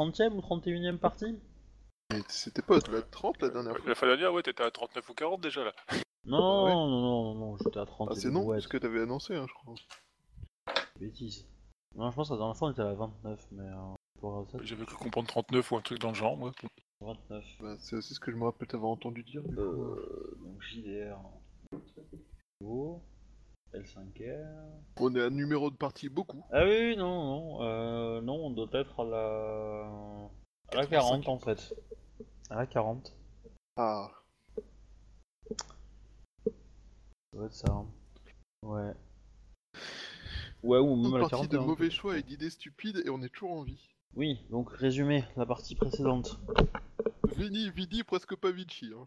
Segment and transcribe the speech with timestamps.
[0.00, 1.38] 30ème ou 31ème partie
[2.14, 5.08] Et C'était pas la 30 la dernière fois La fin dernière, ouais, t'étais à 39
[5.10, 5.72] ou 40 déjà là.
[6.24, 6.70] non, ouais.
[6.72, 8.08] non, non, non, non, j'étais à 30.
[8.10, 9.74] Ah, c'est non, ce que t'avais annoncé, hein, je crois.
[10.98, 11.46] Bêtise.
[11.94, 14.58] Non, je pense que la dernière fois on était à 29, mais euh, pour ça,
[14.62, 16.52] J'avais cru comprendre 39 ou un truc dans le genre, moi.
[17.00, 17.44] 29.
[17.60, 19.42] Bah, c'est aussi ce que je me rappelle t'avoir entendu dire.
[19.42, 19.96] du coup, euh.
[19.98, 21.18] Euh, donc JDR.
[22.64, 23.00] Oh,
[23.74, 24.46] L5R.
[24.98, 26.44] On est à numéro de partie beaucoup.
[26.52, 30.30] Ah oui, non, non, euh, non, on doit être à la...
[30.72, 31.74] à la 40 en fait.
[32.50, 33.16] À la 40.
[33.76, 34.10] Ah,
[36.46, 36.52] Ça
[37.32, 37.72] doit être ça.
[37.72, 37.86] hein.
[38.62, 38.92] Ouais.
[40.62, 41.52] Ouais, ou même une à la partie 40.
[41.52, 43.88] de mauvais choix et d'idées stupides et on est toujours en vie.
[44.16, 46.40] Oui, donc résumé, la partie précédente.
[47.36, 48.90] Vini, Vidi, presque pas Vici.
[48.94, 49.06] Hein.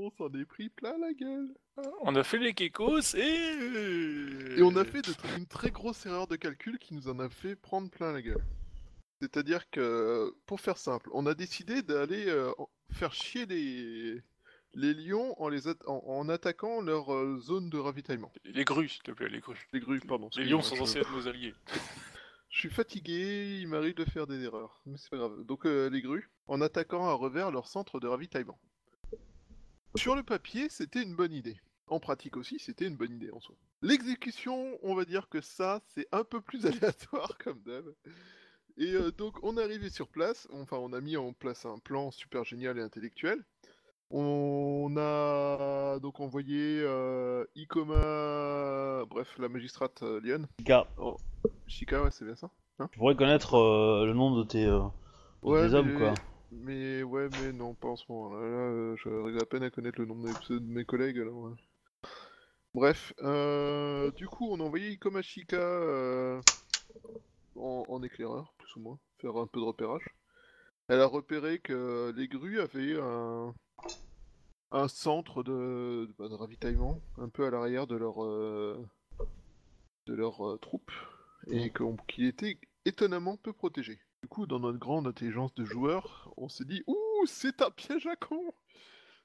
[0.00, 1.54] On s'en est pris plein la gueule.
[2.02, 4.56] On a fait les Kekos et...
[4.58, 7.28] Et on a fait de- une très grosse erreur de calcul qui nous en a
[7.28, 8.42] fait prendre plein la gueule.
[9.20, 12.52] C'est-à-dire que, pour faire simple, on a décidé d'aller euh,
[12.92, 14.22] faire chier les,
[14.74, 18.32] les lions en, les at- en, en attaquant leur euh, zone de ravitaillement.
[18.44, 19.66] Les grues, s'il te plaît, les grues.
[19.72, 20.30] Les grues, pardon.
[20.36, 21.54] Les lions sont censés être nos alliés.
[22.50, 25.44] Je suis fatigué, il m'arrive de faire des erreurs, mais c'est pas grave.
[25.44, 28.58] Donc euh, les grues, en attaquant à revers leur centre de ravitaillement.
[29.96, 31.56] Sur le papier, c'était une bonne idée.
[31.88, 33.54] En pratique aussi, c'était une bonne idée en soi.
[33.82, 37.86] L'exécution, on va dire que ça, c'est un peu plus aléatoire comme d'hab.
[38.76, 41.78] Et euh, donc on est arrivé sur place, enfin on a mis en place un
[41.78, 43.44] plan super génial et intellectuel.
[44.10, 50.46] On a donc envoyé euh, Ikoma, bref, la magistrate euh, Lyon.
[51.66, 52.50] Chica, ouais, c'est bien ça
[52.92, 54.78] tu pourrais connaître euh, le nom de tes, euh,
[55.42, 56.14] de Ouais, tes hommes, mais- quoi.
[56.50, 58.34] Mais ouais, mais non, pas en ce moment.
[58.34, 60.84] Là, Là, euh, règle à peine à connaître le nom de mes, pseudo- de mes
[60.84, 61.18] collègues.
[61.18, 61.54] Alors, ouais.
[62.74, 66.40] Bref, euh, du coup, on a envoyé Ikomashika euh,
[67.56, 70.04] en, éclaireur, plus ou moins, faire un peu de repérage.
[70.88, 73.52] Elle a repéré que les grues avaient un,
[74.88, 78.22] centre bah, de ravitaillement, un peu à l'arrière de leur,
[80.06, 80.92] de leur troupe,
[81.48, 81.72] et
[82.06, 83.98] qu'il était étonnamment peu protégé.
[84.22, 88.06] Du coup, dans notre grande intelligence de joueur, on s'est dit Ouh, c'est un piège
[88.06, 88.52] à con.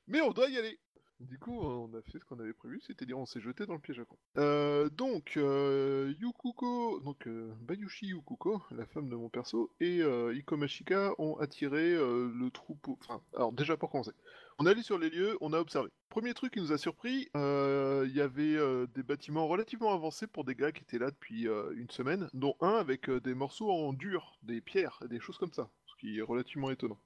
[0.08, 0.80] Mais on doit y aller
[1.20, 3.80] Du coup, on a fait ce qu'on avait prévu, c'est-à-dire on s'est jeté dans le
[3.80, 4.18] piège à con.
[4.38, 10.36] Euh, donc, euh, Yukuko, donc euh, Bayushi Yukuko, la femme de mon perso, et euh,
[10.36, 12.98] Ikomashika ont attiré le troupeau.
[13.02, 14.12] Enfin, alors déjà pour commencer,
[14.60, 15.90] on est allé sur les lieux, on a observé.
[16.10, 18.58] Premier truc qui nous a surpris, il y avait
[18.94, 22.76] des bâtiments relativement avancés pour des gars qui étaient là depuis une semaine, dont un
[22.76, 26.70] avec des morceaux en dur, des pierres, des choses comme ça, ce qui est relativement
[26.70, 27.00] étonnant.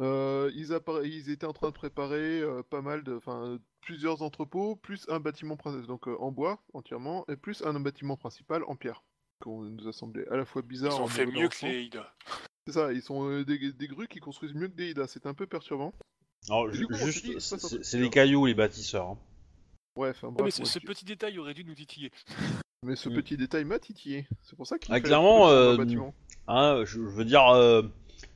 [0.00, 5.06] Euh, ils, étaient en train de préparer euh, pas mal de, enfin, plusieurs entrepôts, plus
[5.08, 9.02] un bâtiment principal, donc euh, en bois entièrement, et plus un bâtiment principal en pierre,
[9.42, 10.92] qu'on nous a semblé à la fois bizarre.
[10.92, 12.14] Ils en ont fait mieux que les Ida.
[12.66, 15.26] C'est ça, ils sont euh, des, des grues qui construisent mieux que des Ida, c'est
[15.26, 15.92] un peu perturbant.
[16.48, 19.08] Alors, ju- coup, juste, c'est un des cailloux, les bâtisseurs.
[19.08, 19.18] hein.
[19.96, 22.10] Ouais, enfin Ouais, bref, mais ce, petit détail aurait dû nous titiller.
[22.82, 23.14] mais ce Mm.
[23.14, 26.14] petit détail m'a titillé, c'est pour ça qu'il Ah, clairement, la euh, bâtiment.
[26.48, 27.82] Hein, je, je veux dire, euh,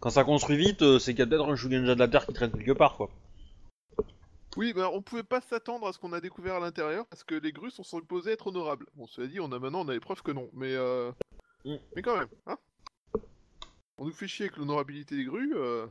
[0.00, 2.26] quand ça construit vite, euh, c'est qu'il y a peut-être un Shugenja de la Terre
[2.26, 3.10] qui traîne quelque part, quoi.
[4.56, 7.34] Oui, bah on pouvait pas s'attendre à ce qu'on a découvert à l'intérieur, parce que
[7.34, 8.86] les grues sont supposées être honorables.
[8.94, 11.12] Bon, cela dit, on a maintenant on a les preuves que non, mais euh...
[11.66, 11.76] Mm.
[11.94, 12.58] Mais quand même, hein
[13.98, 15.86] On nous fait chier avec l'honorabilité des grues, euh...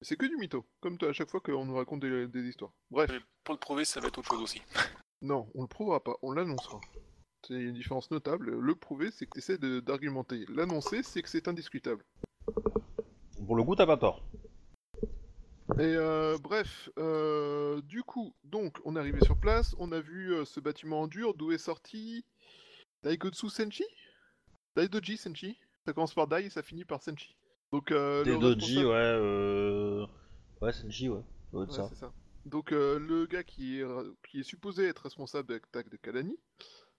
[0.00, 2.72] c'est que du mytho, comme à chaque fois qu'on nous raconte des, des histoires.
[2.92, 4.62] Bref, Mais pour le prouver, ça va être autre chose aussi.
[5.22, 6.80] non, on le prouvera pas, on l'annoncera.
[7.44, 11.48] C'est une différence notable, le prouver c'est que tu essaies d'argumenter, l'annoncer c'est que c'est
[11.48, 12.04] indiscutable.
[13.46, 14.22] Pour le coup, t'as pas tort.
[15.78, 20.32] Et euh, bref, euh, du coup, donc, on est arrivé sur place, on a vu
[20.34, 22.24] euh, ce bâtiment en dur, d'où est sorti
[23.02, 23.84] Daigotsu Senshi?
[24.76, 27.36] Daidoji Senshi Ça commence par Dai et ça finit par Senshi.
[27.72, 30.06] Donc, euh, Des le Doji, responsable- ouais, euh...
[30.60, 31.22] Ouais, Senji, ouais.
[31.52, 31.86] Ouais, ça.
[31.88, 32.12] c'est ça.
[32.46, 33.84] Donc, le gars qui est,
[34.28, 36.36] qui est supposé être responsable de l'attaque de Kalani,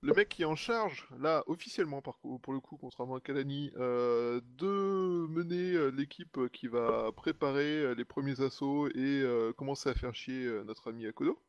[0.06, 4.40] le mec qui est en charge, là, officiellement, pour le coup, contrairement à Kalani, euh,
[4.58, 9.26] de mener euh, l'équipe qui va préparer euh, les premiers assauts et
[9.58, 11.42] commencer à faire chier notre ami Akodo,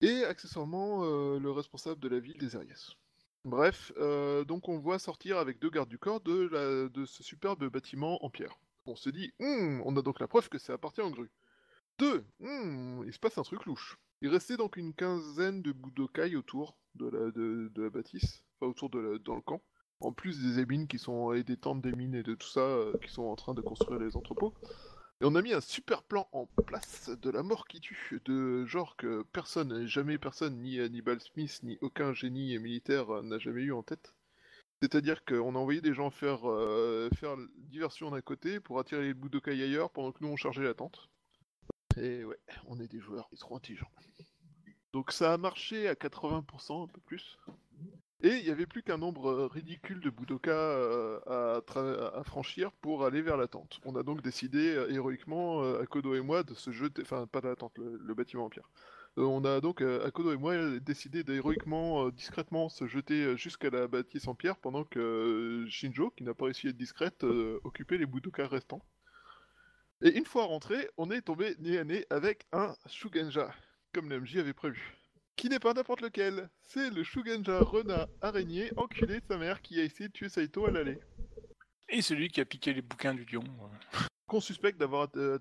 [0.00, 1.04] et accessoirement
[1.38, 2.92] le responsable de la ville des Ariès.
[3.44, 3.92] Bref,
[4.46, 8.58] donc on voit sortir avec deux gardes du corps de, ce superbe bâtiment en pierre.
[8.86, 11.30] On se dit, Hum, on a donc la preuve que ça appartient aux grues.
[11.98, 13.98] Deux, hmm, il se passe un truc louche.
[14.20, 18.90] Il restait donc une quinzaine de Budokai autour de la, de, la bâtisse, enfin autour
[18.90, 19.62] de la- dans le camp.
[20.00, 22.60] En plus des ébines qui sont, et des tentes des mines et de tout ça,
[22.60, 24.54] euh, qui sont en train de construire les entrepôts.
[25.20, 28.64] Et on a mis un super plan en place de la mort qui tue, de
[28.66, 33.72] genre que personne, jamais personne, ni Hannibal Smith, ni aucun génie militaire n'a jamais eu
[33.72, 34.14] en tête.
[34.80, 39.14] C'est-à-dire qu'on a envoyé des gens faire, euh, faire diversion d'un côté pour attirer les
[39.14, 41.08] Budokai ailleurs pendant que nous on chargeait la tente.
[42.00, 43.90] Et ouais, on est des joueurs trop intelligents.
[44.92, 47.38] Donc ça a marché à 80%, un peu plus.
[48.20, 53.04] Et il n'y avait plus qu'un nombre euh, ridicule de Budoka euh, à, franchir pour
[53.04, 53.80] aller vers la tente.
[53.84, 57.40] On a donc décidé euh, héroïquement, euh, Akodo et moi, de se jeter, enfin pas
[57.42, 58.68] la tente, le, bâtiment en pierre.
[59.16, 64.34] On a donc, Akodo et moi, décidé d'héroïquement, discrètement se jeter jusqu'à la bâtisse en
[64.34, 67.24] pierre pendant que Shinjo, qui n'a pas réussi à être discrète,
[67.64, 68.82] occupait les Budoka restants.
[70.00, 73.52] Et une fois rentré, on est tombé nez à nez avec un Shugenja,
[73.92, 74.96] comme l'MJ avait prévu.
[75.34, 79.80] Qui n'est pas n'importe lequel, c'est le Shugenja renard araignée enculé de sa mère qui
[79.80, 81.00] a essayé de tuer Saito à l'aller.
[81.88, 83.42] Et celui qui a piqué les bouquins du lion.
[84.28, 85.38] Qu'on suspecte d'avoir euh,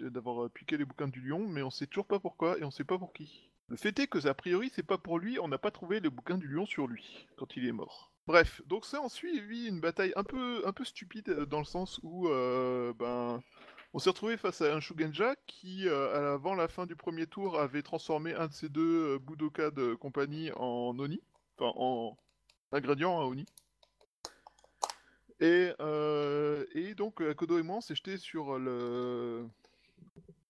[0.00, 2.72] d'avoir euh, piqué les bouquins du lion, mais on sait toujours pas pourquoi et on
[2.72, 3.48] sait pas pour qui.
[3.68, 6.10] Le fait est que, a priori, c'est pas pour lui, on n'a pas trouvé le
[6.10, 8.10] bouquin du lion sur lui, quand il est mort.
[8.28, 11.64] Bref, donc ça en suivi une bataille un peu, un peu stupide euh, dans le
[11.64, 13.42] sens où, euh, ben,
[13.94, 17.58] on s'est retrouvé face à un Shugenja qui, euh, avant la fin du premier tour,
[17.58, 21.22] avait transformé un de ses deux Budoka de compagnie en Oni,
[21.56, 22.18] enfin en
[22.70, 23.46] ingrédient à Oni.
[25.40, 25.72] Et,
[26.96, 29.46] donc Akodo et moi on s'est jeté sur le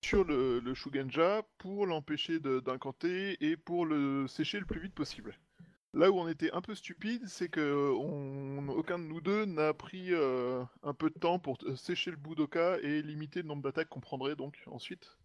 [0.01, 5.39] sur le, le pour l'empêcher d'incanter et pour le sécher le plus vite possible.
[5.95, 7.91] Là où on était un peu stupide, c'est que
[8.71, 12.19] aucun de nous deux n'a pris euh, un peu de temps pour euh, sécher le
[12.19, 15.17] Budoka et limiter le nombre d'attaques qu'on prendrait donc ensuite.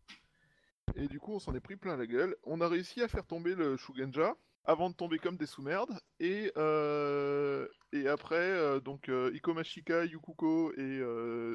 [0.96, 2.38] Et du coup, on s'en est pris plein la gueule.
[2.44, 6.00] On a réussi à faire tomber le Shugenja avant de tomber comme des sous-merdes.
[6.22, 11.02] Et, euh, et après, donc Ikomashika, Yukuko et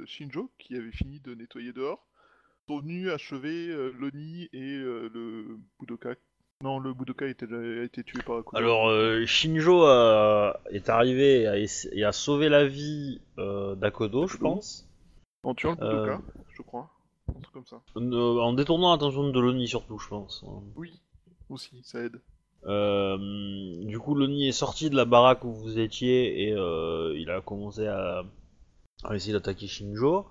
[0.06, 2.06] Shinjo, qui avaient fini de nettoyer dehors,
[2.66, 6.14] sont venus achever l'Oni et le Budoka.
[6.64, 8.56] Non, le Budoka a été tué par Akudo.
[8.58, 13.76] Alors, euh, Shinjo a- est arrivé et a, essa- et a sauvé la vie euh,
[13.76, 14.88] d'Akodo, je pense.
[15.44, 16.22] En tuant le euh, Budoka,
[16.52, 16.90] je crois.
[17.28, 17.80] Un truc comme ça.
[17.96, 20.44] Euh, en détournant l'attention de l'Oni surtout, je pense.
[20.74, 21.00] Oui,
[21.48, 22.20] aussi, ça aide.
[22.66, 23.16] Euh,
[23.84, 27.40] du coup, l'Oni est sorti de la baraque où vous étiez et euh, il a
[27.40, 28.24] commencé à,
[29.04, 30.26] à essayer d'attaquer Shinjo.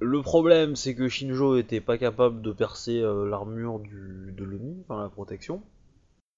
[0.00, 4.82] Le problème, c'est que Shinjo était pas capable de percer euh, l'armure du, de l'Oni,
[4.88, 5.62] enfin la protection.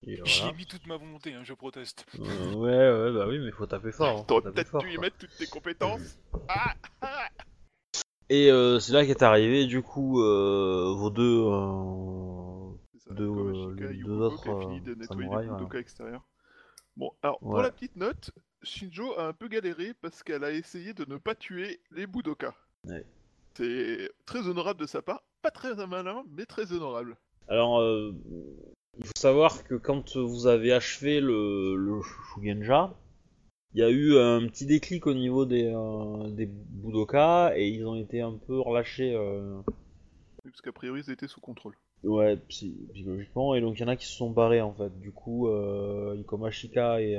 [0.06, 0.56] Et J'y ai voilà.
[0.58, 2.04] mis toute ma volonté, hein, je proteste.
[2.20, 4.08] Euh, ouais, ouais, bah oui, mais faut taper fort.
[4.08, 5.02] hein, faut T'aurais taper peut-être fort, dû y quoi.
[5.02, 6.18] mettre toutes tes compétences.
[6.48, 7.28] Ah, ah.
[8.28, 11.44] Et euh, c'est là qu'est arrivé, du coup, euh, vos deux.
[11.44, 16.18] euh, ça, Deux, euh, autres, a fini de nettoyer les.
[16.96, 18.30] Bon, alors pour la petite note,
[18.62, 22.54] Shinjo a un peu galéré parce qu'elle a essayé de ne pas tuer les Budoka.
[22.84, 23.04] Ouais.
[23.56, 27.16] C'est très honorable de sa part, pas très malin, mais très honorable.
[27.48, 28.12] Alors, euh,
[28.98, 32.94] il faut savoir que quand vous avez achevé le, le Shugenja,
[33.72, 37.86] il y a eu un petit déclic au niveau des, euh, des Budoka et ils
[37.86, 39.14] ont été un peu relâchés.
[39.14, 39.58] euh,
[40.44, 41.74] Oui, Parce qu'a priori, ils étaient sous contrôle.
[42.04, 44.98] Ouais, psy- psychologiquement, et donc il y en a qui se sont barrés en fait.
[45.00, 45.48] Du coup,
[46.14, 47.18] Ikomashika et,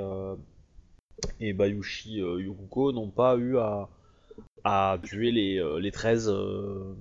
[1.39, 3.89] et Bayushi Yukuko n'ont pas eu à,
[4.67, 6.29] à tuer les, euh, les 13.
[6.29, 6.93] euh,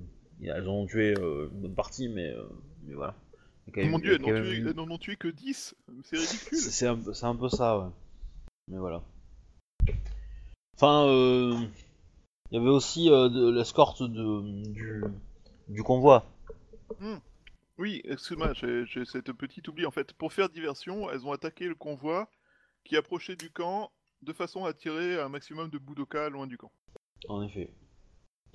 [0.43, 2.35] elles ont tué euh, une bonne partie, mais,
[2.85, 3.15] mais voilà.
[3.75, 6.99] Même- Mon dieu, elles n'en même tué- ont tué que 10 C'est ridicule C'est un,
[7.23, 7.91] un peu ça, ouais.
[8.69, 9.03] Mais voilà.
[10.77, 11.07] Enfin,
[12.51, 15.03] il y avait aussi de- l'escorte du,
[15.69, 16.25] du convoi.
[17.79, 19.85] Oui, excuse-moi, j'ai j'ai cette petite oubli.
[19.85, 22.31] En fait, pour faire diversion, elles ont attaqué le convoi
[22.85, 23.91] qui approchait du camp
[24.23, 26.71] de façon à tirer un maximum de Budoka loin du camp.
[27.29, 27.71] En effet.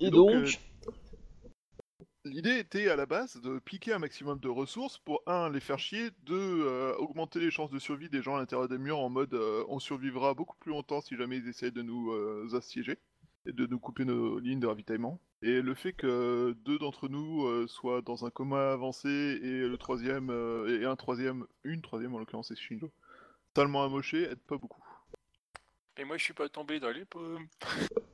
[0.00, 0.92] Et Donc, donc, euh,
[2.24, 5.80] L'idée était à la base de piquer un maximum de ressources pour, un, les faire
[5.80, 9.10] chier, deux, euh, augmenter les chances de survie des gens à l'intérieur des murs en
[9.10, 12.96] mode euh, on survivra beaucoup plus longtemps si jamais ils essayent de nous euh, assiéger
[13.44, 15.20] et de nous couper nos lignes de ravitaillement.
[15.42, 19.76] Et le fait que deux d'entre nous euh, soient dans un coma avancé et le
[19.76, 22.92] troisième euh, et un troisième, une troisième en l'occurrence c'est Shinjo,
[23.52, 24.84] totalement amoché, aide pas beaucoup.
[25.96, 27.48] Et moi, je suis pas tombé dans les pommes.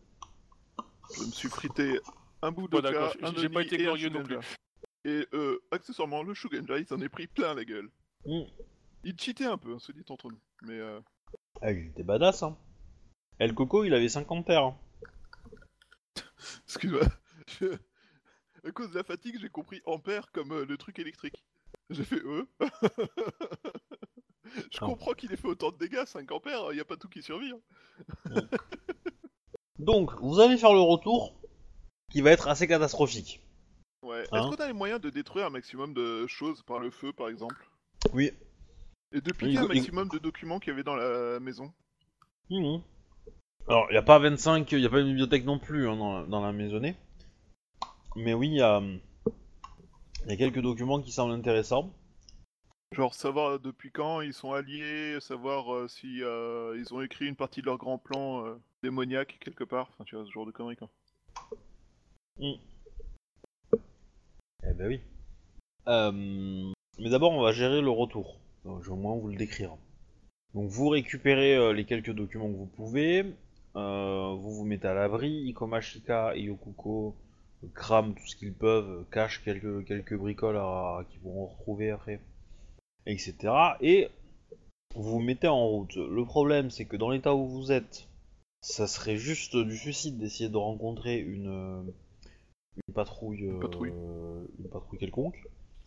[1.16, 2.00] Je me suis frité
[2.42, 2.88] un bout Bon, de
[3.24, 4.46] un j'ai pas été glorieux non Shugenja.
[5.04, 7.90] Et euh, accessoirement, le Shugenja, il s'en est pris plein la gueule.
[8.26, 8.42] hmm,
[9.04, 10.40] Il cheatait un peu, hein, se dit entre nous.
[10.62, 11.00] Mais euh,
[11.62, 12.56] ah, il était badass, hein.
[13.38, 14.64] El Coco, il avait 50 terres.
[14.64, 14.76] hein.
[16.66, 17.02] excuse-moi,
[17.60, 17.76] je-
[18.66, 21.44] à cause de la fatigue, j'ai compris ampère comme euh, le truc électrique.
[21.90, 22.46] J'ai fait eux.
[24.44, 24.86] je Ah.
[24.86, 27.52] comprends qu'il ait fait autant de dégâts, 5 ampères, y a pas tout qui survit.
[27.52, 28.40] hein.
[29.78, 31.34] Donc, vous allez faire le retour,
[32.10, 33.40] qui va être assez catastrophique.
[34.02, 34.24] Ouais.
[34.32, 37.12] Hein Est-ce qu'on a les moyens de détruire un maximum de choses par le feu,
[37.12, 37.56] par exemple?
[38.12, 38.32] Oui.
[39.12, 41.72] Et de piquer Il- un il- maximum de documents qu'il y avait dans la maison?
[42.50, 42.80] Mhm.
[43.68, 45.96] Alors, il n'y a pas 25, il n'y a pas une bibliothèque non plus hein,
[45.96, 46.96] dans, dans la maisonnée.
[48.16, 48.80] Mais oui, il y a,
[50.24, 51.92] il y a quelques documents qui semblent intéressants.
[52.92, 57.66] Genre savoir depuis quand ils sont alliés, savoir si ils ont écrit une partie de
[57.66, 58.44] leur grand plan
[58.82, 59.90] démoniaque quelque part.
[59.92, 60.88] Enfin, tu vois, ce genre de conneries quoi.
[62.40, 62.58] Eh
[64.74, 65.00] ben oui.
[65.86, 68.40] Mais d'abord, on va gérer le retour.
[68.64, 69.76] Donc, je vais au moins vous le décrire.
[70.54, 73.24] Donc, vous récupérez les quelques documents que vous pouvez.
[73.76, 75.30] euh, vous vous mettez à l'abri.
[75.48, 77.14] Ikomashika et Yokuko
[77.74, 80.60] crament tout ce qu'ils peuvent, cachent quelques, quelques bricoles
[81.10, 82.20] qu'ils pourront retrouver après,
[83.06, 83.36] etc.
[83.80, 84.08] Et
[84.94, 85.96] vous vous mettez en route.
[85.96, 88.08] Le problème, c'est que dans l'état où vous êtes,
[88.60, 91.92] ça serait juste du suicide d'essayer de rencontrer une,
[92.88, 95.38] une patrouille, euh, une patrouille quelconque.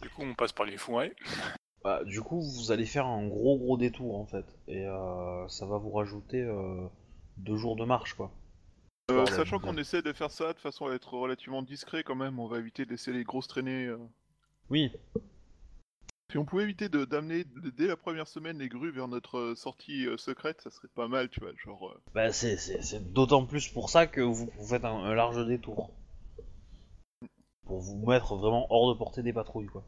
[0.01, 1.15] Du coup, on passe par les fourrés.
[1.83, 5.65] Bah, du coup, vous allez faire un gros gros détour en fait, et euh, ça
[5.65, 6.85] va vous rajouter euh,
[7.37, 8.31] deux jours de marche quoi.
[9.09, 12.37] Euh, sachant qu'on essaie de faire ça de façon à être relativement discret quand même,
[12.37, 13.87] on va éviter de laisser les grosses traînées.
[13.87, 13.97] euh.
[14.69, 14.91] Oui,
[16.31, 17.43] Si on pouvait éviter d'amener
[17.75, 21.09] dès la première semaine les grues vers notre euh, sortie euh, secrète, ça serait pas
[21.09, 21.51] mal, tu vois.
[21.57, 25.91] Genre, euh, bah, c'est, d'autant plus pour ça que vous, vous faites un, large détour.
[27.65, 29.83] Pour vous mettre vraiment hors de portée des patrouilles quoi.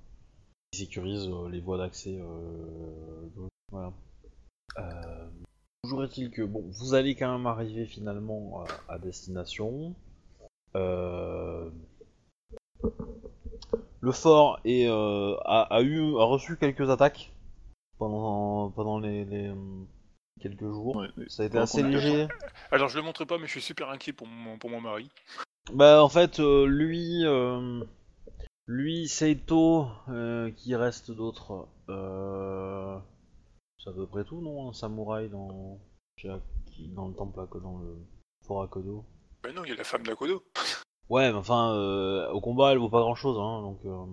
[0.71, 2.19] Qui sécurise euh, les voies d'accès.
[2.19, 3.93] euh, voilà.
[5.83, 9.95] Toujours est-il que bon, vous allez quand même arriver finalement à, à destination.
[10.75, 11.69] Euh,
[14.03, 17.31] Le fort est, euh, a, a eu, a reçu quelques attaques
[17.97, 19.49] pendant, pendant les, les,
[20.41, 20.97] quelques jours.
[20.97, 21.07] ouais.
[21.29, 22.27] Ça a été assez léger.
[22.71, 25.09] Alors, je le montre pas, mais je suis super inquiet pour mon, pour mon mari.
[25.73, 27.81] Bah en fait, euh, lui, euh,
[28.67, 35.79] lui, Seito, euh, qui reste d'autres, c'est à peu près tout, non Un samouraï dans,
[36.25, 37.95] dans le temple, à- dans le
[38.45, 39.05] fort Akodo.
[39.43, 40.43] Ben non, il y a la femme d'Akodo.
[41.13, 43.77] Ouais, mais enfin, euh, au combat, elle vaut pas grand chose, hein, donc.
[43.85, 44.05] euh,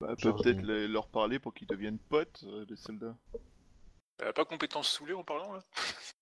[0.00, 3.16] Bah, peut-être les- leur parler pour qu'ils deviennent potes, euh, les soldats.
[4.20, 5.58] Elle a pas compétence saoulée en parlant là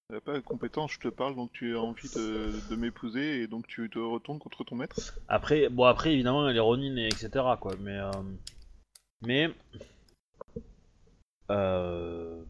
[0.08, 3.46] T'as pas de compétence, je te parle, donc tu as envie de, de m'épouser et
[3.46, 4.96] donc tu te retournes contre ton maître.
[5.28, 8.10] Après, bon après évidemment les Ronin et etc quoi, mais euh,
[9.20, 9.50] mais
[11.50, 12.42] euh,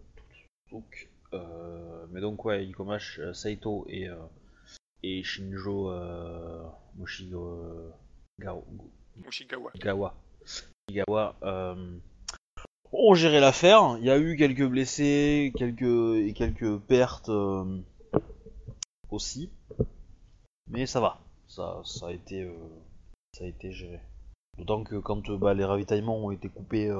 [0.71, 4.17] donc euh, mais donc ouais Ikomash, euh, Saito et euh,
[5.03, 6.54] et Shinjo euh,
[9.25, 10.15] Moshigawa.
[10.91, 11.99] Gawa euh,
[12.93, 13.97] ont géré l'affaire.
[13.99, 17.81] Il y a eu quelques blessés, quelques et quelques pertes euh,
[19.11, 19.51] aussi,
[20.69, 21.21] mais ça va.
[21.49, 22.53] Ça, ça a été, euh,
[23.33, 24.01] ça a été géré.
[24.59, 26.91] D'autant que quand euh, bah, les ravitaillements ont été coupés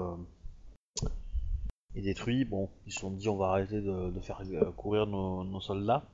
[1.95, 4.43] et détruits, bon, ils se sont dit on va arrêter de, de faire
[4.77, 6.05] courir nos, nos soldats.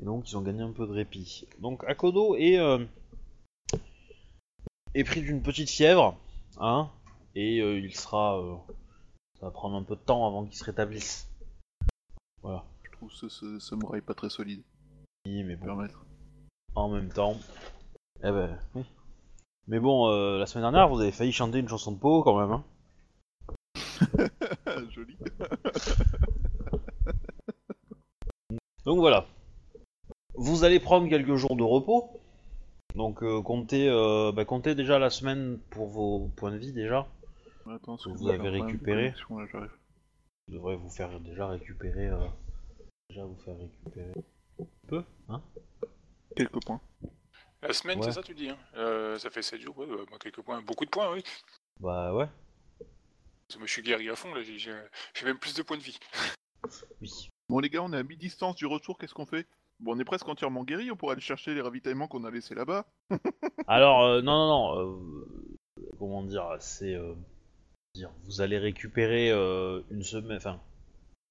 [0.00, 1.46] Et donc ils ont gagné un peu de répit.
[1.60, 2.84] Donc Akodo est, euh,
[4.94, 6.18] est pris d'une petite fièvre,
[6.58, 6.90] hein,
[7.34, 8.56] et euh, il sera, euh,
[9.38, 11.28] ça va prendre un peu de temps avant qu'il se rétablisse.
[12.42, 12.64] Voilà.
[12.82, 14.62] Je trouve ce, ce samouraï pas très solide.
[15.26, 15.66] Oui, mais bon.
[15.66, 16.04] Permettre.
[16.74, 17.36] En même temps.
[18.24, 18.84] Eh ben, oui.
[19.68, 22.38] Mais bon, euh, la semaine dernière, vous avez failli chanter une chanson de Po quand
[22.38, 22.50] même.
[22.52, 22.64] Hein.
[24.90, 25.16] Joli.
[28.84, 29.26] Donc voilà.
[30.34, 32.21] Vous allez prendre quelques jours de repos.
[32.94, 37.06] Donc euh, comptez, euh, bah, comptez déjà la semaine pour vos points de vie déjà.
[37.70, 39.14] Attends, Vous excuse-moi, avez récupéré
[39.52, 39.68] là.
[40.48, 42.08] Vous devrez vous faire déjà récupérer.
[42.08, 42.26] euh,
[43.08, 44.12] déjà vous faire récupérer
[44.60, 45.42] un peu, hein
[46.36, 46.80] Quelques points.
[47.62, 48.06] La semaine, Ouais.
[48.06, 50.60] c'est ça tu dis hein Euh, Ça fait 7 jours, ouais, bah, moi, quelques points.
[50.62, 51.22] Beaucoup de points, oui.
[51.80, 52.26] Bah ouais.
[52.78, 54.42] Parce que Moi, je suis guerrier à fond, là.
[54.42, 55.98] j'ai même plus de points de vie.
[57.00, 57.28] Oui.
[57.48, 59.46] Bon les gars, on est à mi-distance du retour, qu'est-ce qu'on fait?
[59.82, 62.54] Bon, on est presque entièrement guéri, on pourrait aller chercher les ravitaillements qu'on a laissés
[62.54, 62.86] là-bas.
[63.66, 64.78] Alors, euh, non, non, non.
[64.78, 65.36] euh,
[65.98, 66.94] comment dire C'est.
[66.94, 67.14] euh,
[68.24, 70.36] vous allez récupérer euh, une semaine.
[70.36, 70.60] Enfin,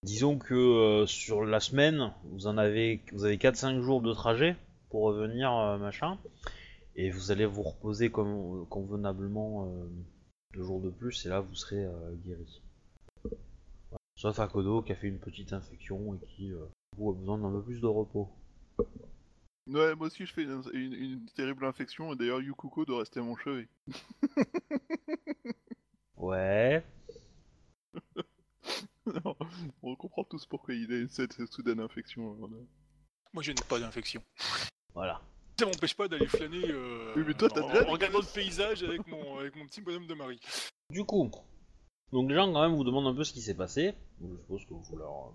[0.03, 4.55] disons que euh, sur la semaine, vous en avez, vous avez 4-5 jours de trajet
[4.89, 6.17] pour revenir, euh, machin.
[6.97, 9.87] Et vous allez vous reposer convenablement euh,
[10.53, 12.61] deux jours de plus, et là vous serez euh, guéri.
[14.17, 16.65] Sauf Akodo qui a fait une petite infection et qui euh,
[16.99, 18.29] a besoin d'un peu plus de repos.
[19.67, 23.19] Ouais, moi aussi je fais une, une- une terrible infection, et d'ailleurs Yukuko doit rester
[23.19, 23.67] à mon chevet.
[26.17, 26.83] Ouais.
[29.07, 29.35] Non,
[29.81, 32.33] on comprend tous pourquoi il a cette soudaine infection.
[32.35, 32.55] voilà.
[33.33, 34.21] Moi, je n'ai pas d'infection.
[34.93, 35.21] Voilà.
[35.59, 38.33] Ça m'empêche pas d'aller flâner euh, Oui, mais toi, t'as en, déjà en regardant le
[38.33, 40.39] paysage avec mon, avec mon petit bonhomme de mari.
[40.91, 41.29] Du coup,
[42.11, 43.93] donc les gens quand même vous demandent un peu ce qui s'est passé.
[44.21, 45.33] Je suppose que vous leur,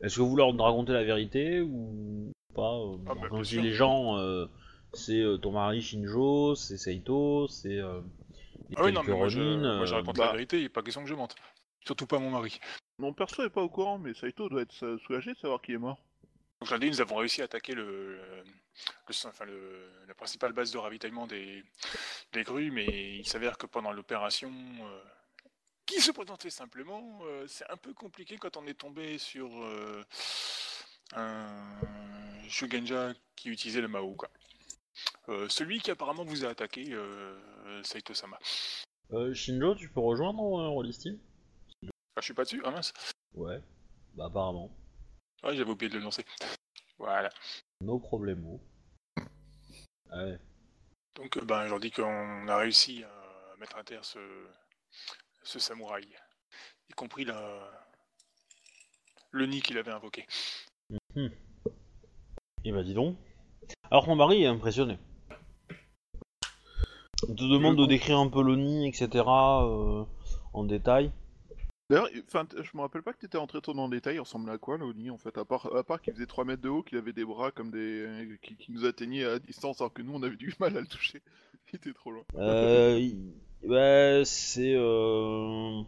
[0.00, 3.48] Est-ce que vous leur racontez la vérité ou pas euh, Ah, bah, Quand bien je
[3.48, 3.62] dis sûr.
[3.62, 4.46] les gens, euh,
[4.92, 8.00] c'est euh, ton mari Shinjo, c'est Saito, c'est euh,
[8.70, 10.26] les Ah oui, non, mais moi je, Ronin, moi, je raconte bah.
[10.26, 11.34] la vérité, il n'est pas question que je mente.
[11.84, 12.58] Surtout pas mon mari.
[12.98, 15.78] Mon perso est pas au courant, mais Saito doit être soulagé de savoir qu'il est
[15.78, 15.98] mort.
[16.60, 18.16] Donc lundi, nous avons réussi à attaquer le, le-
[19.08, 21.62] le- enfin, le- la principale base de ravitaillement des,
[22.32, 25.00] des grues, mais il s'avère que pendant l'opération, euh,
[25.84, 30.02] qui se présentait simplement, euh, c'est un peu compliqué quand on est tombé sur euh,
[31.12, 31.78] un
[32.48, 34.14] Shugenja qui utilisait le Mao.
[34.14, 34.30] Quoi.
[35.28, 38.38] Euh, celui qui apparemment vous a attaqué, euh, Saito-sama.
[39.12, 41.18] euh, Shinjo, tu peux rejoindre euh, Rollisteam
[41.84, 42.92] Ah, je suis pas dessus Ah mince
[43.34, 43.60] Ouais,
[44.14, 44.70] bah apparemment.
[45.42, 46.24] Ouais, j'avais oublié de le lancer.
[46.98, 47.30] Voilà.
[47.80, 48.60] No problemo.
[50.12, 50.38] Ouais.
[51.16, 54.18] Donc, euh, ben, je leur dis qu'on a réussi à mettre à terre ce,
[55.42, 56.06] ce samouraï,
[56.88, 57.70] y compris la...
[59.32, 60.26] le nid qu'il avait invoqué.
[62.64, 63.16] Et bah dis donc.
[63.90, 64.98] Alors ton mari est impressionné.
[67.28, 69.08] Il te demande de décrire un peu l'ONI, etc.
[69.26, 70.04] euh,
[70.52, 71.10] en détail.
[71.90, 74.20] D'ailleurs, enfin, t- je me rappelle pas que t'étais rentré trop dans le détail, il
[74.20, 76.68] ressemblait à quoi l'Oni en fait À part, à part qu'il faisait 3 mètres de
[76.70, 78.38] haut, qu'il avait des bras comme des.
[78.42, 80.86] qui, qui nous atteignaient à distance alors que nous on avait du mal à le
[80.86, 81.20] toucher.
[81.72, 82.22] Il était trop loin.
[82.36, 83.32] Euh, il-
[83.66, 85.80] bah, c'est euh,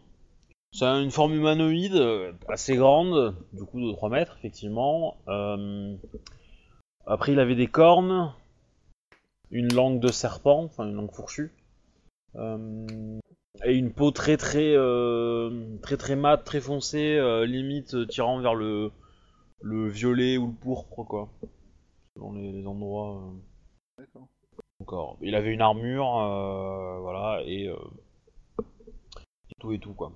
[0.71, 5.17] c'est une forme humanoïde euh, assez grande, du coup de 3 mètres effectivement.
[5.27, 5.95] Euh,
[7.05, 8.33] après il avait des cornes,
[9.49, 11.53] une langue de serpent, enfin une langue fourchue,
[12.35, 12.85] Euh,
[13.65, 18.91] et une peau très très euh, très très mate, très foncée, limite tirant vers le
[19.61, 21.29] le violet ou le pourpre quoi,
[22.13, 23.33] selon les, les endroits.
[23.97, 24.27] D'accord.
[24.79, 25.17] Encore.
[25.21, 26.11] Il avait une armure,
[27.01, 30.11] voilà, et, et tout et tout quoi.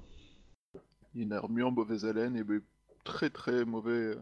[1.32, 2.62] Armure, mauvaise haleine et ben,
[3.04, 4.22] très très mauvais euh,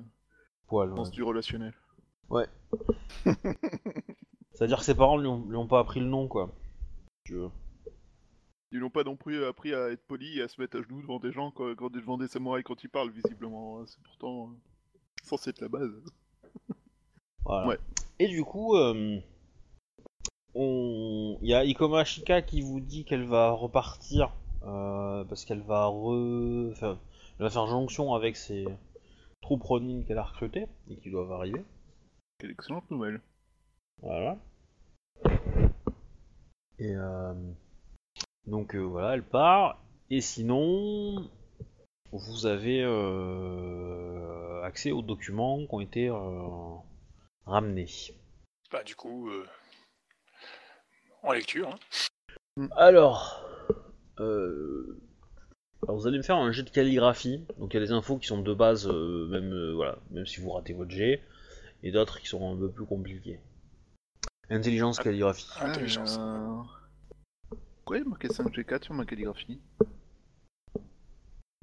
[0.67, 0.91] Poil.
[0.93, 1.10] ouais.
[1.12, 1.73] du relationnel.
[4.54, 6.52] C'est-à-dire que ses parents lui ont, lui ont pas appris le nom quoi.
[7.25, 7.49] Si tu veux.
[8.71, 11.02] Ils n'ont pas non plus appris à être poli et à se mettre à genoux
[11.02, 13.80] devant des gens, quand, quand devant des samouraïs quand ils parlent, visiblement.
[13.80, 13.86] hein.
[13.88, 14.54] C'est pourtant euh,
[15.23, 15.91] censé être la base.
[17.45, 17.67] Voilà.
[17.67, 17.80] Ouais.
[18.19, 19.19] Et du coup, euh,
[20.54, 21.39] on...
[21.41, 26.72] il y a Ikoma Shika qui vous dit qu'elle va repartir parce qu'elle va re...
[26.72, 27.00] enfin,
[27.38, 28.65] elle va faire jonction avec ses
[29.41, 31.63] troupes Ronin qu'elle a recrutées et qui doivent arriver.
[32.39, 33.22] Quelle excellente nouvelle.
[34.02, 34.38] Voilà.
[36.78, 37.34] Et euh,
[38.45, 39.82] donc euh, voilà, elle part.
[40.10, 41.30] Et sinon,
[42.12, 46.76] vous avez euh, accès aux documents qui ont été euh,
[47.45, 47.89] ramenés.
[48.72, 49.45] Bah, du coup, euh,
[51.24, 51.69] en lecture.
[51.69, 52.69] hein.
[52.76, 53.45] Alors,
[54.19, 54.97] euh,
[55.84, 57.45] alors, vous allez me faire un jet de calligraphie.
[57.58, 60.25] Donc il y a des infos qui sont de base, euh, même euh, voilà, même
[60.25, 61.21] si vous ratez votre jet,
[61.84, 63.39] et d'autres qui sont un peu plus compliqués.
[64.49, 65.03] Intelligence, Ah.
[65.03, 65.47] calligraphie.
[65.62, 66.17] Intelligence.
[66.19, 66.62] Euh...
[67.77, 69.60] Pourquoi il y a marqué 5G4 sur ma calligraphie?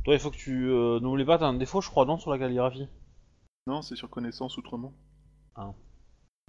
[0.04, 2.30] Toi, il faut que tu euh, n'oublie pas, t'as un défaut, je crois, non, sur
[2.30, 2.88] la calligraphie?
[3.66, 4.92] Non, c'est sur connaissance outrement.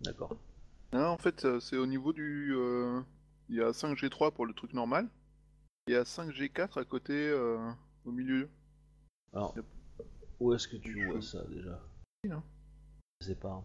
[0.04, 0.38] D'accord.
[0.93, 2.54] Non, en fait, c'est au niveau du.
[2.56, 3.02] euh,
[3.50, 5.08] Il y a 5G3 pour le truc normal.
[5.88, 7.58] Il y a 5G4 à côté, euh,
[8.06, 8.50] au milieu.
[9.34, 9.65] Alors, Yep.
[10.39, 11.80] où est-ce que tu vois ça déjà?
[12.30, 12.43] Hein.
[13.21, 13.63] Je sais pas.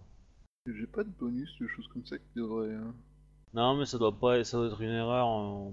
[0.67, 2.69] J'ai pas de bonus, de choses comme ça qui devraient.
[2.69, 2.93] euh,
[3.55, 5.29] Non, mais ça doit pas, ça doit être une erreur.
[5.29, 5.71] euh.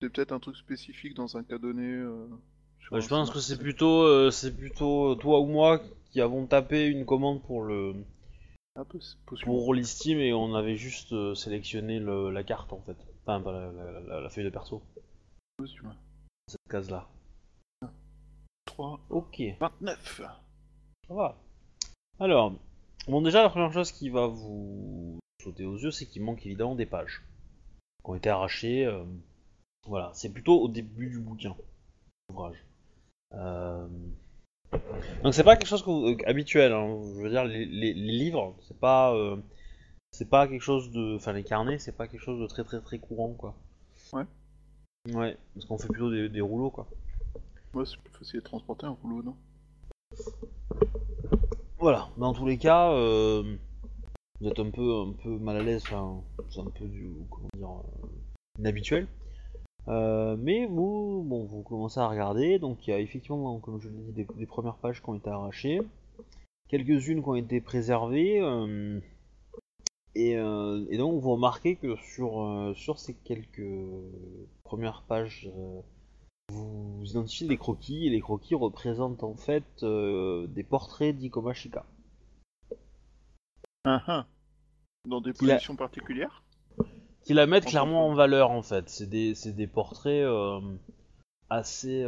[0.00, 1.86] C'est peut-être un truc spécifique dans un cas donné.
[1.86, 2.26] euh,
[2.80, 6.46] sur Bah, je pense que c'est plutôt, euh, c'est plutôt toi ou moi qui avons
[6.46, 7.94] tapé une commande pour le
[9.26, 9.44] possible.
[9.44, 12.96] pour l'Steam et on avait juste sélectionné le- la carte en fait.
[13.22, 14.82] Enfin, pas la, la- la- la feuille de perso.
[16.48, 17.08] Cette case là.
[18.66, 19.40] 3, Ok.
[19.60, 20.20] 29.
[21.08, 21.36] Ça va.
[22.18, 22.54] Alors,
[23.06, 26.74] bon déjà la première chose qui va vous sauter aux yeux, c'est qu'il manque évidemment
[26.74, 27.22] des pages
[28.02, 28.84] qui ont été arrachées.
[28.86, 29.04] euh,
[29.86, 31.54] voilà, c'est plutôt au début du bouquin,
[32.30, 32.56] l'ouvrage.
[33.34, 33.86] Euh,
[35.22, 36.72] Donc c'est pas quelque chose que vous- euh, habituel.
[36.72, 37.00] hein.
[37.16, 39.36] Je veux dire, les, les- les livres, c'est pas, euh,
[40.10, 42.80] c'est pas quelque chose de, enfin les carnets, c'est pas quelque chose de très très
[42.80, 43.54] très courant quoi.
[44.12, 44.24] Ouais.
[45.12, 46.86] Ouais, parce qu'on fait plutôt des, des rouleaux quoi.
[47.74, 49.36] Moi, c'est plus facile de transporter un rouleau, non?
[51.78, 53.56] Voilà, dans tous les cas, euh,
[54.40, 57.48] vous êtes un peu, un peu mal à l'aise, enfin, c'est un peu du, comment
[57.54, 58.06] dire, euh,
[58.58, 59.08] inhabituel.
[59.88, 63.88] Euh, mais vous, bon, vous commencez à regarder, donc il y a effectivement, comme je
[63.88, 65.82] l'ai dit, des, des premières pages qui ont été arrachées,
[66.68, 68.40] quelques-unes qui ont été préservées,
[70.14, 73.66] et, euh, et donc vous remarquez que sur, euh, sur ces quelques
[74.62, 75.80] premières pages euh,
[76.50, 81.84] vous identifiez des croquis et les croquis représentent en fait des portraits d'Ikomashika.
[83.84, 84.26] Ah, ah.
[85.06, 86.42] Dans des positions particulières
[87.22, 88.88] Qui la mettent En clairement en valeur en fait.
[88.88, 90.26] C'est des, c'est des portraits
[91.50, 92.04] assez.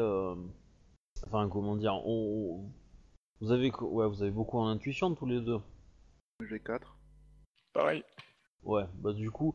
[1.26, 2.70] Enfin, comment dire on-
[3.40, 5.60] Vous avez, ouais, vous avez beaucoup en intuition tous les deux.
[6.48, 6.95] J'ai 4.
[7.76, 8.02] Pareil.
[8.64, 9.54] Ouais, bah du coup,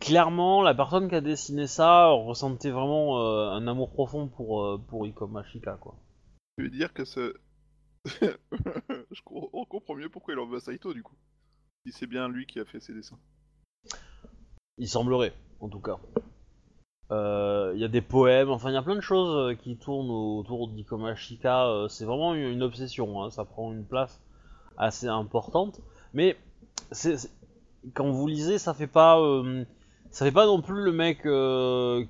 [0.00, 4.78] clairement, la personne qui a dessiné ça ressentait vraiment euh, un amour profond pour, euh,
[4.88, 5.94] pour Ikomashika, quoi.
[6.58, 7.34] Tu veux dire que ce.
[8.04, 11.14] Je com- on comprend mieux pourquoi il en veut à Saito du coup.
[11.86, 13.18] Si c'est bien lui qui a fait ses dessins.
[14.78, 15.98] Il semblerait, en tout cas.
[17.12, 19.76] Euh, Il y a des poèmes, enfin il y a plein de choses euh, qui
[19.76, 21.86] tournent autour d'Ikomashika.
[21.88, 24.20] C'est vraiment une, une obsession, hein, ça prend une place
[24.76, 25.80] assez importante.
[26.14, 26.36] Mais
[26.92, 27.30] c'est c'est-
[27.94, 29.64] quand vous lisez, ça fait pas, euh,
[30.10, 32.04] ça fait pas non plus le mec euh,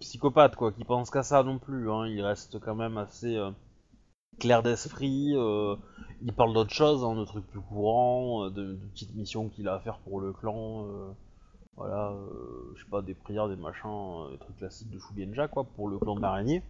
[0.00, 1.90] psychopathe quoi, qui pense qu'à ça non plus.
[1.90, 2.06] Hein.
[2.08, 3.50] Il reste quand même assez euh,
[4.38, 5.34] clair d'esprit.
[6.22, 9.80] il parle d'autres choses, hein, de trucs plus courants, de, petites missions qu'il a à
[9.80, 10.86] faire pour le clan.
[11.76, 12.14] voilà,
[12.74, 15.98] je sais pas, des prières, des machins, des trucs classiques de Shugenja, quoi, pour le
[15.98, 16.62] clan de l'araignée.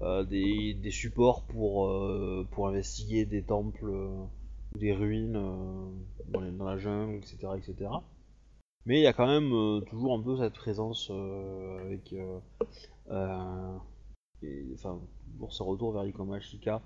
[0.00, 1.90] Des, des supports pour,
[2.52, 3.90] pour investiguer des temples,
[4.76, 7.90] des ruines euh, dans, la jungle, etc., etc.
[8.86, 12.14] Mais il y a quand même euh, toujours un peu cette présence euh, avec...
[14.72, 15.00] enfin,
[15.38, 16.80] pour ce retour vers Ikomashika.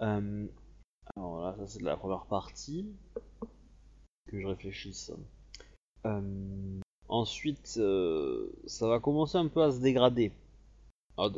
[0.00, 0.46] Euh,
[1.16, 2.86] alors là, ça c'est la première partie.
[4.26, 5.12] Que je réfléchisse.
[7.08, 7.80] Ensuite,
[8.66, 10.32] ça va commencer un peu à se dégrader.
[11.16, 11.32] Alors,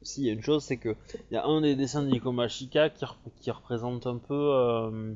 [0.00, 0.96] de- si, il y a une chose, c'est que
[1.30, 5.14] il y a un des dessins de Nikomashika qui, rep- qui représente un peu, euh,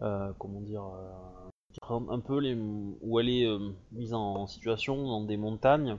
[0.00, 4.46] euh, comment dire, euh, qui représente un peu les, où elle est euh, mise en
[4.46, 5.98] situation dans des montagnes.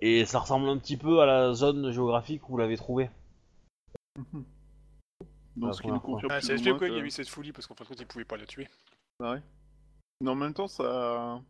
[0.00, 3.10] Et ça ressemble un petit peu à la zone géographique où vous l'avez trouvé.
[5.56, 7.52] Donc La ce qui nous confirme Ah, moins pourquoi il y a eu cette folie,
[7.52, 8.68] parce qu'en fin de compte, il pouvait pas la tuer.
[9.20, 9.42] Ah ouais.
[10.20, 11.40] Mais en même temps, ça...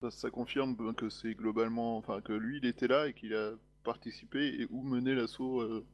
[0.00, 3.52] ça, ça confirme que c'est globalement, enfin que lui, il était là et qu'il a
[3.86, 5.60] participé et où menait l'assaut.
[5.62, 5.86] euh,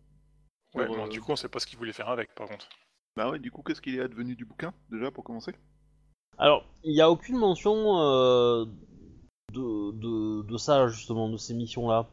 [0.74, 2.48] Ouais, sur, bon, euh, du coup, on sait pas ce qu'il voulait faire avec, par
[2.48, 2.66] contre.
[3.16, 3.38] Bah ouais.
[3.38, 5.54] Du coup, qu'est-ce qu'il est advenu du bouquin déjà pour commencer?
[6.38, 8.64] Alors, il n'y a aucune mention euh,
[9.52, 12.08] de, de, de ça, justement, de ces missions-là.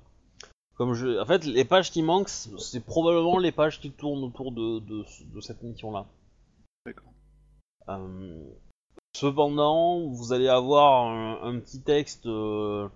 [0.75, 1.19] Comme je...
[1.19, 5.05] En fait, les pages qui manquent, c'est probablement les pages qui tournent autour de, de,
[5.33, 6.05] de cette mission-là.
[6.85, 7.13] D'accord.
[7.87, 8.43] Euh,
[9.15, 12.87] Cependant, vous allez avoir un, un petit texte euh,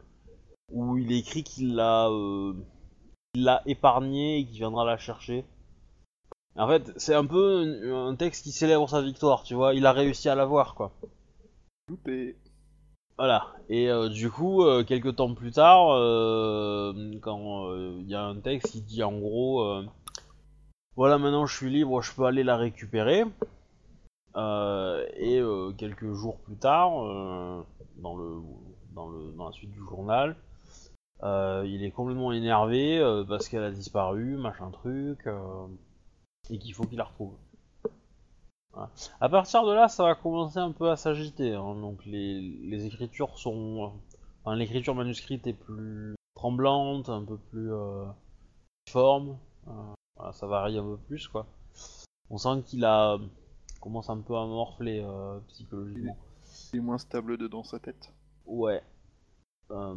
[0.71, 2.72] où il est écrit qu'il l'a euh, qu'il
[3.35, 5.45] l'a épargné et qu'il viendra la chercher.
[6.55, 9.73] En fait, c'est un peu un, texte qui célèbre sa victoire, tu vois.
[9.73, 10.91] Il a réussi à l'avoir, quoi.
[11.89, 12.37] Loupé.
[13.17, 18.23] Voilà, et euh, du coup, euh, quelques temps plus tard, euh, quand il y a
[18.23, 19.83] un texte qui dit en gros,
[20.95, 23.23] voilà maintenant je suis libre, je peux aller la récupérer.
[24.35, 25.41] Et
[25.77, 26.91] quelques jours plus tard,
[27.97, 28.41] dans, le,
[28.93, 30.35] dans, le, dans la suite du journal,
[31.23, 35.67] euh, il est complètement énervé euh, parce qu'elle a disparu, machin truc, euh,
[36.49, 37.33] et qu'il faut qu'il la retrouve.
[38.73, 38.89] Voilà.
[39.21, 41.53] À partir de là, ça va commencer un peu à s'agiter.
[41.53, 41.75] hein.
[41.75, 43.93] Donc les, les écritures sont,
[44.43, 47.71] enfin, l'écriture manuscrite est plus tremblante, un peu plus
[48.89, 49.37] forme.
[50.15, 51.45] Voilà, ça varie un peu plus quoi.
[52.29, 53.17] On sent qu'il a
[53.79, 55.05] commence un peu à morfler
[55.47, 56.17] psychologiquement.
[56.73, 58.13] Il est moins stable dedans sa tête.
[58.45, 58.81] Ouais.
[59.71, 59.95] Euh,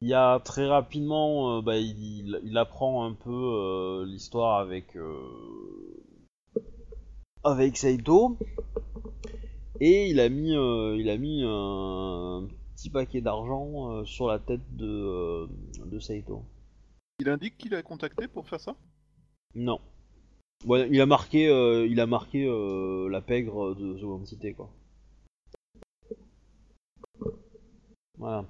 [0.00, 4.96] il y a très rapidement, euh, bah, il, il apprend un peu euh, l'histoire avec
[4.96, 5.18] euh,
[7.44, 8.38] avec Saito
[9.80, 15.48] et il a mis il a mis un petit paquet d'argent sur la tête de
[15.84, 16.44] de Saito.
[17.20, 18.74] Il indique qu'il a contacté pour faire ça?
[19.54, 19.80] Non.
[20.64, 24.70] Il a marqué euh, il a marqué euh, la pègre de cité quoi.
[28.18, 28.44] Voilà.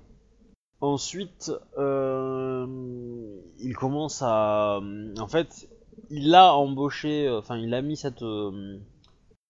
[0.83, 2.67] Ensuite, euh,
[3.61, 4.81] il commence à,
[5.17, 5.69] en fait,
[6.11, 8.81] il a embauché, euh, enfin, il a mis cette euh,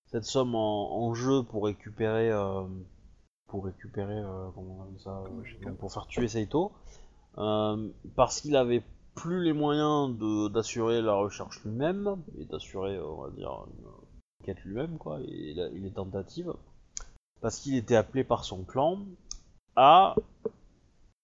[0.09, 2.65] cette somme en, en jeu pour récupérer, euh,
[3.49, 4.21] pour récupérer,
[4.55, 5.25] comment on appelle ça,
[5.63, 6.73] donc pour faire tuer Saito,
[7.35, 8.83] parce qu'il avait
[9.15, 14.63] plus les moyens de d'assurer la recherche lui-même et d'assurer, on va dire, une quête
[14.67, 16.53] lui-même, quoi, et les tentatives,
[17.41, 18.99] parce qu'il était appelé par son clan
[19.77, 20.15] à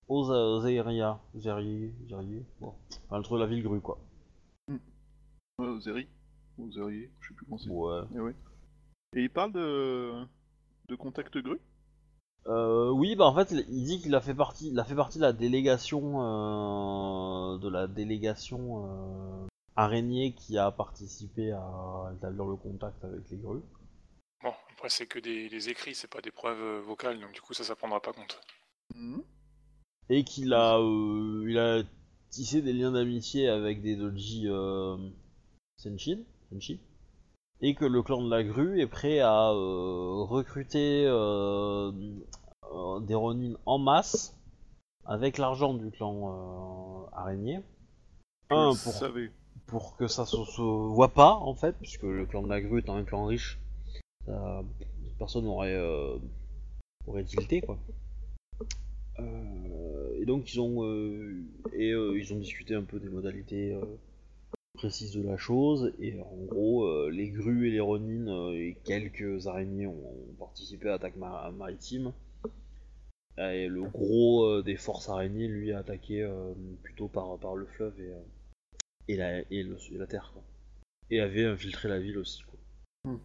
[0.09, 2.75] aux euh, Zairia, Zerier, Zerier, bon,
[3.07, 3.99] enfin, entre la ville grue, quoi.
[4.68, 6.09] Ouais, aux Zeri.
[6.59, 7.71] Aux Zerier, je sais plus comment c'est.
[7.71, 8.03] Ouais.
[8.14, 8.35] Eh ouais.
[9.16, 10.25] Et il parle de...
[10.88, 11.61] de contact grue?
[12.47, 15.18] Euh, oui, bah en fait, il dit qu'il a fait partie, il a fait partie
[15.18, 22.57] de la délégation, euh, de la délégation euh, araignée qui a participé à établir le
[22.57, 23.62] contact avec les grues.
[24.42, 27.53] Bon, après c'est que des, des écrits, c'est pas des preuves vocales, donc du coup
[27.53, 28.40] ça, ça prendra pas compte.
[28.94, 29.23] Mhm.
[30.11, 31.83] Et qu'il a, euh, il a
[32.31, 34.97] tissé des liens d'amitié avec des doji euh,
[35.77, 36.18] Senshin,
[36.51, 36.81] Senshi,
[37.61, 41.90] et que le clan de la grue est prêt à euh, recruter euh,
[43.01, 44.35] des Ronin en masse
[45.05, 47.61] avec l'argent du clan araignée.
[48.51, 48.71] Un,
[49.66, 52.79] pour, que ça se, se voit pas en fait, puisque le clan de la grue
[52.81, 53.59] est un clan riche,
[54.27, 54.62] ça-
[55.18, 56.16] personne n'aurait euh,
[57.07, 57.77] aurait tilté quoi.
[59.20, 63.76] Euh, et donc ils ont euh, et euh, ils ont discuté un peu des modalités
[64.74, 69.46] précises de la chose et en gros les grues et les ronines euh, et quelques
[69.48, 72.12] araignées ont, ont participé à l'attaque mar- maritime
[73.38, 76.52] et le gros euh, des forces araignées lui a attaqué euh,
[76.83, 78.20] plutôt par, par le fleuve et, euh,
[79.09, 80.42] et, la, et, le- et la terre quoi.
[81.11, 82.59] et avait infiltré la ville aussi quoi.
[83.12, 83.18] Hmm.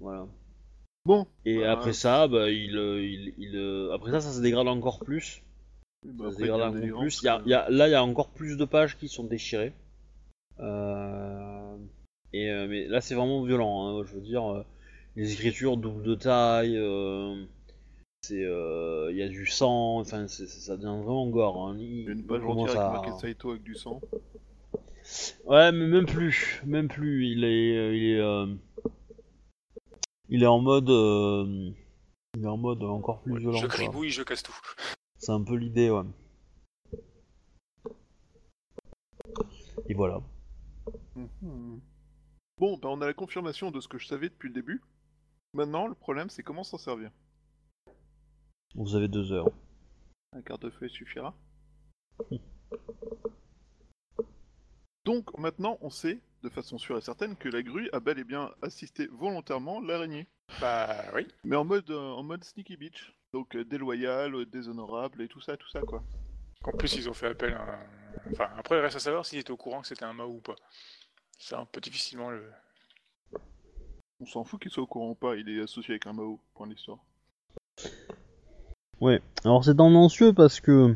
[0.00, 0.28] Voilà.
[1.08, 1.26] Bon.
[1.46, 4.68] Et bah, après ça, bah, il, euh, il, il, euh, après ça, ça se dégrade
[4.68, 5.42] encore plus.
[6.04, 7.22] bah, Ça se dégrade encore plus.
[7.22, 9.24] Y a, euh, y a- là, il y a encore plus de pages qui sont
[9.24, 9.72] déchirées.
[10.60, 11.76] Euh,
[12.34, 13.86] Et euh, mais là, c'est vraiment violent.
[14.00, 14.62] hein, je veux dire, euh,
[15.16, 16.76] les écritures double de taille.
[16.76, 17.42] euh,
[18.20, 20.00] c'est, euh, il y a du sang.
[20.00, 21.68] Enfin, ça devient vraiment gore.
[21.68, 21.76] hein.
[21.78, 24.02] Il- il y a une page entière à- avec marqué Saito avec du sang.
[25.46, 27.26] Ouais, mais même plus, même plus.
[27.28, 28.46] Il est, euh, il est, euh,
[30.28, 31.70] il est en mode, euh,
[32.36, 33.58] il est en mode encore plus violent.
[33.58, 33.76] je quoi.
[33.76, 34.56] gribouille, je casse tout.
[35.16, 36.04] C'est un peu l'idée, ouais.
[39.88, 40.20] Et voilà.
[41.14, 41.80] Mhm.
[42.58, 44.82] Bon, bah on a la confirmation de ce que je savais depuis le début.
[45.54, 47.10] Maintenant, le problème, c'est comment s'en servir.
[48.74, 49.48] Vous avez deux heures.
[50.32, 51.34] Un quart de feuille suffira.
[55.04, 58.24] Donc maintenant, on sait, de façon sûre et certaine, que la grue a bel et
[58.24, 60.26] bien assisté volontairement l'araignée.
[60.60, 61.26] Bah oui.
[61.44, 63.12] Mais en mode, euh, en mode sneaky bitch.
[63.32, 66.02] Donc euh, déloyal, euh, déshonorable et tout ça, tout ça quoi.
[66.64, 67.62] En plus, ils ont fait appel à.
[67.62, 67.78] un-
[68.32, 70.40] Enfin, après, il reste à savoir s'ils étaient au courant que c'était un Mao ou
[70.40, 70.56] pas.
[71.38, 72.42] Ça, on peut difficilement le.
[74.20, 76.40] On s'en fout qu'il soit au courant ou pas, il est associé avec un Mao,
[76.54, 76.98] point d'histoire.
[79.00, 79.22] Ouais.
[79.44, 80.94] Alors c'est tendancieux parce que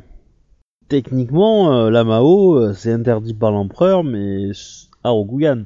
[0.88, 4.50] techniquement, euh, la Mao, euh, c'est interdit par l'empereur, mais
[5.05, 5.65] à Rokugan.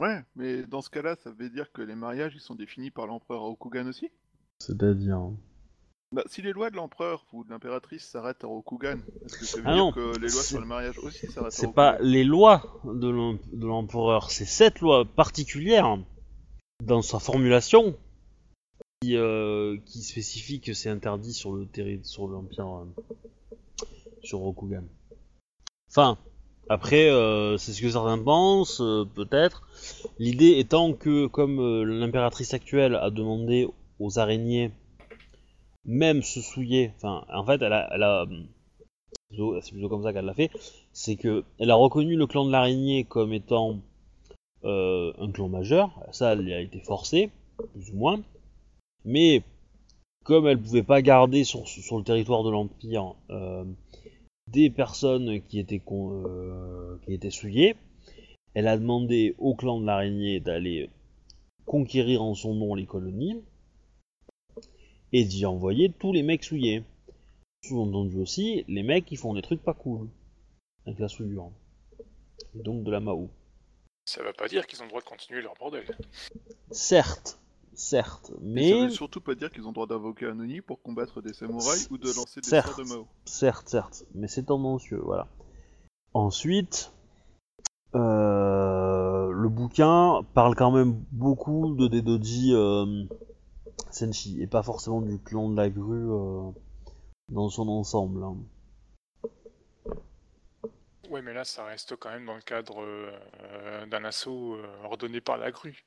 [0.00, 3.06] Ouais, mais dans ce cas-là, ça veut dire que les mariages, ils sont définis par
[3.06, 4.10] l'empereur Rokugan aussi?
[4.58, 5.20] C'est-à-dire.
[6.12, 9.56] Bah, si les lois de l'empereur ou de l'impératrice s'arrêtent à Rokugan, est-ce que ça
[9.58, 11.66] veut Ah dire non, que les lois c'est- sur le mariage aussi s'arrêtent à C'est
[11.66, 15.98] Rokugan pas les lois de l'em- de l'empereur, c'est cette loi particulière
[16.84, 17.96] dans sa formulation
[19.02, 23.84] qui, euh, qui spécifie que c'est interdit sur le terri- sur l'empire euh,
[24.22, 24.84] sur Rokugan.
[25.90, 26.18] Enfin,
[26.68, 29.68] après euh, c'est ce que certains pensent, euh, peut-être.
[30.18, 34.70] L'idée étant que comme euh, l'impératrice actuelle a demandé aux araignées
[35.84, 38.26] même se souiller, enfin en fait elle a,
[39.28, 40.50] plutôt- c'est plutôt comme ça qu'elle l'a fait,
[40.92, 43.78] c'est que elle a reconnu le clan de l'araignée comme étant
[44.64, 45.90] un clan majeur.
[46.10, 47.30] Ça, elle a été forcée,
[47.72, 48.20] plus ou moins.
[49.04, 49.44] Mais
[50.24, 53.14] comme elle pouvait pas garder sur, le territoire de l'empire
[54.48, 57.76] des personnes qui étaient con- euh, qui étaient souillées,
[58.54, 60.90] elle a demandé au clan de l'araignée d'aller
[61.64, 63.42] conquérir en son nom les colonies
[65.12, 66.84] et d'y envoyer tous les mecs souillés.
[67.64, 70.08] Sous-entendu aussi, les mecs qui font des trucs pas cool
[70.86, 71.50] avec la souillure.
[72.54, 73.28] Et donc de la Mao.
[74.04, 75.84] Ça veut pas dire qu'ils ont le droit de continuer leur bordel.
[76.70, 77.40] Certes,
[77.76, 81.20] certes, Mais ça veut surtout pas dire qu'ils ont droit d'invoquer un Oni pour combattre
[81.22, 82.68] des samouraïs ou de lancer des Certes.
[82.74, 83.06] sorts de Mao.
[83.24, 85.28] certes, certes, mais c'est tendancieux, voilà.
[86.14, 86.92] Ensuite,
[87.94, 93.04] euh, le bouquin parle quand même beaucoup de Dedoji euh,
[93.90, 96.50] Senshi et pas forcément du clan de la grue euh,
[97.28, 98.22] dans son ensemble.
[98.24, 98.36] hein.
[101.10, 105.20] Ouais, mais là, ça reste quand même dans le cadre euh, d'un assaut euh, ordonné
[105.20, 105.84] par la grue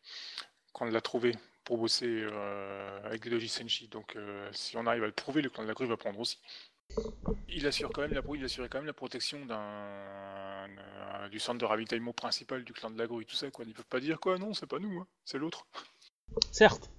[0.71, 3.87] quand on l'a trouvé pour bosser euh, avec des Doji Senshi.
[3.87, 6.19] Donc, euh, si on arrive à le prouver, le clan de la grue va prendre
[6.19, 6.39] aussi.
[7.47, 11.59] Il assure quand même la, il assurait quand même la protection d'un euh, du centre
[11.59, 13.63] de ravitaillement principal du clan de la grue, tout ça quoi.
[13.67, 15.67] Ils peuvent pas dire quoi, non, c'est pas nous, hein, c'est l'autre.
[16.51, 16.89] Certes.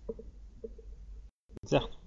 [1.65, 1.99] Certes.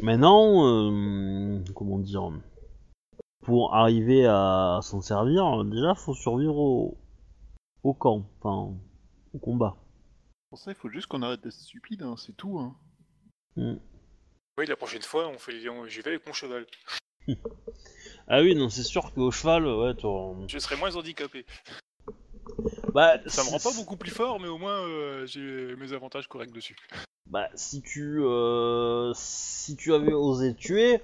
[0.00, 0.90] Maintenant,
[1.72, 2.32] comment dire,
[3.42, 6.98] pour arriver à s'en servir, déjà faut survivre au,
[7.84, 8.74] au camp, enfin
[9.32, 9.76] au combat.
[10.54, 12.60] Pour ça, il faut juste qu'on arrête d'être stupide, hein, c'est tout.
[12.60, 12.76] Hein.
[14.56, 16.64] Oui, la prochaine fois, on fait on- j'y vais avec mon cheval.
[18.28, 21.44] Ah oui, non, c'est sûr qu'au cheval, ouais, t'auras- Je serai moins handicapé.
[22.94, 25.92] Bah, Ça me rend si- pas beaucoup plus fort, mais au moins euh, j'ai mes
[25.92, 26.76] avantages corrects dessus.
[27.26, 31.00] Bah, si tu, euh, si tu avais osé tuer,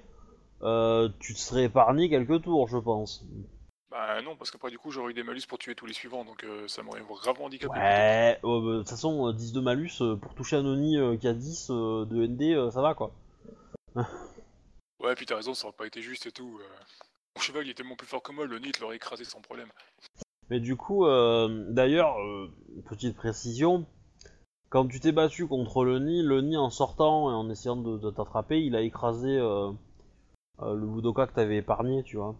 [0.62, 3.26] euh, tu te serais épargné quelques tours, je pense.
[3.90, 6.24] Bah non, parce qu'après du coup j'aurais eu des malus pour tuer tous les suivants,
[6.24, 7.74] donc euh, ça m'aurait gravement handicapé.
[7.74, 10.96] Ouais, ouais, bah, de toute façon, euh, 10 de malus, euh, pour toucher un Oni
[10.96, 13.12] euh, qui a 10 euh, de ND, euh, ça va quoi.
[15.02, 16.58] Ouais, puis t'as raison, ça aurait pas été juste et tout.
[16.60, 16.64] euh.
[17.36, 19.40] Mon cheval il est tellement plus fort que moi, le nid il l'aurait écrasé sans
[19.40, 19.68] problème.
[20.50, 22.52] Mais du coup, euh, d'ailleurs, euh,
[22.88, 23.86] petite précision,
[24.68, 27.98] quand tu t'es battu contre le nid, le nid en sortant et en essayant de,
[27.98, 29.70] de t'attraper, il a écrasé euh,
[30.60, 32.36] euh, le Budoka que t'avais épargné, tu vois.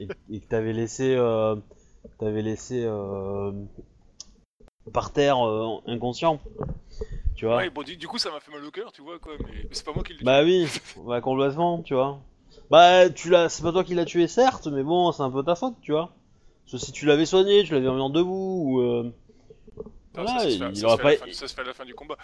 [0.00, 1.56] Et, et que t'avais laissé, euh,
[2.18, 3.52] t'avais laissé euh,
[4.92, 6.40] par terre euh, inconscient.
[7.36, 9.18] Tu vois Ouais, bon, du, du coup ça m'a fait mal au cœur, tu vois
[9.18, 10.66] quoi, mais, mais c'est pas moi qui l'ai Bah oui,
[11.06, 12.18] bah complètement, tu vois.
[12.70, 15.42] Bah tu l'as, c'est pas toi qui l'as tué certes, mais bon, c'est un peu
[15.42, 16.10] ta faute, tu vois.
[16.64, 19.12] Parce que si tu l'avais soigné, tu l'avais remis en debout, ou
[20.14, 21.54] voilà, ça, se fait, il ça se aurait fait à pas- la fin, ça se
[21.54, 22.16] fait à la fin du combat.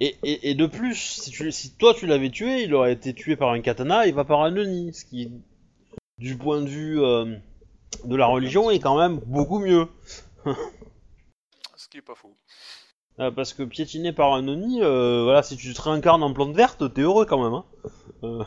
[0.00, 3.14] Et, et, et de plus, si, tu, si toi tu l'avais tué, il aurait été
[3.14, 5.30] tué par un katana et pas par un Oni, ce qui,
[6.18, 7.36] du point de vue euh,
[8.04, 9.88] de la religion, est quand même beaucoup mieux.
[11.76, 12.36] Ce qui est pas faux.
[13.20, 16.54] Euh, parce que piétiné par un Oni, euh, voilà, si tu te réincarnes en plante
[16.54, 17.54] verte, t'es heureux quand même.
[17.54, 17.64] Hein.
[18.24, 18.44] Euh.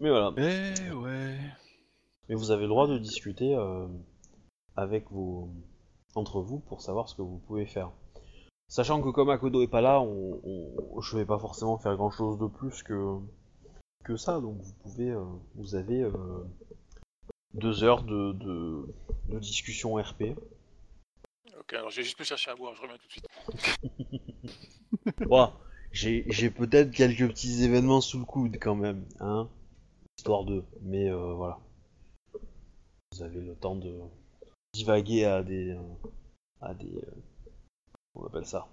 [0.00, 0.32] Mais voilà.
[0.38, 1.38] Eh ouais.
[2.28, 3.56] Mais vous avez le droit de discuter
[4.74, 5.50] avec vos
[6.14, 7.92] entre vous pour savoir ce que vous pouvez faire.
[8.72, 12.10] Sachant que comme Akodo est pas là, on, on- je vais pas forcément faire grand
[12.10, 13.18] chose de plus que
[14.02, 15.22] que ça, donc vous pouvez, euh,
[15.56, 16.10] vous avez euh,
[17.52, 18.86] deux heures de, de,
[19.28, 20.22] de discussion RP.
[21.60, 23.28] Ok, alors je vais juste me chercher à boire, je reviens tout de suite.
[25.28, 25.52] Ouah,
[25.92, 29.50] j'ai j'ai peut-être quelques petits événements sous le coude quand même, hein,
[30.16, 31.58] histoire de, mais euh, voilà.
[33.12, 34.00] Vous avez le temps de
[34.72, 35.76] divaguer à des,
[36.62, 37.22] à des, euh,
[38.14, 38.66] on appelle ça,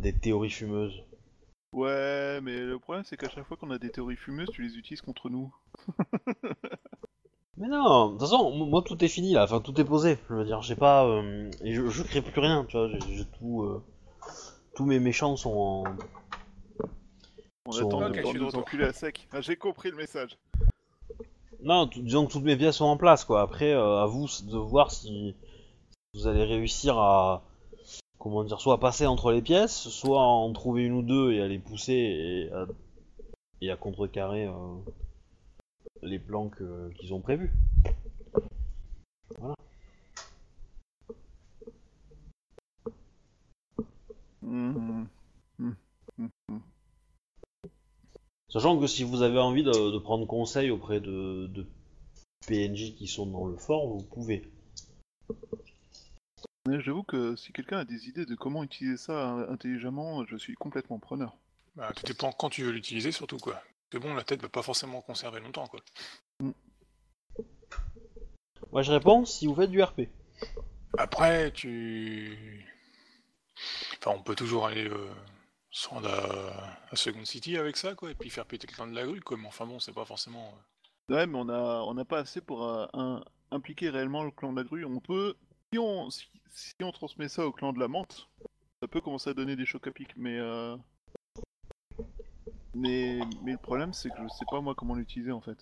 [0.00, 1.02] des théories fumeuses.
[1.72, 4.76] Ouais, mais le problème c'est qu'à chaque fois qu'on a des théories fumeuses, tu les
[4.76, 5.54] utilises contre nous.
[7.56, 10.16] Mais non, de toute façon, moi tout est fini là, enfin tout est posé.
[10.30, 13.24] Je veux dire, j'ai pas, euh, et je, je crée plus rien, tu vois, j'ai
[13.38, 13.82] tout, euh,
[14.76, 15.84] tous mes méchants sont en,
[17.66, 18.44] On Sont- attend Ok, de je suis de
[18.78, 19.28] nous à sec.
[19.32, 20.38] Ah, J'ai compris le message.
[21.60, 23.42] Non, disons que toutes mes pièces sont en place, quoi.
[23.42, 25.34] Après, euh, à vous de voir si
[26.14, 27.42] vous allez réussir à,
[28.18, 31.32] comment dire, soit à passer entre les pièces, soit à en trouver une ou deux
[31.32, 32.66] et à les pousser et à,
[33.60, 34.52] et à contrecarrer euh,
[36.02, 36.50] les plans
[36.98, 37.52] qu'ils ont prévus.
[44.42, 45.06] Mhm.
[48.50, 51.66] Sachant que si vous avez envie de, de prendre conseil auprès de, de
[52.46, 54.42] PNJ qui sont dans le fort, vous pouvez.
[56.80, 60.54] J'avoue que si quelqu'un a des idées de comment utiliser ça euh, intelligemment, je suis
[60.54, 61.36] complètement preneur.
[61.76, 63.62] Bah, tout dépend quand tu veux l'utiliser surtout quoi.
[63.92, 65.80] C'est bon, la tête va pas forcément conserver longtemps quoi.
[68.72, 70.02] Moi je réponds si vous faites du RP.
[70.98, 72.66] Après, tu.
[73.98, 75.08] Enfin, on peut toujours aller euh,
[75.70, 78.86] se rendre à, à Second City avec ça, quoi, et puis faire péter le clan
[78.86, 79.36] de la grue, quoi.
[79.36, 80.54] Mais enfin bon, c'est pas forcément.
[81.10, 84.30] euh, Ouais, mais on a, on n'a pas assez pour euh, un- impliquer réellement le
[84.30, 84.84] clan de la grue.
[84.84, 85.36] On peut,
[85.72, 88.28] si on, si, si on transmet ça au clan de la menthe,
[88.80, 90.76] ça peut commencer à donner des chocs à pic, mais, euh,
[92.74, 95.58] mais, mais le problème c'est que je sais pas moi comment l'utiliser en fait.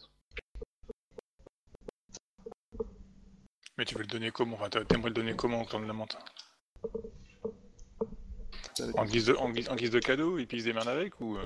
[3.79, 4.57] Mais tu veux le donner comment?
[4.57, 6.17] Enfin, t'a- t'aimerais le donner comment au clan de la menthe?
[8.95, 11.21] En guise, de, en, guise, en guise de cadeau, et puis ils se démerdent avec,
[11.21, 11.37] ou.
[11.37, 11.45] euh,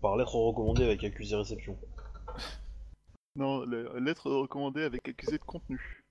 [0.00, 1.78] Par lettre recommandée avec accusé réception.
[3.36, 6.03] Non, lettre recommandée avec accusé de contenu.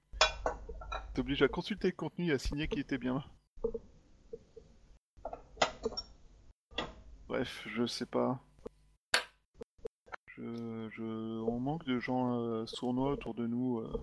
[1.14, 3.24] T'obliges à consulter le contenu et à signer qu'il était bien.
[7.28, 8.39] Bref, je sais pas.
[10.26, 11.03] Je, je...
[11.41, 13.93] On manque de gens euh, sournois autour de nous euh,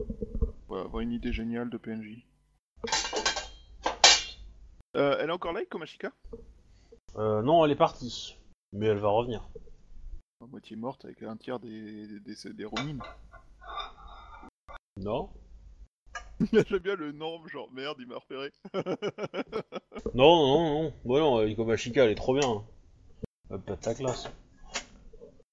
[0.66, 2.24] pour avoir une idée géniale de PNJ.
[4.96, 6.12] Euh, elle est encore là, Komashika?
[7.16, 8.36] Euh, non, elle est partie.
[8.72, 9.48] Mais elle va revenir.
[10.42, 12.34] À moitié morte avec un tiers des, des.
[14.96, 15.28] Non
[16.52, 18.50] J'aime bien le norme, genre merde, il m'a repéré.
[20.14, 20.94] Non, non, non.
[21.04, 22.64] Bon, non, euh, Ikomashika, elle est trop bien.
[23.50, 24.28] Elle pète sa classe.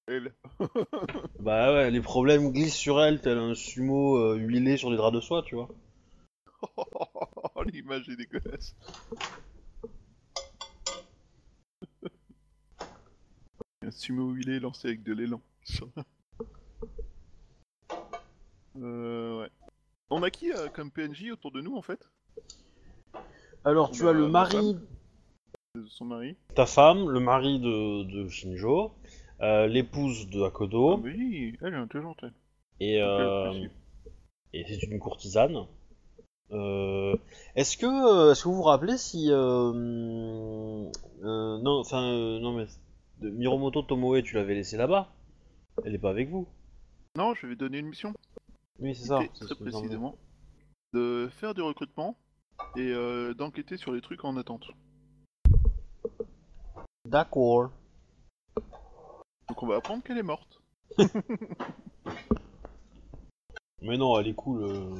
[0.06, 0.32] Elle.
[1.38, 5.14] Bah ouais, les problèmes glissent sur elle, tel un sumo euh, huilé sur des draps
[5.14, 5.68] de soie, tu vois.
[6.76, 8.74] Oh, L'image est dégueulasse.
[13.82, 15.40] Un sumo huilé lancé avec de l'élan.
[18.76, 19.50] euh, ouais.
[20.10, 22.08] On a qui euh, comme PNJ autour de nous en fait?
[23.64, 24.76] Alors, tu as le mari,
[25.88, 28.92] Son mari ta femme, le mari de, de Shinjo,
[29.42, 32.18] euh, l'épouse de Ah Akodo, Oui, elle est intelligente.
[32.22, 32.32] Elle.
[32.80, 33.68] et, Ok, euh,
[34.54, 35.66] et c'est une courtisane.
[36.50, 37.14] Euh,
[37.56, 39.72] est-ce que, est-ce que vous vous rappelez si, euh,
[41.22, 42.66] euh, non, enfin, euh, non mais,
[43.20, 45.12] de Miromoto Tomoe, tu l'avais laissé là-bas?
[45.84, 46.46] Elle est pas avec vous?
[47.16, 48.14] Non, je vais donner une mission.
[48.78, 49.20] Oui, c'est ça.
[49.40, 50.16] Très précisément.
[50.92, 52.16] De faire du recrutement
[52.76, 54.66] et euh, d'enquêter sur les trucs en attente.
[57.04, 57.70] D'accord.
[59.48, 60.62] Donc on va apprendre qu'elle est morte.
[63.82, 64.62] Mais non, elle est cool.
[64.64, 64.94] Euh...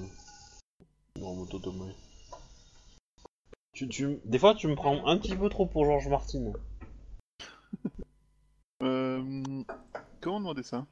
[1.15, 1.93] Tomoe.
[3.73, 6.53] Tu, tu, des fois, tu me prends un petit peu trop pour George Martin.
[8.81, 9.43] Euh,
[10.21, 10.87] comment demander ça?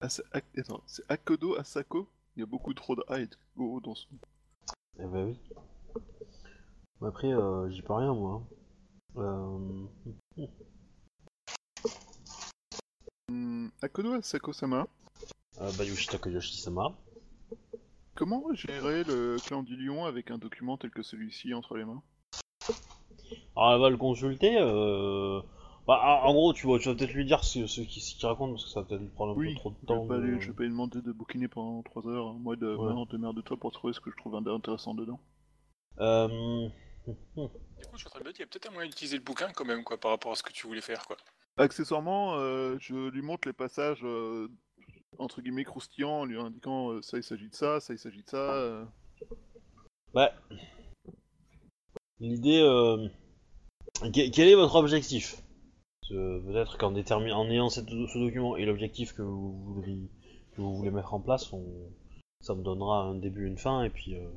[0.00, 0.22] Asa-
[0.56, 2.08] Attends, c'est Akodo Asako?
[2.36, 4.08] Il y a beaucoup trop de A et de O dans son.
[4.98, 5.38] Eh ben oui.
[7.02, 8.42] Après, euh, j'y peux rien, moi.
[9.16, 9.86] Euh...
[13.28, 14.86] Hmm, Akodo Asako-sama,
[15.60, 16.94] Euh, Bayushi Takayoshi-sama.
[18.14, 22.02] comment gérer le clan du lion avec un document tel que celui-ci entre les mains?
[23.56, 24.56] Alors, elle va le consulter.
[24.58, 25.40] Euh...
[25.90, 28.24] Bah, en gros, tu, vois, tu vas peut-être lui dire ce, ce qu'il ce qu'il
[28.28, 29.86] raconte parce que ça va peut-être lui prendre un Oui, peu trop de je vais,
[29.86, 30.06] temps.
[30.06, 32.32] pas de- lui, je vais pas lui demander de bouquiner pendant 3 heures.
[32.34, 32.86] Moi, de Ouais.
[32.86, 35.18] maintenant, démerde-toi pour trouver ce que je trouve intéressant dedans.
[35.98, 36.68] Euh...
[37.08, 37.50] Du coup,
[37.94, 39.24] je suis en train de me dire, il y a peut-être un moyen d'utiliser le
[39.24, 41.16] bouquin quand même, quoi, par rapport à ce que tu voulais faire, quoi.
[41.56, 44.46] Accessoirement, euh, je lui montre les passages euh,
[45.18, 48.22] entre guillemets croustillants en lui indiquant euh, ça il s'agit de ça, ça il s'agit
[48.22, 48.36] de ça.
[48.36, 48.84] euh.
[50.14, 50.30] Ouais.
[52.20, 52.60] L'idée...
[52.62, 53.08] Euh...
[54.02, 55.42] que- Quel est votre objectif?
[56.12, 60.08] Euh, Peut-être qu'en détermin- en ayant cette- ce document et l'objectif que vous voudriez,
[60.56, 61.64] que vous voulez mettre en place, on...
[62.40, 64.14] ça me donnera un début, une fin, et puis.
[64.16, 64.28] Euh...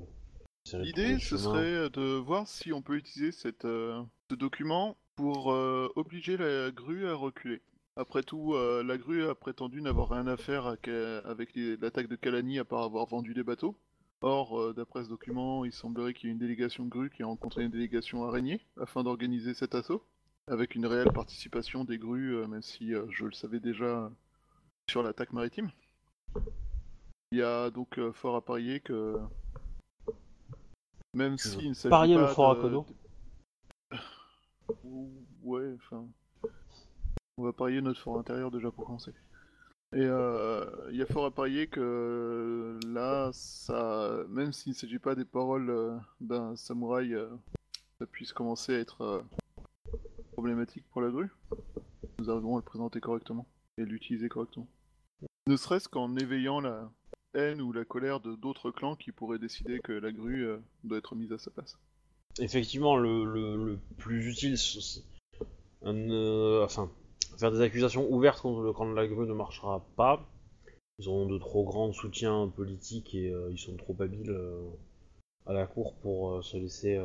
[0.73, 5.89] L'idée ce serait de voir si on peut utiliser cette, euh, ce document pour euh,
[5.97, 7.61] obliger la grue à reculer.
[7.97, 10.87] Après tout, euh, la grue a prétendu n'avoir rien à faire avec
[11.55, 13.75] l'attaque de Kalani à part avoir vendu des bateaux.
[14.21, 17.25] Or, euh, d'après ce document, il semblerait qu'il y ait une délégation grue qui a
[17.25, 20.01] rencontré une délégation araignée afin d'organiser cet assaut,
[20.47, 24.11] avec une réelle participation des grues, euh, même si euh, je le savais déjà
[24.89, 25.71] sur l'attaque maritime.
[27.31, 29.17] Il y a donc euh, fort à parier que
[31.13, 32.85] même veux s'il ne s'agit parier le fort à Kodo
[35.43, 36.07] Ouais, enfin.
[37.37, 39.13] On va parier notre fort intérieur déjà pour commencer.
[39.93, 44.99] Et euh, il y a fort à parier que là, ça, même s'il ne s'agit
[44.99, 47.29] pas des paroles euh, d'un samouraï, euh,
[47.99, 49.21] ça puisse commencer à être euh,
[50.43, 51.31] problématique pour la grue.
[52.19, 54.67] Nous arriverons à le présenter correctement et l'utiliser correctement.
[55.47, 56.91] Ne serait-ce qu'en éveillant la
[57.33, 60.97] haine ou la colère de d'autres clans qui pourraient décider que la grue euh, doit
[60.97, 61.77] être mise à sa place.
[62.39, 65.05] Effectivement, le, plus utile, c'est-
[65.81, 66.91] un, euh, enfin,
[67.37, 70.29] faire des accusations ouvertes contre le camp de la grue ne marchera pas.
[70.99, 74.37] Ils ont de trop grands soutiens politiques et euh, ils sont trop habiles
[75.45, 76.99] à la cour pour se laisser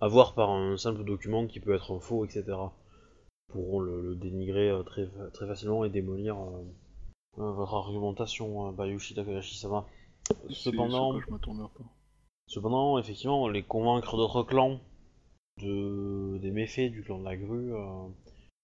[0.00, 2.44] avoir par un simple document qui peut être un faux, etc.
[3.48, 6.62] Pourront le, le dénigrer euh, très, très facilement et démolir euh,
[7.38, 9.86] euh, votre argumentation, euh, Bayushi Takahashi-sama.
[10.48, 11.84] Cependant, ce que je m'attendais pas.
[12.46, 14.80] Cependant, effectivement, les convaincre d'autres clans
[15.58, 16.38] de...
[16.38, 18.08] des méfaits du clan de la grue euh,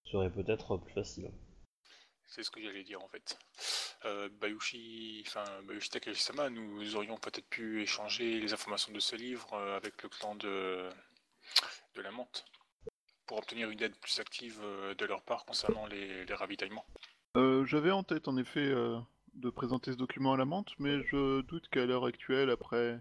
[0.05, 1.31] serait peut-être plus facile.
[2.29, 3.39] C'est ce que j'allais dire en fait.
[4.05, 9.53] Euh, Bayushi, enfin Bayushi Takashi-sama, nous aurions peut-être pu échanger les informations de ce livre
[9.55, 10.89] euh, avec le clan de,
[11.97, 12.45] de la Menthe
[13.27, 16.87] pour obtenir une aide plus active euh, de leur part concernant les, les ravitaillements.
[17.37, 18.99] Euh, J'avais en tête en effet euh,
[19.35, 23.01] de présenter ce document à la menthe, mais je doute qu'à l'heure actuelle, après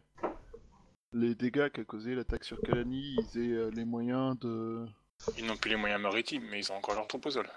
[1.13, 4.85] les dégâts qu'a causé l'attaque sur Kalani, ils aient euh, les moyens de.
[5.37, 7.47] Ils n'ont plus les moyens maritimes, mais ils ont encore leur troposol.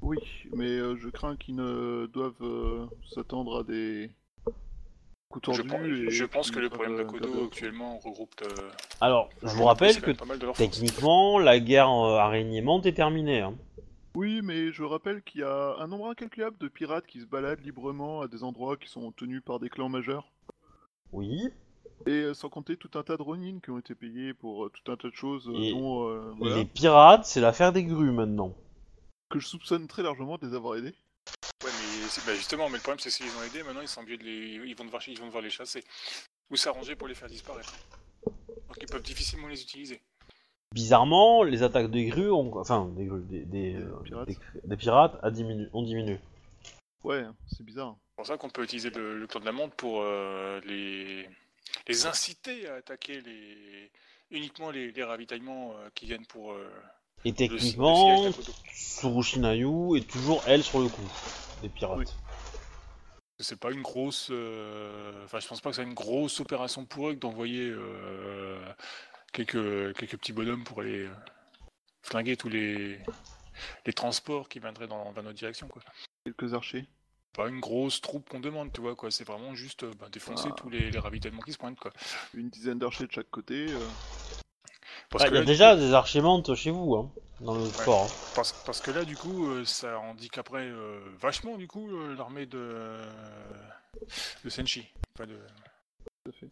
[0.00, 0.18] Oui,
[0.52, 4.10] mais euh, je crains qu'ils ne doivent s'attendre à des
[5.52, 8.34] Je, pense- et je pense que le problème d'Akodo garder- actuellement regroupe.
[9.00, 13.40] Alors, je vous rappelle que de techniquement, la guerre euh, araignée-mante est terminée.
[13.42, 13.54] hein.
[14.14, 17.60] Oui, mais je rappelle qu'il y a un nombre incalculable de pirates qui se baladent
[17.62, 20.32] librement à des endroits qui sont tenus par des clans majeurs.
[21.12, 21.50] Oui,
[22.06, 24.70] Et euh, sans compter tout un tas de Ronin qui ont été payés pour euh,
[24.70, 28.12] tout un tas de choses, Et dont euh, voilà, les pirates, c'est l'affaire des grues
[28.12, 28.54] maintenant.
[29.30, 30.94] que je soupçonne très largement de les avoir aidés.
[32.26, 34.24] Bah, justement, mais le problème c'est que s'ils ont aidés, maintenant ils sont obligés de
[34.24, 34.68] les.
[34.68, 35.82] Ils vont devoir, ils vont devoir les chasser.
[36.50, 37.74] Ou s'arranger pour les faire disparaître.
[38.78, 40.00] qui peuvent difficilement les utiliser.
[40.74, 42.56] Bizarrement, les attaques des grues, ont...
[42.58, 44.28] enfin des grues, des, des, Des pirates.
[44.28, 46.18] des- des pirates a diminu- ont diminué.
[47.04, 47.96] Ouais, c'est bizarre.
[48.10, 51.28] C'est pour ça qu'on peut utiliser le, le clan de la montre pour euh, les,
[51.86, 53.90] les inciter à attaquer les,
[54.30, 56.68] uniquement les, les ravitaillements euh, qui viennent pour euh,
[57.24, 58.52] Et techniquement, siège d'Akodo.
[58.74, 61.08] Surushinayu est toujours elle sur le coup
[61.62, 61.98] des pirates.
[61.98, 62.06] Oui.
[63.40, 64.28] C'est pas une grosse.
[64.32, 68.60] euh, Enfin, je pense pas que c'est une grosse opération pour eux que d'envoyer euh,
[69.32, 71.10] quelques, quelques petits bonhommes pour aller euh,
[72.02, 72.98] flinguer tous les,
[73.86, 75.82] les transports qui viendraient dans, dans notre direction, quoi.
[76.24, 76.86] Quelques archers.
[77.34, 79.12] Pas une grosse troupe qu'on demande, tu vois, quoi.
[79.12, 80.54] C'est vraiment juste bah, défoncer Ah.
[80.56, 81.92] tous les, les ravitaillements qui se pointent, quoi.
[82.34, 83.66] Une dizaine d'archers de chaque côté.
[83.70, 83.78] euh,
[85.10, 87.64] Parce, Ah, que Il y a là, déjà des archimantes chez vous, hein, dans le
[87.64, 88.04] fort.
[88.04, 88.32] hein.
[88.34, 92.46] parce, parce que là, du coup, euh, ça handicaperait euh, vachement, du coup, euh, l'armée
[92.46, 92.98] de,
[94.44, 94.86] de Senshi.
[95.14, 95.38] Pas de...
[96.32, 96.50] fait.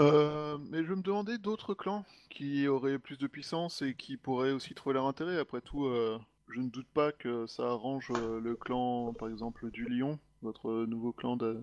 [0.00, 4.52] Euh, mais je me demandais d'autres clans qui auraient plus de puissance et qui pourraient
[4.52, 5.38] aussi trouver leur intérêt.
[5.38, 9.70] Après tout, euh, je ne doute pas que ça arrange euh, le clan, par exemple,
[9.70, 11.60] du Lion, votre nouveau clan d'a-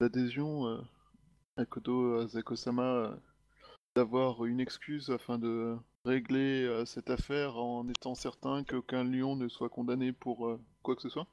[0.00, 0.80] d'adhésion, euh,
[1.56, 3.14] Akodo Azako-sama, euh,
[3.94, 9.48] d'avoir une excuse afin de régler euh, cette affaire en étant certain qu'aucun lion ne
[9.48, 11.26] soit condamné pour euh, quoi que ce soit.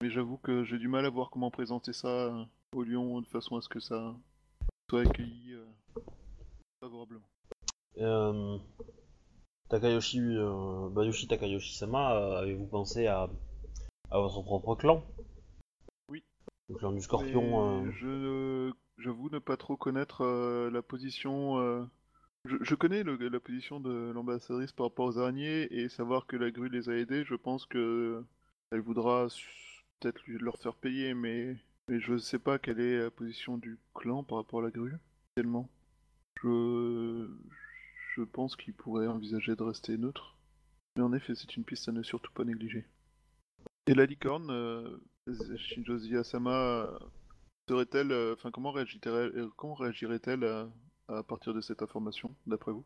[0.00, 2.44] Mais j'avoue que j'ai du mal à voir comment présenter ça euh,
[2.74, 4.14] au lion de façon à ce que ça
[4.90, 5.54] soit accueilli
[6.80, 7.26] favorablement.
[9.68, 10.20] Takayoshi,
[10.92, 13.28] Bayushi Takayoshi-sama, avez-vous pensé à,
[14.10, 15.02] à votre propre clan?
[16.08, 16.22] Oui.
[16.68, 17.82] Le clan du scorpion.
[17.84, 21.88] Euh, Je j'avoue ne pas trop connaître euh, la position.
[22.46, 26.68] Je, connais la position de l'ambassadrice par rapport aux araignées et savoir que la grue
[26.68, 27.24] les a aidés.
[27.24, 28.22] Je pense que
[28.70, 29.28] elle voudra
[30.00, 31.56] peut-être leur faire payer, mais
[31.88, 34.94] mais je sais pas quelle est la position du clan par rapport à la grue.
[35.36, 35.68] Tellement.
[36.42, 40.36] Je pense qu'il pourrait envisager de rester neutre.
[40.96, 42.86] Mais en effet, c'est une piste à ne surtout pas négliger.
[43.86, 44.98] Et la licorne, euh,
[45.56, 46.98] Shinjozi Asama, euh,
[47.68, 50.44] serait-elle, euh, enfin comment réagirait- comment réagirait-elle
[51.08, 52.84] à partir de cette information, d'après vous?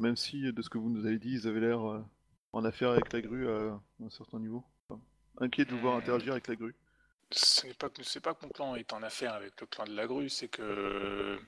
[0.00, 2.02] Même si, de ce que vous nous avez dit, ils avaient l'air euh,
[2.52, 4.64] en affaire avec la grue à un certain niveau.
[4.88, 5.00] Enfin,
[5.38, 6.00] inquiets de vous voir Hmm.
[6.00, 6.74] interagir avec la grue.
[7.30, 9.84] Ce n'est pas que c'est pas que mon clan est en affaire avec le clan
[9.84, 11.38] de la grue, c'est que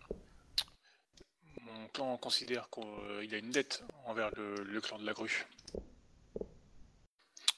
[1.61, 5.47] mon clan considère qu'il a une dette envers le, le clan de la grue.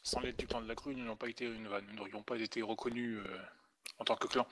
[0.03, 2.37] Sans l'aide du clan de la grue, nous n'aurions pas été, nous nous n'aurions pas
[2.39, 3.39] été reconnus euh,
[3.99, 4.47] en tant que clan.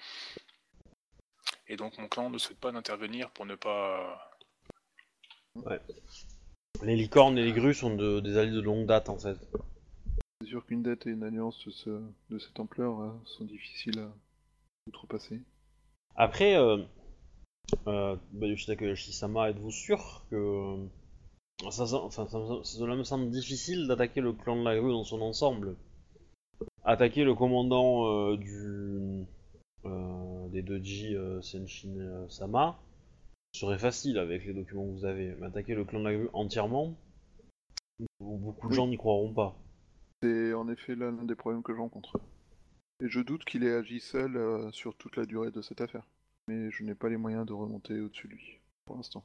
[1.68, 4.30] Et donc mon clan ne souhaite pas d'intervenir pour ne pas.
[6.82, 9.36] Les licornes et les grues sont de- des alliés de longue date en fait.
[10.40, 13.98] C'est sûr qu'une dette et une alliance de, ce- de cette ampleur euh, sont difficiles
[13.98, 14.08] à
[14.88, 15.40] outrepasser.
[16.14, 16.82] Après, euh,
[17.86, 18.16] euh,
[18.66, 20.36] Takayoshi-sama, êtes-vous sûr que.
[20.36, 20.86] euh,
[21.70, 24.92] Ça, ça- enfin, ça, me- cela me semble difficile d'attaquer le clan de la grue
[24.92, 25.74] dans son ensemble.
[26.84, 29.24] Attaquer le commandant euh, du,
[29.86, 30.15] euh,
[30.56, 32.78] des Doji euh, Senshin euh, Sama
[33.52, 35.34] serait facile avec les documents que vous avez.
[35.38, 36.96] Mais attaquer le clan de la grue entièrement,
[38.20, 38.76] beaucoup de Oui.
[38.76, 39.54] gens n'y croiront pas.
[40.22, 42.18] C'est en effet là l'un des problèmes que je rencontre.
[43.04, 46.06] Et je doute qu'il ait agi seul euh, sur toute la durée de cette affaire.
[46.48, 49.24] Mais je n'ai pas les moyens de remonter au-dessus de lui, pour l'instant.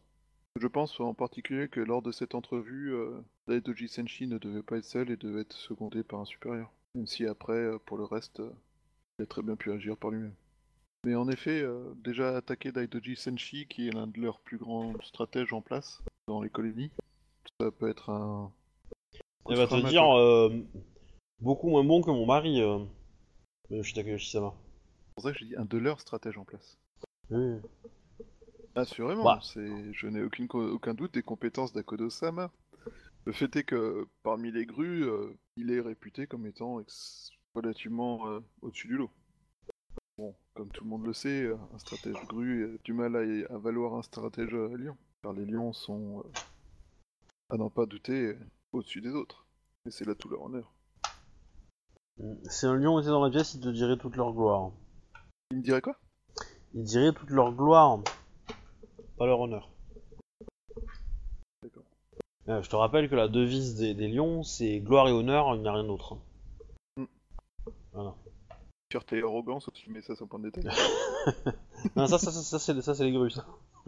[0.59, 4.77] Je pense en particulier que lors de cette entrevue, euh, Daidoji Senshi ne devait pas
[4.79, 6.73] être seul et devait être secondé par un supérieur.
[6.95, 8.41] Même si après, pour le reste,
[9.17, 10.33] il a très bien pu agir par lui-même.
[11.03, 14.93] Mais en effet, euh, déjà attaquer Daidoji Senshi, qui est l'un de leurs plus grands
[15.01, 16.91] stratèges en place dans les colonies,
[17.59, 18.51] ça peut être un...
[19.49, 20.49] Elle va te dire euh,
[21.39, 22.79] beaucoup moins bon que mon mari, euh,
[23.71, 24.53] Bayushi Takayoshi-sama.
[24.53, 26.77] C'est pour ça que j'ai dit un de leurs stratèges en place.
[27.31, 27.57] Oui.
[28.75, 29.39] Assurément, Bah.
[29.41, 29.91] c'est...
[29.93, 32.51] je n'ai aucune aucun doute des compétences d'Akodo-sama.
[33.25, 38.27] Le fait est que parmi les grues, euh, il est réputé comme étant ex- relativement
[38.27, 39.09] euh, au-dessus du lot.
[40.21, 43.57] Bon, comme tout le monde le sait, un stratège grue a du mal à, à
[43.57, 46.29] valoir un stratège lion, car les lions sont, euh,
[47.49, 48.37] à n'en pas douter,
[48.71, 49.47] au-dessus des autres.
[49.87, 50.71] Et c'est là tout leur honneur.
[52.43, 54.69] Si un lion était dans la pièce, il te dirait toute leur gloire.
[55.49, 55.95] Il me dirait quoi?
[56.75, 58.03] Il dirait toute leur gloire,
[59.17, 59.71] pas leur honneur.
[61.63, 61.85] D'accord.
[62.47, 65.63] Euh, je te rappelle que la devise des, des lions, c'est gloire et honneur, il
[65.63, 66.19] n'y a rien d'autre.
[68.91, 70.65] Fierté et arrogance, tu mets ça sur point de détail.
[71.95, 73.47] Non, ça, ça, ça, ça, c'est ça, c'est les grues, ça.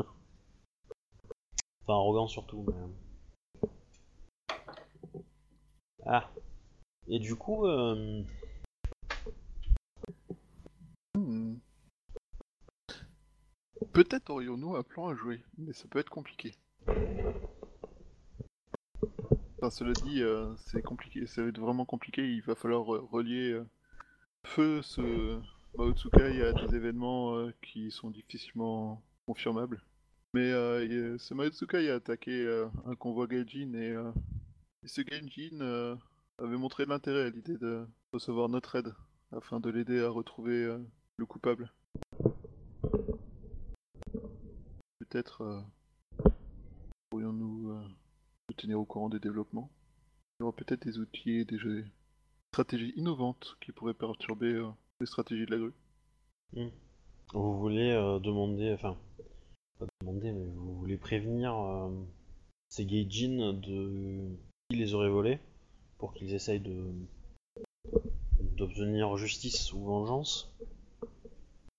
[1.82, 3.70] Enfin, arrogant surtout, mais...
[6.06, 6.32] Ah.
[7.08, 8.24] Et du coup, euh...
[11.16, 11.58] Hmm.
[13.92, 16.56] Peut-être aurions-nous un plan à jouer, mais ça peut être compliqué.
[19.58, 22.26] Enfin, cela dit, euh, c'est compliqué, ça va être vraiment compliqué.
[22.26, 23.68] Il va falloir euh, relier euh,
[24.46, 25.40] feu ce
[25.78, 29.82] Mao Tsukai à des événements euh, qui sont difficilement confirmables.
[30.34, 33.96] Mais euh, il- ce Mao Tsukai a attaqué euh, un convoi Gaijin et,
[34.86, 35.98] ce Gaijin
[36.40, 38.94] avait montré de l'intérêt à l'idée de recevoir notre aide
[39.32, 40.78] afin de l'aider à retrouver
[41.18, 41.72] le coupable.
[45.00, 45.64] Peut-être
[47.10, 49.70] pourrions-nous nous tenir au courant des développements.
[50.40, 51.86] Il y aura peut-être des outils et des jeux-
[52.54, 55.74] stratégies innovantes qui pourraient perturber euh, les stratégies de la grue.
[57.34, 58.96] Vous voulez euh, demander, enfin,
[59.80, 61.90] pas demander, mais vous voulez prévenir euh,
[62.70, 64.38] ces Gaijin de
[64.70, 65.40] qui les aurait volés
[65.98, 66.94] pour qu'ils essayent de
[68.56, 70.56] d'obtenir justice ou vengeance?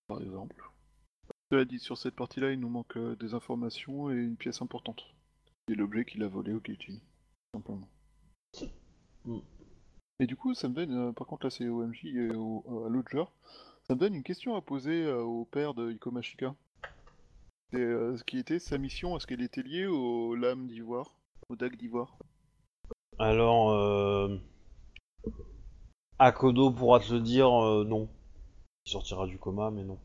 [0.09, 0.71] par exemple.
[1.53, 5.05] Cela dit, sur cette partie-là, il nous manque des informations et une pièce importante.
[5.69, 6.99] C'est l'objet qu'il a volé au Gaijin,
[7.55, 7.89] simplement.
[9.25, 9.39] Mm.
[10.19, 12.65] Et du coup, ça me donne, euh, par contre là c'est au MJ et au-
[12.69, 13.31] euh, à l'autre joueur,
[13.87, 16.57] ça me donne une question à poser euh, au père de Iko Mashika.
[17.71, 21.15] C'est euh, ce qui était sa mission, est-ce qu'elle était liée aux lames d'ivoire,
[21.51, 22.17] aux dagues d'ivoire?
[23.19, 24.39] Alors, euh,
[26.19, 28.09] Akodo pourra te le dire, euh, non.
[28.87, 29.99] Il sortira du coma, mais non.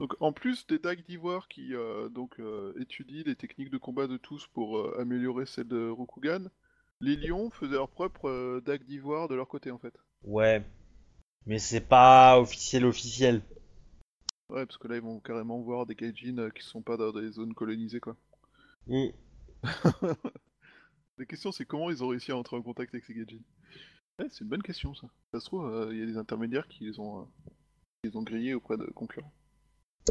[0.00, 4.06] Donc en plus des dagues d'ivoire qui euh, donc euh, étudient les techniques de combat
[4.08, 6.46] de tous pour euh, améliorer celles de Rokugan,
[7.00, 9.94] les lions faisaient leur propre euh, dague d'ivoire de leur côté en fait.
[10.24, 10.64] Ouais,
[11.46, 13.42] mais c'est pas officiel officiel.
[14.48, 17.12] Ouais, parce que là ils vont carrément voir des gaijin euh, qui sont pas dans
[17.12, 18.16] des zones colonisées quoi.
[18.86, 19.08] Mm.
[21.18, 23.40] La question c'est comment ils ont réussi à entrer en contact avec ces gaijin.
[24.18, 25.06] Ouais, c'est une bonne question ça.
[25.32, 27.24] Ça se trouve, euh, il y a des intermédiaires qui les ont, euh,
[28.02, 29.32] qui les ont grillés auprès de concurrents.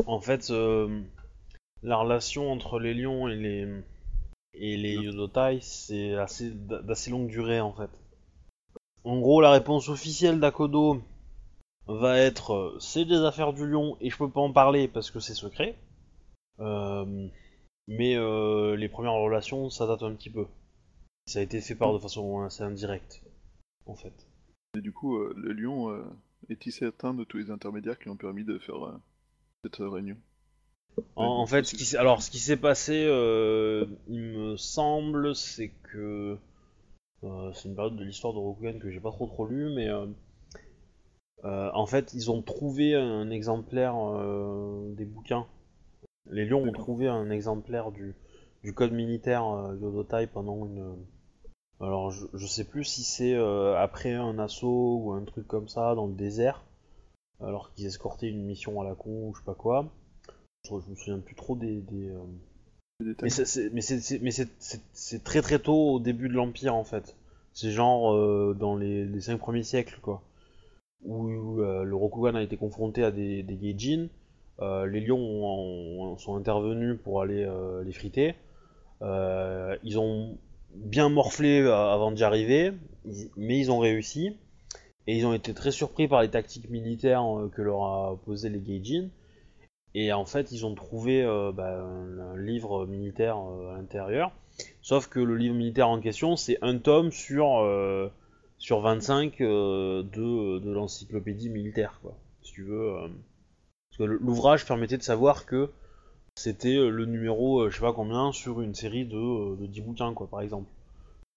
[0.08, 1.04] En fait, euh,
[1.84, 3.68] la relation entre les lions et les
[4.54, 7.90] et les Yodotai, c'est assez d'assez longue durée en fait.
[9.04, 11.02] En gros, la réponse officielle d'Akodo
[11.88, 15.12] va être euh, c'est des affaires du lion et je peux pas en parler parce
[15.12, 15.76] que c'est secret.
[16.60, 17.28] Euh,
[17.88, 20.46] mais euh, les premières relations, ça date un petit peu.
[21.26, 23.24] Ça a été fait par de façon assez indirecte,
[23.86, 24.14] en fait.
[24.78, 26.04] Et du coup, euh, le lion euh,
[26.50, 28.98] est tissé atteint de tous les intermédiaires qui ont permis de faire euh,
[29.64, 30.18] cette réunion?
[31.16, 36.38] En, fait, ce qui alors ce qui s'est passé, euh, il me semble, c'est que
[37.24, 39.90] euh, c'est une période de l'histoire de Rokugan que j'ai pas trop trop lu, mais
[39.90, 40.08] euh,
[41.44, 43.96] en fait, ils ont trouvé un exemplaire
[44.96, 45.48] des bouquins.
[46.30, 48.16] Les Lions ont trouvé un exemplaire du,
[48.64, 49.44] du code militaire
[49.82, 50.96] Yodotai pendant une.
[51.82, 55.70] Alors, je, je sais plus si c'est euh, après un assaut ou un truc comme
[55.70, 56.66] ça dans le désert,
[57.40, 59.86] alors qu'ils escortaient une mission à la con ou je sais pas quoi.
[60.68, 61.82] Je, me souviens plus trop des.
[61.82, 62.12] des.
[63.24, 67.16] Mais c'est- très très tôt au début de l'Empire en fait.
[67.54, 70.22] C'est genre euh, dans les, les 5 premiers siècles quoi.
[71.06, 74.08] Où euh, le Rokugan a été confronté à des, des Gaijin.
[74.60, 77.48] Euh, les lions ont- ont- sont intervenus pour aller
[77.86, 78.36] les friter.
[79.02, 80.38] Ils ont
[80.76, 82.74] bien morflé avant d'y arriver,
[83.38, 84.36] mais ils ont réussi.
[85.08, 87.24] Et ils ont été très surpris par les tactiques militaires
[87.56, 89.08] que leur a posé les Gaijin.
[89.96, 94.32] Et en fait, ils ont trouvé euh, bah, un, un livre militaire euh, à l'intérieur.
[94.82, 98.08] Sauf que le livre militaire en question, c'est un tome sur, euh,
[98.58, 102.14] sur 25 euh, de, de l'encyclopédie militaire, quoi.
[102.44, 102.94] Si tu veux.
[103.90, 105.70] Parce que l'ouvrage permettait de savoir que
[106.36, 110.28] c'était le numéro, je sais pas combien, sur une série de, de 10 bouquins, quoi,
[110.28, 110.68] par exemple.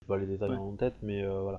[0.02, 0.56] Je sais pas les détails Ouais.
[0.56, 1.58] en tête, mais voilà.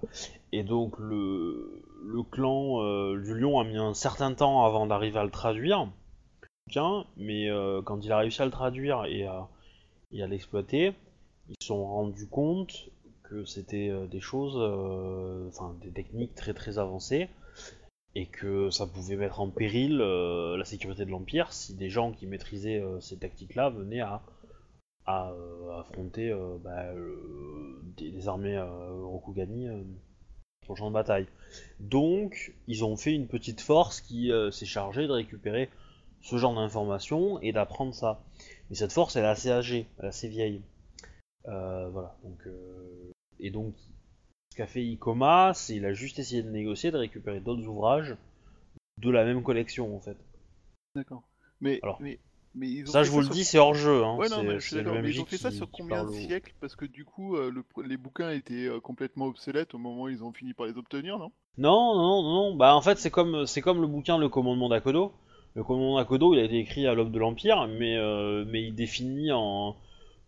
[0.51, 5.23] Et donc, le, le clan du lion a mis un certain temps avant d'arriver à
[5.23, 5.87] le traduire
[6.67, 9.47] bouquin, mais euh, quand il a réussi à le traduire et à,
[10.11, 10.93] l'exploiter,
[11.49, 12.89] ils se sont rendus compte
[13.23, 17.29] que c'était euh, des choses, euh, enfin des techniques très très avancées,
[18.15, 22.27] et que ça pouvait mettre en péril la sécurité de l'Empire si des gens qui
[22.27, 24.21] maîtrisaient ces tactiques-là venaient à,
[25.79, 26.31] affronter
[26.63, 26.93] bah,
[27.97, 29.67] des, des armées Rokugani
[30.63, 31.25] sur champ de bataille.
[31.79, 35.71] Donc, ils ont fait une petite force qui s'est chargée de récupérer
[36.23, 38.23] ce genre d'informations et d'apprendre ça.
[38.69, 40.61] Mais cette force, elle est assez âgée, elle est assez vieille.
[41.47, 42.15] Euh, voilà.
[42.23, 43.75] Donc, euh, et donc,
[44.51, 48.15] ce qu'a fait Ikoma, c'est il a juste essayé de négocier, de récupérer d'autres ouvrages
[48.99, 50.17] de la même collection, en fait.
[50.95, 51.23] D'accord.
[51.59, 52.19] Mais, Alors, mais,
[52.55, 54.03] mais ils ont Ça, je vous le sur- dis, c'est hors jeu.
[54.03, 54.15] Hein.
[54.17, 54.95] Ouais, non, mais je suis d'accord.
[55.01, 56.53] Mais ils ont fait ça sur combien de siècles?
[56.61, 60.23] Parce que du coup, euh, le les bouquins étaient complètement obsolètes au moment où ils
[60.23, 61.31] ont fini par les obtenir, non?
[61.57, 62.55] Non, non, non, non.
[62.55, 65.11] Bah, en fait, c'est comme, c'est comme le bouquin Le Commandement d'Akodo.
[65.55, 69.29] Le Commandement d'Akodo, il a été écrit à l'aube de l'Empire, mais, euh, il définit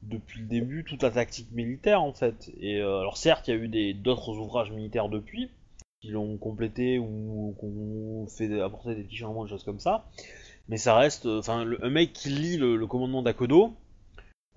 [0.04, 2.52] depuis le début toute la tactique militaire en fait.
[2.60, 5.50] Et euh, alors certes, il y a eu d'autres ouvrages militaires depuis
[6.02, 10.06] qui l'ont complété ou qu'on fait apporter des petits changements, des choses comme ça.
[10.68, 13.74] Mais ça reste, enfin, un mec qui lit le, commandement d'Akodo,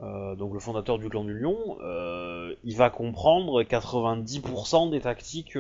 [0.01, 1.79] euh, donc le fondateur du clan du Lion,
[2.65, 5.57] il va comprendre 90% des tactiques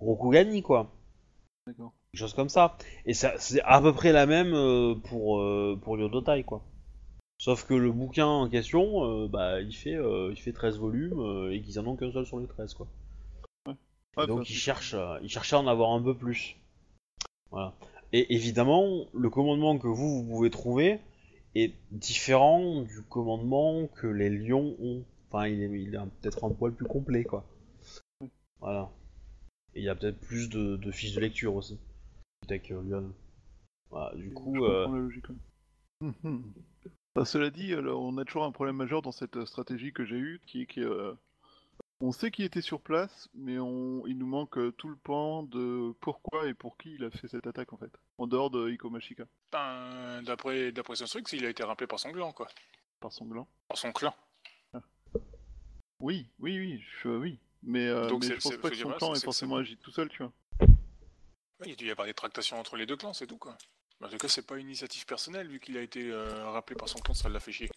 [0.00, 0.90] Rokugani quoi.
[1.66, 1.92] D'accord.
[2.16, 2.78] Des choses comme ça.
[3.04, 6.64] Et ça, c'est à peu près la même euh, pour, euh, pour Yodotai, quoi.
[7.36, 11.20] Sauf que le bouquin en question, euh, bah, il fait, euh, il fait 13 volumes
[11.20, 12.86] euh, et qu'ils en ont qu'un seul sur les 13, quoi.
[14.16, 16.56] Ouais, donc ils cherchent, ils cherchent à en avoir un peu plus.
[17.50, 17.74] Voilà.
[18.14, 21.00] Et évidemment, le commandement que vous, vous pouvez trouver
[21.54, 25.04] est différent du commandement que les lions ont.
[25.28, 27.44] Enfin, il est, il est peut-être un poil plus complet, quoi.
[28.60, 28.88] Voilà.
[29.74, 31.78] Et il y a peut-être plus de, de fiches de lecture aussi.
[32.46, 33.12] Que Lyon.
[33.90, 35.36] Voilà, du Je coup, euh, la logique, ouais.
[36.22, 36.52] Mhm.
[37.14, 40.04] Bah, cela dit, alors, on a toujours un problème majeur dans cette euh, stratégie que
[40.04, 41.14] j'ai eue, qui est que euh,
[42.00, 44.06] on sait qu'il était sur place, mais on...
[44.06, 47.26] il nous manque euh, tout le pan de pourquoi et pour qui il a fait
[47.26, 51.44] cette attaque en fait, en dehors de Iko Mashika, Ben, d'après d'après son truc, il
[51.46, 52.48] a été rappelé par son clan, quoi.
[53.00, 53.48] par son gland.
[53.68, 54.14] Par son clan.
[56.00, 57.08] Oui, oui, oui, je...
[57.08, 57.38] oui.
[57.62, 59.90] Mais, euh, Donc mais c'est- je pense pas que son clan c'est- forcément agi tout
[59.90, 60.32] seul, tu vois.
[61.64, 63.56] Il a dû y avoir des tractations entre les deux clans, c'est tout, quoi.
[64.04, 66.88] En tout cas, c'est pas une initiative personnelle, vu qu'il a été euh, rappelé par
[66.88, 67.70] son clan, ça l'a fait chier.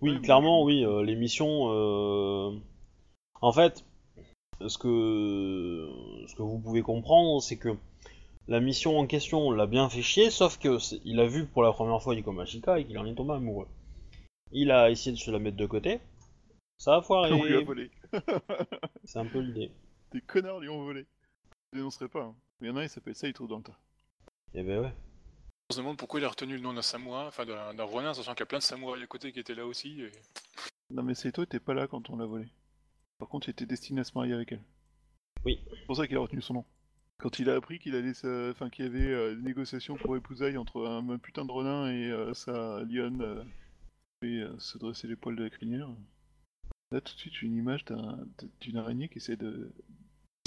[0.00, 1.70] oui, clairement, oui, euh, les missions.
[1.70, 2.50] euh,
[3.40, 3.82] En fait,
[4.66, 5.88] ce que,
[6.28, 7.70] ce que vous pouvez comprendre, c'est que
[8.46, 11.72] la mission en question l'a bien fait chier, sauf que il a vu pour la
[11.72, 13.68] première fois Iko Mashika et qu'il en est tombé amoureux.
[14.50, 16.00] Il a essayé de se la mettre de côté.
[16.76, 17.32] Ça a foiré.
[17.32, 17.90] On lui a volé.
[19.04, 19.70] C'est un peu l'idée.
[20.12, 21.06] Des connards lui ont volé.
[21.72, 22.24] Je dénoncerai pas.
[22.24, 22.34] Hein.
[22.62, 23.78] Il y en a un, il s'appelle Saito dans le tas.
[24.54, 24.94] Et ben ouais.
[25.70, 28.32] On se demande pourquoi il a retenu le nom d'un samouraï, enfin d'un ronin, sachant
[28.32, 30.00] qu'il y a plein de samouraïs à côté qui étaient là aussi.
[30.02, 30.12] et-
[30.90, 32.46] Non mais Saito était pas là quand on l'a volé.
[33.18, 34.62] Par contre, il était destiné à se marier avec elle.
[35.44, 35.58] Oui.
[35.70, 36.64] C'est pour ça qu'il a retenu son nom.
[37.18, 38.12] Quand il a appris qu'il allait,
[38.50, 41.90] enfin qu'il y avait euh, des négociations pour épousailles entre un, un putain de renin
[41.90, 43.44] et euh, sa lionne, euh,
[44.22, 45.88] et euh, se dresser les poils de la crinière.
[46.90, 48.26] Là, tout de suite, j'ai une image d'un-
[48.60, 49.72] d'une araignée qui essaie de...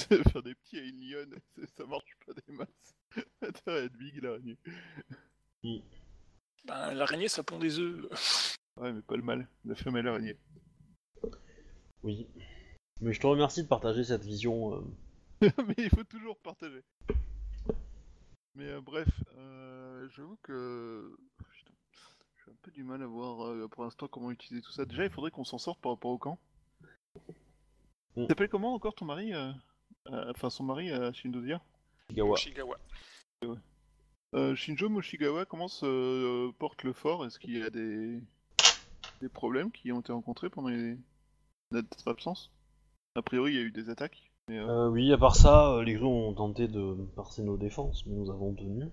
[0.31, 1.35] faire des petits à une lionne.
[1.55, 2.95] C'est- Ça marche pas des masses.
[3.65, 4.57] Doit être big l'araignée.
[6.65, 8.07] Ben, l'araignée, ça pond des œufs.
[8.77, 9.47] Ouais, mais pas le mal.
[9.63, 10.37] La femelle araignée.
[12.03, 12.27] Oui.
[12.99, 14.75] Mais je te remercie de partager cette vision.
[14.75, 14.81] euh,
[15.65, 16.83] mais il faut toujours partager.
[18.53, 21.71] Mais euh, bref, euh, j'avoue que putain,
[22.43, 24.83] j'ai un peu du mal à voir euh, pour l'instant comment utiliser tout ça.
[24.83, 26.37] Déjà, il faudrait qu'on s'en sorte par rapport au camp.
[28.17, 28.27] Mm.
[28.27, 29.53] T'appelles comment encore ton mari euh,
[30.11, 31.61] Enfin, son mari à Shindodia
[32.13, 32.35] Gawa.
[32.37, 32.77] Shigawa.
[34.35, 37.25] euh, Shinjo Moshigawa, comment se euh, porte le fort?
[37.25, 38.19] Est-ce qu'il y a des...
[39.21, 40.97] des problèmes qui ont été rencontrés pendant les...
[41.71, 42.51] notre absence
[43.15, 44.31] A priori, il y a eu des attaques.
[44.47, 47.57] Mais, euh, Euh, oui, à part ça, euh, les gros ont tenté de passer nos
[47.57, 48.83] défenses, mais nous avons tenu.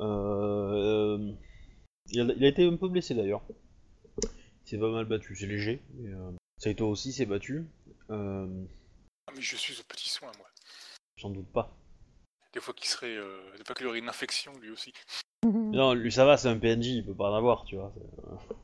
[0.00, 1.32] Euh, euh,
[2.10, 3.42] il, a, il a été un peu blessé d'ailleurs.
[4.22, 5.80] Il s'est pas mal battu, c'est léger.
[5.94, 7.66] Mais, euh, Saito aussi s'est battu.
[9.34, 10.46] Euh, mais je suis au petit soin, moi.
[11.16, 11.76] J'en doute pas.
[12.52, 13.16] Des fois qu'il serait.
[13.16, 14.92] euh, Des fois qu'il aurait une infection, lui aussi.
[15.44, 17.92] Non, lui ça va, c'est un PNJ, il peut pas en avoir, tu vois.
[17.94, 18.54] C'est-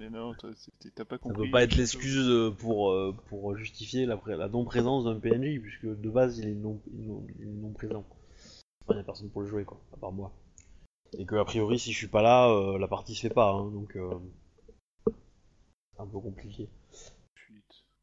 [0.00, 1.44] mais non, t'as pas Ça compris.
[1.46, 5.84] peut pas être l'excuse euh, pour, euh, pour justifier la, la non-présence d'un PNJ, puisque
[5.86, 8.04] de base il est non, non, non présent.
[8.86, 10.32] Enfin, y a personne pour le jouer, quoi, à part moi.
[11.18, 13.50] Et que, a priori, si je suis pas là, euh, la partie se fait pas,
[13.52, 14.10] hein, donc euh,
[15.06, 16.68] c'est un peu compliqué.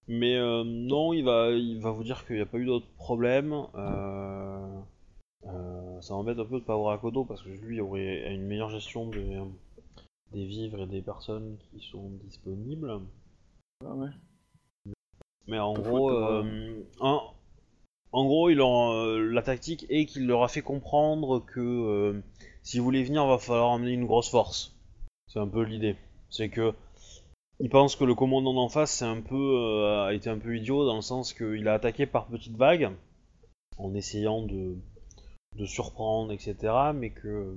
[0.08, 2.90] Mais euh, non, il va, il va vous dire qu'il n'y a pas eu d'autres
[2.96, 3.54] problèmes.
[3.76, 4.82] Euh,
[5.46, 8.70] euh, ça m'embête un peu de pas avoir Akodo parce que lui aurait une meilleure
[8.70, 9.42] gestion des,
[10.32, 13.02] des vivres et des personnes qui sont disponibles.
[13.86, 14.10] Ah ouais.
[15.48, 16.12] Mais en gros,
[17.00, 17.34] en,
[18.12, 22.22] en gros, il euh, la tactique est qu'il leur a fait comprendre que euh,
[22.64, 24.76] s'ils voulaient venir, va falloir amener une grosse force.
[25.28, 25.96] C'est un peu l'idée.
[26.30, 26.74] C'est que
[27.60, 31.02] il pense que le commandant d'en face euh, a été un peu idiot dans le
[31.02, 32.92] sens qu'il a attaqué par petites vagues
[33.78, 34.76] en essayant de,
[35.66, 36.56] surprendre, etc.
[36.94, 37.56] Mais que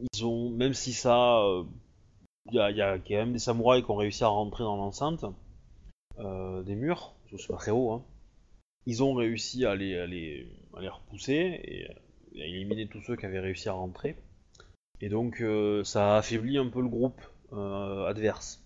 [0.00, 1.62] ils ont, même si ça, euh,
[2.50, 5.24] il y, a, quand même des samouraïs qui ont réussi à rentrer dans l'enceinte
[6.18, 8.04] euh, des murs, c'est pas très haut, hein.
[8.86, 11.86] ils ont réussi à les, repousser et
[12.40, 14.16] à éliminer tous ceux qui avaient réussi à rentrer.
[15.00, 15.42] Et donc
[15.84, 17.20] ça a affaibli un peu le groupe
[17.52, 18.61] adverse.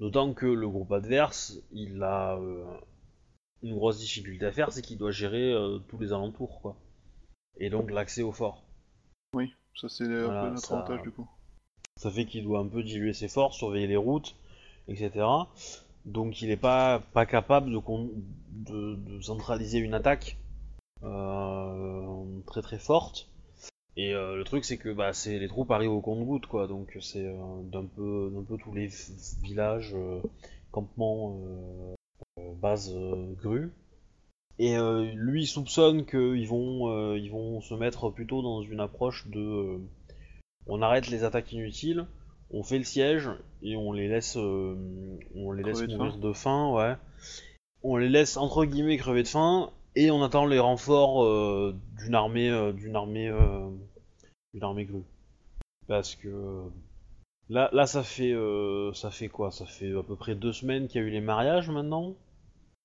[0.00, 2.64] D'autant que le groupe adverse, il a euh,
[3.62, 6.76] une grosse difficulté à faire, c'est qu'il doit gérer euh, tous les alentours, quoi.
[7.58, 8.64] Et donc l'accès au fort.
[9.34, 11.28] Oui, ça c'est un Voilà, peu notre ça- avantage du coup.
[11.96, 14.34] Ça fait qu'il doit un peu diluer ses forces, surveiller les routes,
[14.88, 15.26] etc.
[16.06, 18.10] Donc il n'est pas, pas capable de, con-
[18.48, 20.38] de, de centraliser une attaque
[21.02, 23.28] euh, très très forte.
[23.96, 26.96] Et euh, le truc c'est que bah, c'est les troupes arrivent au compte-goutte quoi, donc
[27.00, 28.88] c'est euh, d'un peu, d'un peu tous les
[29.42, 30.20] villages, euh,
[30.70, 31.40] campements,
[32.60, 32.94] bases
[33.42, 33.72] grues.
[34.58, 34.76] Et
[35.14, 39.80] lui il soupçonne qu'ils vont, ils vont se mettre plutôt dans une approche de
[40.66, 42.06] on arrête les attaques inutiles,
[42.50, 43.30] on fait le siège
[43.62, 46.94] et on les laisse, on les laisse de mourir de faim, ouais.
[47.82, 52.14] On les laisse entre guillemets crever de faim et on attend les renforts euh, d'une
[52.14, 53.68] armée, euh, d'une armée, euh,
[54.54, 55.04] d'une armée grue.
[55.86, 56.62] Parce que
[57.48, 58.32] là, ça fait,
[58.94, 59.50] ça fait quoi?
[59.50, 62.14] Ça fait à peu près deux semaines qu'il y a eu les mariages maintenant,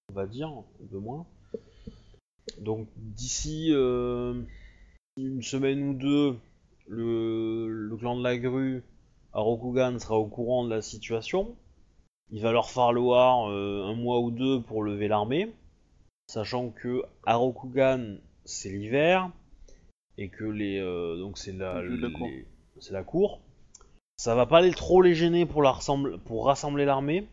[0.09, 0.51] on va dire,
[0.89, 1.27] peu moins.
[2.57, 6.35] Donc d'ici une semaine ou deux,
[6.87, 8.83] le, le clan de la grue
[9.33, 11.55] à Rokugan sera au courant de la situation.
[12.31, 15.53] Il va leur falloir un mois ou deux pour lever l'armée,
[16.27, 19.29] sachant que à Rokugan c'est l'hiver
[20.17, 22.27] et que les euh, donc c'est la, Le cour.
[22.27, 22.45] les-
[22.79, 23.41] c'est la cour.
[24.17, 27.27] Ça va pas aller trop les gêner pour la rassemble- pour rassembler l'armée.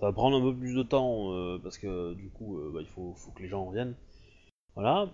[0.00, 2.80] Ça va prendre un peu plus de temps euh, parce que du coup euh, bah,
[2.82, 3.94] il faut, faut que les gens reviennent.
[4.74, 5.08] Voilà.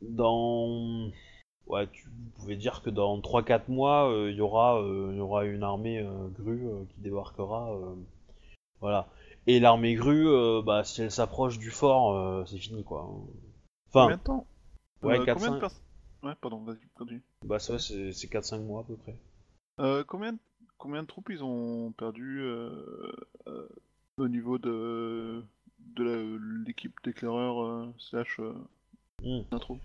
[0.00, 1.08] Dans
[1.68, 5.44] ouais, tu vous pouvez dire que dans 3-4 mois, il y aura il y aura
[5.44, 6.04] une armée
[6.38, 7.70] grue qui débarquera.
[8.80, 9.06] voilà.
[9.46, 13.02] Et l'armée grue, euh, bah, si elle s'approche du fort, euh, c'est fini quoi.
[13.88, 14.46] Enfin, Combien de temps
[15.02, 15.80] ouais, Euh, 4, combien de 5, pers-
[16.22, 17.22] Ouais, pardon, vas-y, continue.
[17.44, 19.16] bah, ça, c'est c'est 4-5 mois à peu près.
[19.80, 20.36] Euh, combien,
[20.78, 23.12] combien de troupes ils ont perdu euh,
[23.48, 23.68] euh,
[24.18, 25.42] au niveau de,
[25.80, 28.54] de l'équipe d'éclaireurs euh, slash euh,
[29.22, 29.42] Hmm.
[29.52, 29.78] intro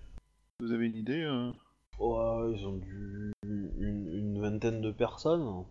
[0.59, 1.51] Vous avez une idée euh?
[1.99, 3.71] Ouais, ils ont dû une,
[4.13, 5.63] une vingtaine de personnes,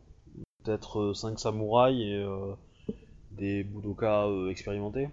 [0.65, 2.55] peut-être 5 samouraïs et euh,
[3.37, 5.09] des budokas euh, expérimentés.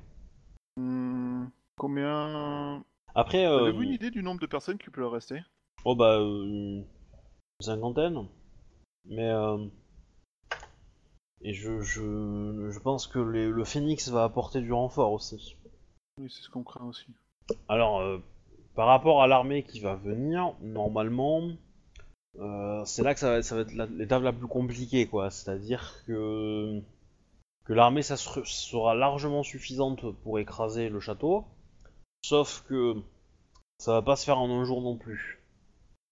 [0.78, 1.46] Hmm,
[1.78, 2.84] Combien
[3.16, 5.40] Après, euh, Avez-vous une idée du nombre de personnes qui peuvent rester?
[5.86, 6.86] Oh bah euh, une
[7.60, 8.28] cinquantaine,
[9.06, 9.32] mais
[11.42, 15.58] et je, je, je pense que les- le phénix va apporter du renfort aussi.
[16.20, 17.08] Oui, c'est ce qu'on craint aussi.
[17.68, 18.20] Alors, euh,
[18.76, 21.42] par rapport à l'armée qui va venir, normalement,
[22.40, 25.30] euh, c'est là que ça va, ça va être la- l'étape la plus compliquée, quoi.
[25.32, 26.82] C'est-à-dire que,
[27.66, 31.46] que l'armée sera largement suffisante pour écraser le château,
[32.24, 32.96] sauf que
[33.78, 35.42] ça va pas se faire en un jour non plus.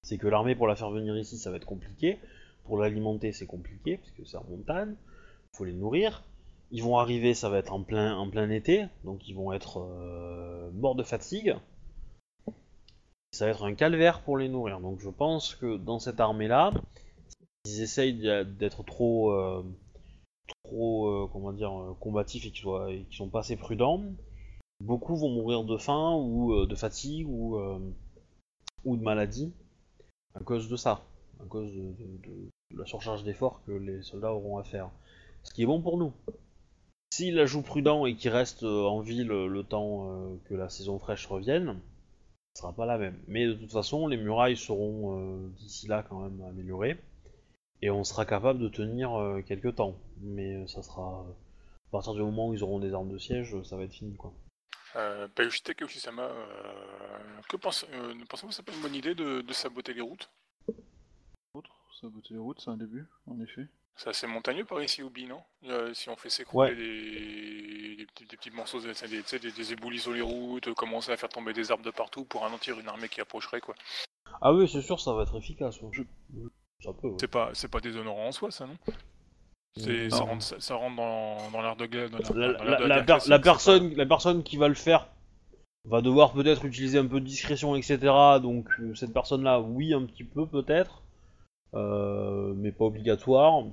[0.03, 2.19] C'est que l'armée, pour la faire venir ici, ça va être compliqué.
[2.63, 4.95] Pour l'alimenter, c'est compliqué, parce que c'est en montagne.
[5.53, 6.23] faut les nourrir.
[6.71, 10.95] Ils vont arriver, ça va être en plein, été, donc ils vont être euh, morts
[10.95, 11.55] de fatigue.
[13.31, 14.79] Ça va être un calvaire pour les nourrir.
[14.79, 16.71] Donc je pense que dans cette armée-là,
[17.65, 19.63] ils essayent d'être trop, euh,
[20.71, 24.03] trop, euh, comment dire, euh, combatifs et soient, et qu'ils sont pas assez prudents.
[24.81, 27.57] Beaucoup vont mourir de faim ou euh, de fatigue ou,
[28.85, 29.53] de maladie
[30.33, 31.03] à cause de ça,
[31.41, 34.89] à cause de, la surcharge d'efforts que les soldats auront à faire.
[35.43, 36.13] Ce qui est bon pour nous.
[37.13, 40.09] S'ils la jouent prudent et qu'ils restent euh, en ville le temps
[40.45, 41.79] que la saison fraîche revienne,
[42.55, 43.17] ce sera pas la même.
[43.27, 46.97] Mais de toute façon, les murailles seront d'ici là quand même améliorées.
[47.81, 49.11] Et on sera capable de tenir
[49.45, 49.95] quelques temps.
[50.21, 51.25] Mais euh, ça sera.
[51.27, 51.31] euh,
[51.87, 54.15] à partir du moment où ils auront des armes de siège, ça va être fini
[54.15, 54.33] quoi.
[54.95, 59.15] Euh, Bayushitake Oshisama, euh, que pense, euh, ne pensez-vous que c'est pas une bonne idée
[59.15, 60.29] de, de saboter les routes?
[61.53, 63.67] Autre, saboter les routes, c'est un début, en effet.
[63.95, 65.41] C'est assez montagneux par ici, Ubi, non?
[65.65, 66.75] Euh, Si on fait s'écrouler Ouais.
[66.75, 70.21] des, des, petits- des petits morceaux, de- des, tu sais, des, des éboulis sur les
[70.21, 73.21] routes, euh, commencer à faire tomber des arbres de partout pour ralentir une armée qui
[73.21, 73.75] approcherait, quoi.
[74.41, 75.81] Ah oui, c'est sûr, ça va être efficace.
[75.81, 75.89] ouais.
[75.91, 76.03] Je-
[76.83, 77.07] Ça peut.
[77.09, 77.17] ouais.
[77.19, 78.77] C'est pas, c'est pas déshonorant en soi, ça, Non?
[80.09, 82.09] Ça, rentre, ça, ça rentre dans, dans l'art de guerre.
[82.11, 85.07] La, per- personne, la personne qui va le faire
[85.85, 88.39] va devoir peut-être utiliser un peu de discrétion, etc.
[88.41, 91.03] Donc euh, cette personne-là, oui, un petit peu peut-être,
[91.73, 93.63] euh, mais pas obligatoire.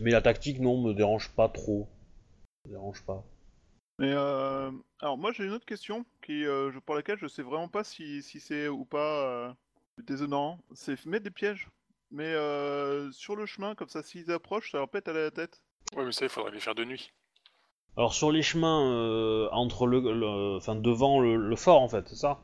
[0.00, 1.88] Mais la tactique, non, me dérange pas trop.
[2.66, 3.24] Me dérange pas.
[3.98, 7.42] Mais euh, alors moi j'ai une autre question qui, euh, je- pour laquelle je sais
[7.42, 9.52] vraiment pas si, si c'est ou pas euh,
[10.04, 10.58] déshonorant.
[10.72, 11.68] C'est mettre des pièges.
[12.10, 15.62] Mais euh, sur le chemin, comme ça, s'ils approchent, ça leur pète à la tête.
[15.96, 17.12] Ouais, mais ça, il faudrait les faire de nuit.
[17.98, 22.08] Alors sur les chemins euh, entre le, le- enfin devant le, le fort en fait,
[22.08, 22.40] c'est ça?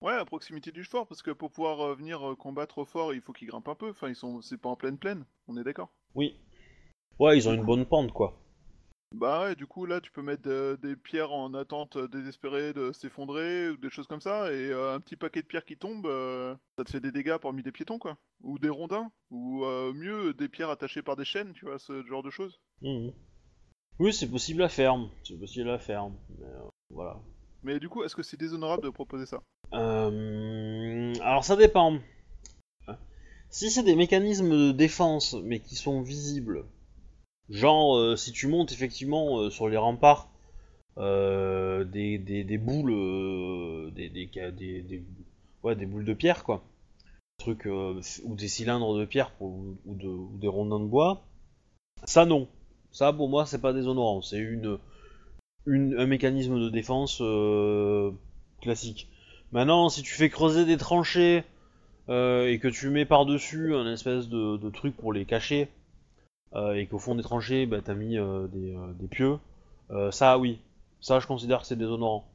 [0.00, 3.12] Ouais, à proximité du fort, parce que pour pouvoir euh, venir euh, combattre au fort,
[3.12, 3.90] il faut qu'ils grimpent un peu.
[3.90, 5.26] Enfin, ils sont, c'est pas en pleine plaine.
[5.48, 5.92] On est d'accord?
[6.16, 6.40] Oui.
[7.18, 8.38] Ouais, ils ont une bonne pente quoi.
[9.14, 12.72] Bah ouais, du coup là tu peux mettre euh, des pierres en attente euh, désespérée
[12.72, 15.76] de s'effondrer ou des choses comme ça et euh, un petit paquet de pierres qui
[15.76, 18.18] tombe, euh, ça te fait des dégâts parmi des piétons quoi.
[18.42, 22.22] Ou des rondins, ou mieux des pierres attachées par des chaînes, tu vois, ce genre
[22.22, 22.60] de choses.
[22.82, 23.12] Mhm.
[23.98, 24.94] Oui, c'est possible à faire.
[25.24, 26.10] C'est possible à faire.
[26.38, 27.18] Mais, euh, voilà.
[27.62, 29.42] Mais du coup, est-ce que c'est déshonorable de proposer ça?
[29.72, 31.98] Euh, alors ça dépend.
[33.48, 36.66] Si c'est des mécanismes de défense, mais qui sont visibles,
[37.50, 40.28] genre euh, si tu montes effectivement euh, sur les remparts
[40.98, 42.18] euh, des,
[42.58, 45.04] boules, des, des,
[45.62, 46.64] ouais, des boules de pierre quoi,
[47.38, 51.22] trucs euh, ou des cylindres de pierre ou, de, ou des rondins de bois,
[52.04, 52.48] ça non.
[52.92, 54.42] Ça pour moi c'est pas déshonorant, c'est
[55.66, 57.22] un mécanisme de défense
[58.62, 59.08] classique.
[59.52, 61.44] Maintenant, si tu fais creuser des tranchées
[62.08, 65.68] et que tu mets par-dessus un espèce de, truc pour les cacher,
[66.74, 69.38] et qu'au fond des tranchées, bah, t'as mis euh, des, euh, des pieux,
[69.90, 70.58] euh, ça oui.
[71.00, 72.26] Ça, je considère que c'est déshonorant.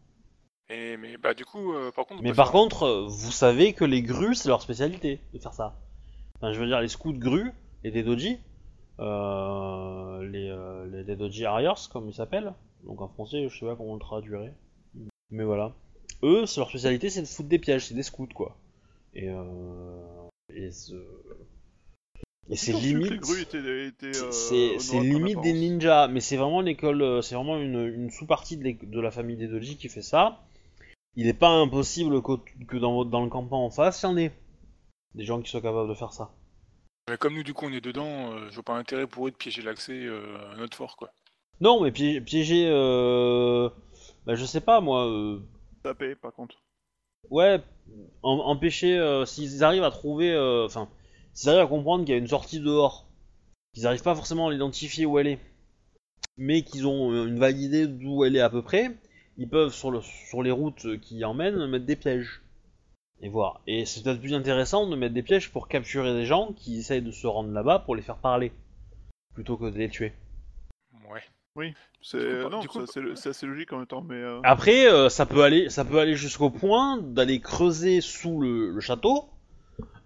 [0.70, 2.22] Et, mais bah du coup, euh, par contre...
[2.22, 5.40] on Mais par faire- contre, euh, vous savez que les grues, c'est leur spécialité de
[5.40, 5.76] faire ça.
[6.38, 7.52] Enfin, je veux dire, les scouts grues,
[7.84, 8.38] les Dedoji,
[9.00, 12.54] euh, les, euh, les Dedoji Harriers, comme ils s'appellent.
[12.86, 14.54] Donc en français, je sais pas comment on le traduirait.
[15.32, 15.74] Mais voilà.
[16.24, 18.56] Eux, leur spécialité, c'est de foutre des pièges, c'est des scouts, quoi.
[19.14, 20.70] Et, euh, et,
[22.50, 23.14] et c'est limite.
[24.04, 28.58] C'est- euh, limite des ninjas, mais c'est vraiment l'école, euh, c'est vraiment une, une sous-partie
[28.58, 30.42] de, la famille des Doji qui fait ça.
[31.16, 34.18] Il n'est pas impossible que dans, votre- dans le campement en face, il y en
[34.18, 34.32] ait
[35.14, 36.32] des gens qui soient capables de faire ça.
[37.10, 39.32] Mais comme nous, du coup, on est dedans, euh, je vois pas intérêt pour eux
[39.32, 41.12] de piéger l'accès euh, à notre fort, quoi.
[41.60, 43.70] Non, mais pié- piéger, euh,
[44.26, 45.40] bah, je sais pas moi,
[45.84, 46.64] Tapé, par contre.
[47.30, 47.62] ouais,
[48.24, 50.36] em- empêcher, s'ils arrivent à trouver,
[50.66, 50.90] enfin,
[51.34, 53.08] s'ils arrivent à comprendre qu'il y a une sortie dehors,
[53.74, 55.40] qu'ils n'arrivent pas forcément à l'identifier où elle est,
[56.38, 58.92] mais qu'ils ont euh, une vague idée d'où elle est à peu près,
[59.38, 62.42] ils peuvent sur, le, sur les routes qui y emmènent mettre des pièges.
[63.24, 63.62] Et voir.
[63.68, 67.04] Et c'est peut-être plus intéressant de mettre des pièges pour capturer des gens qui essayent
[67.04, 68.52] de se rendre là-bas pour les faire parler,
[69.36, 70.14] plutôt que de les tuer.
[71.08, 71.22] Ouais.
[72.02, 75.26] C'est coup, euh, c'est c'est assez logique en même temps, mais euh, Après, euh, ça
[75.26, 79.30] peut aller, ça peut aller jusqu'au point d'aller creuser sous le, le château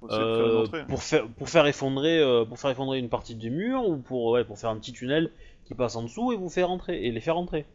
[0.02, 3.88] faire euh, pour faire pour faire effondrer euh, pour faire effondrer une partie du mur
[3.88, 5.32] ou pour ouais, pour faire un petit tunnel
[5.66, 7.66] qui passe en dessous et vous faire entrer et les faire entrer.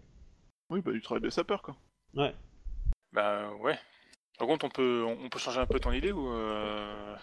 [0.71, 1.77] Oui, bah du travail des sapeurs quoi.
[3.13, 3.79] Bah ouais.
[4.39, 6.33] Par contre, on peut, on peut changer un peu ton idée ou...
[6.33, 7.15] Euh...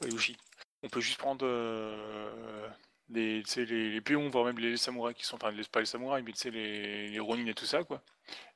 [0.00, 0.38] Ouais, Yoshi?
[0.82, 2.66] On peut juste prendre euh,
[3.10, 5.36] les, tu sais, les, les péons, voire même les, samouraïs qui sont...
[5.36, 8.00] Enfin, les, pas les samouraïs, mais tu sais, les, les ronin et tout ça, quoi.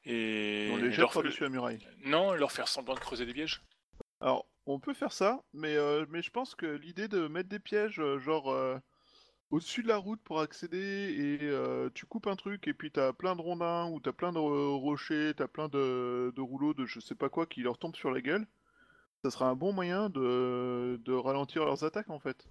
[0.07, 0.71] Et...
[0.73, 1.87] On les jette leur- par-dessus la muraille.
[2.07, 3.63] Non, leur faire semblant de creuser des pièges.
[4.23, 7.59] Alors, on peut faire ça, mais, euh, mais je pense que l'idée de mettre des
[7.59, 8.79] pièges, euh, genre euh,
[9.51, 13.37] au-dessus de la route pour accéder, et tu coupes un truc, et puis t'as plein
[13.37, 17.29] de rondins, ou t'as plein de rochers, t'as plein de, rouleaux, de je sais pas
[17.29, 18.47] quoi, qui leur tombent sur la gueule,
[19.25, 22.47] ça sera un bon moyen de, de ralentir leurs attaques en fait.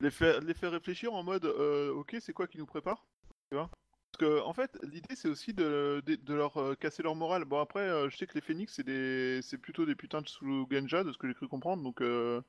[0.00, 3.06] Les faire, les faire réfléchir en mode, ok, c'est quoi qui nous prépare
[4.20, 7.44] que, en fait, l'idée c'est aussi de, de, de leur euh, casser leur morale.
[7.44, 10.28] Bon, après, euh, je sais que les phénix, c'est des, c'est plutôt des putains de
[10.28, 12.40] Shugenja, de ce que j'ai cru comprendre, donc euh,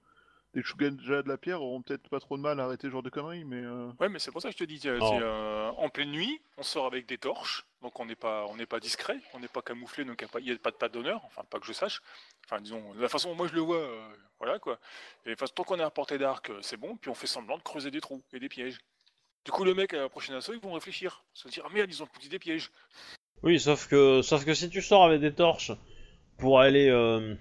[0.54, 3.04] les Shugenja de la pierre auront peut-être pas trop de mal à arrêter ce genre
[3.04, 3.62] de conneries, mais.
[3.64, 5.20] euh, Ouais, mais c'est pour ça que je te dis, c'est Oh.
[5.22, 8.66] euh, en pleine nuit, on sort avec des torches, donc on n'est pas, on n'est
[8.66, 11.44] pas discret, on n'est pas camouflé, donc il n'y a pas de pas d'honneur, enfin
[11.50, 12.02] pas que je sache.
[12.46, 14.08] Enfin disons, de la façon dont moi je le vois, euh,
[14.40, 14.78] voilà quoi.
[15.26, 17.28] Et de toute façon, tant qu'on est à portée d'arc, c'est bon, puis on fait
[17.28, 18.80] semblant de creuser des trous et des pièges.
[19.46, 21.90] Du coup, le mec à la prochaine assaut, ils vont réfléchir, se dire ah merde,
[21.90, 22.72] ils ont foutu des pièges.
[23.44, 25.72] Oui, sauf que sauf que si tu sors avec des torches
[26.38, 27.34] pour aller euh,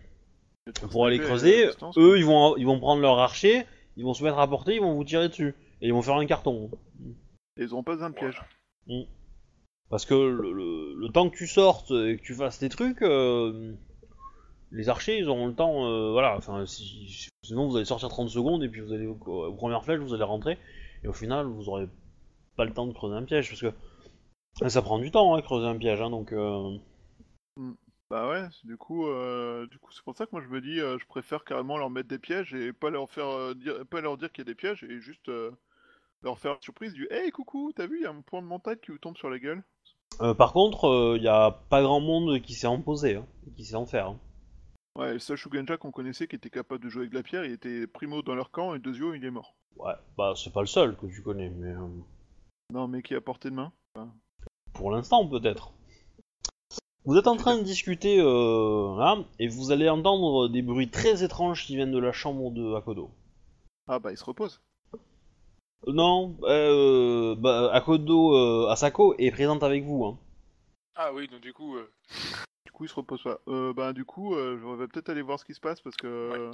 [0.90, 4.24] pour aller creuser, distance, eux ils vont ils vont prendre leur archer, ils vont se
[4.24, 6.70] mettre à portée, ils vont vous tirer dessus et ils vont faire un carton.
[7.58, 8.40] Et ils auront pas besoin de pièges.
[8.86, 9.04] Voilà.
[9.90, 13.02] Parce que le, le- le temps que tu sortes et que tu fasses tes trucs,
[13.02, 13.74] euh,
[14.70, 18.30] les archers ils auront le temps, euh, voilà, enfin si, sinon vous allez sortir 30
[18.30, 20.56] secondes et puis vous allez aux, aux premières flèches, vous allez rentrer
[21.04, 21.88] et au final vous aurez
[22.56, 23.72] pas le temps de creuser un piège parce que
[24.68, 26.78] ça prend du temps hein, creuser un piège, hein, donc euh,
[28.10, 30.80] Bah ouais, du coup, euh, du coup, c'est pour ça que moi je me dis,
[30.80, 34.00] euh, je préfère carrément leur mettre des pièges et pas leur faire euh, dire, pas
[34.00, 35.52] leur dire qu'il y a des pièges et juste euh,
[36.22, 38.48] leur faire une surprise du Hey coucou, t'as vu, il y a un point de
[38.48, 39.64] montagne qui vous tombe sur la gueule.
[40.22, 43.26] euh, par contre il y a pas grand monde qui s'est imposé, hein,
[43.56, 44.06] qui sait en faire.
[44.08, 44.18] hein.
[44.94, 47.44] Ouais, le seul Shugenja qu'on connaissait qui était capable de jouer avec de la pierre,
[47.44, 49.56] il était primo dans leur camp et Dezio il est mort.
[49.76, 51.88] Ouais, bah c'est pas le seul que tu connais, mais euh,
[52.72, 53.72] Non, mais qui a portée de main
[54.72, 55.72] pour l'instant peut-être.
[57.04, 61.24] Vous êtes en train de discuter euh, là, et vous allez entendre des bruits très
[61.24, 63.10] étranges qui viennent de la chambre de Akodo.
[63.88, 64.62] Ah bah il se repose.
[64.94, 70.04] Euh, Non, euh, bah, Akodo euh, Asako est présente avec vous.
[70.04, 70.18] Hein.
[70.94, 71.90] Ah oui, donc du coup, euh,
[72.80, 73.40] coup il se repose pas.
[73.48, 75.96] Euh, bah du coup, euh, je vais peut-être aller voir ce qui se passe parce
[75.96, 76.50] que euh,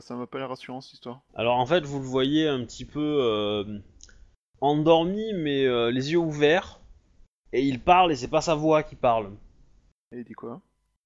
[0.00, 1.22] ça, m'a pas l'air rassurant cette histoire.
[1.34, 3.78] Alors en fait, vous le voyez un petit peu, euh,
[4.60, 6.80] endormi mais les yeux ouverts
[7.52, 9.30] et il parle et c'est pas sa voix qui parle.
[10.12, 10.60] Et il dit quoi?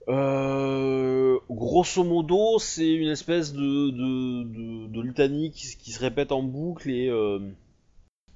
[0.09, 6.43] Euh, grosso modo, c'est une espèce de, de, de, de litanie qui, se répète en
[6.43, 7.41] boucle et, euh,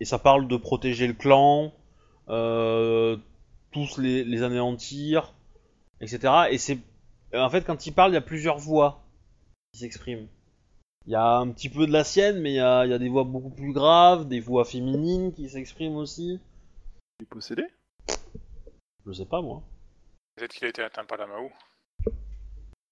[0.00, 1.72] et ça parle de protéger le clan,
[2.28, 3.16] euh,
[3.70, 5.32] tous les, les anéantir,
[6.00, 6.48] etc.
[6.50, 6.78] Et c'est
[7.34, 9.02] en fait quand il parle, il y a plusieurs voix
[9.72, 10.26] qui s'expriment.
[11.06, 12.94] Il y a un petit peu de la sienne, mais il y a, il y
[12.94, 16.40] a des voix beaucoup plus graves, des voix féminines qui s'expriment aussi.
[17.18, 17.64] Il est possédé?
[19.06, 19.62] Je sais pas moi.
[20.36, 21.50] Peut-être qu'il a été atteint par la Mao.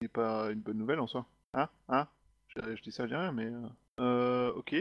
[0.01, 1.27] C'est pas une bonne nouvelle en soi.
[1.55, 1.69] Hein?
[1.89, 2.09] Hein?
[2.49, 3.47] Je, je dis ça, je dis rien, mais...
[3.47, 3.69] Euh,
[4.01, 4.75] euh, ok.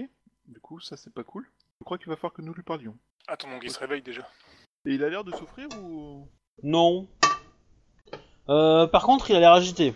[0.47, 1.49] Du coup, ça c'est pas cool.
[1.81, 2.97] Je crois qu'il va falloir que nous lui parlions.
[3.27, 4.27] Attendons qu'il se réveille déjà.
[4.85, 6.27] Et il a l'air de souffrir ou...
[6.63, 7.07] Non.
[8.49, 9.93] Euh, par contre, il a l'air agité.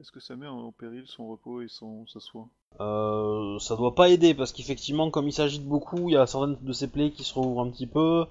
[0.00, 2.48] Est-ce que ça met en péril son repos et son, sa soin
[2.80, 6.56] Euh, ça doit pas aider parce qu'effectivement, comme il s'agite beaucoup, il y a certaines
[6.60, 8.24] de ses plaies qui se rouvrent un petit peu.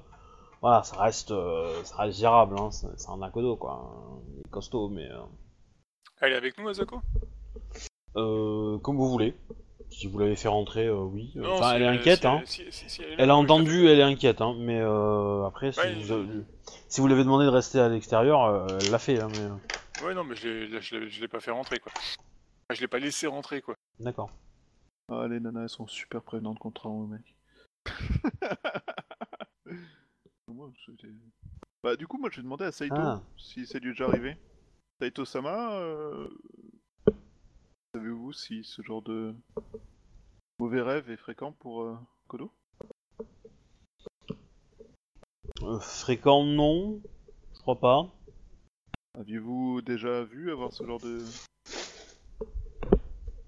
[0.61, 2.69] Voilà, ça reste, euh, ça reste gérable, hein.
[2.71, 4.21] c'est c'est un Akodo quoi.
[4.33, 5.21] Il est costaud, mais euh,
[6.19, 6.99] Elle est avec nous, Azako
[8.15, 9.35] euh, comme vous voulez.
[9.91, 11.33] Si vous l'avez fait rentrer, euh, oui.
[11.35, 12.41] Euh, Non, Enfin, elle est inquiète, hein.
[13.17, 14.55] elle, a entendu, elle est inquiète, hein.
[14.59, 16.45] Mais euh, après, si Ouais, vous, je- euh,
[16.87, 20.03] si vous l'avez demandé de rester à l'extérieur, euh, elle l'a fait, hein, mais.
[20.05, 21.91] Ouais, non, mais je l'ai- pas fait rentrer, quoi.
[21.95, 23.75] Enfin, je l'ai pas laissé rentrer, quoi.
[23.99, 24.31] D'accord.
[25.11, 27.35] Ah, les nanas, elles sont super prévenantes contre un mec.
[31.83, 33.21] Bah, du coup, moi, je vais demander à Saito Ah.
[33.37, 34.37] si ça lui est déjà arrivé.
[35.01, 36.27] Saito-sama, euh...
[37.99, 39.35] savez-vous si ce genre de
[40.57, 41.97] mauvais rêve est fréquent pour euh,
[42.29, 42.49] Kodo?
[45.63, 47.01] Euh, fréquent, non.
[47.53, 48.07] Je crois pas.
[49.15, 51.25] Aviez-vous déjà vu avoir ce genre de...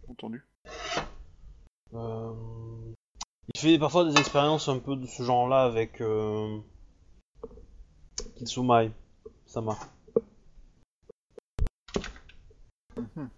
[0.10, 0.46] Entendu?
[1.94, 2.34] Euh,
[3.56, 6.04] Il fait parfois des expériences un peu de ce genre-là avec.
[8.36, 8.92] Kitsumai
[9.46, 9.78] Sama.
[12.98, 13.30] Mhm.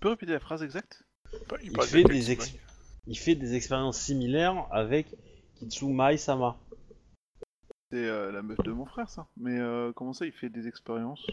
[0.00, 1.04] Peux répéter la phrase exacte?
[1.48, 2.60] Bah, Il de fait des type, ex- ouais.
[3.06, 5.14] Il fait des expériences similaires avec
[5.56, 6.56] Kitsumai Sama.
[7.92, 9.26] C'est euh, la meuf de mon frère, ça.
[9.36, 11.26] Mais euh, comment ça, il fait des expériences?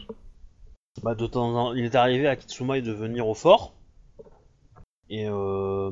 [1.02, 3.74] Bah de temps en temps, il est arrivé à Kitsumai de venir au fort.
[5.10, 5.90] Et euh,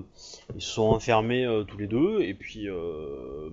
[0.55, 3.49] ils se sont enfermés euh, tous les deux et puis euh,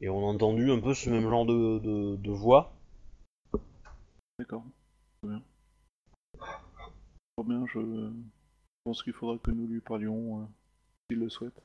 [0.00, 2.72] et on a entendu un peu ce même genre de, de, de voix.
[4.38, 4.64] D'accord.
[5.20, 5.42] Très bien.
[7.44, 7.80] Bien, je
[8.84, 10.44] pense qu'il faudra que nous lui parlions, euh,
[11.08, 11.62] s'il le souhaite.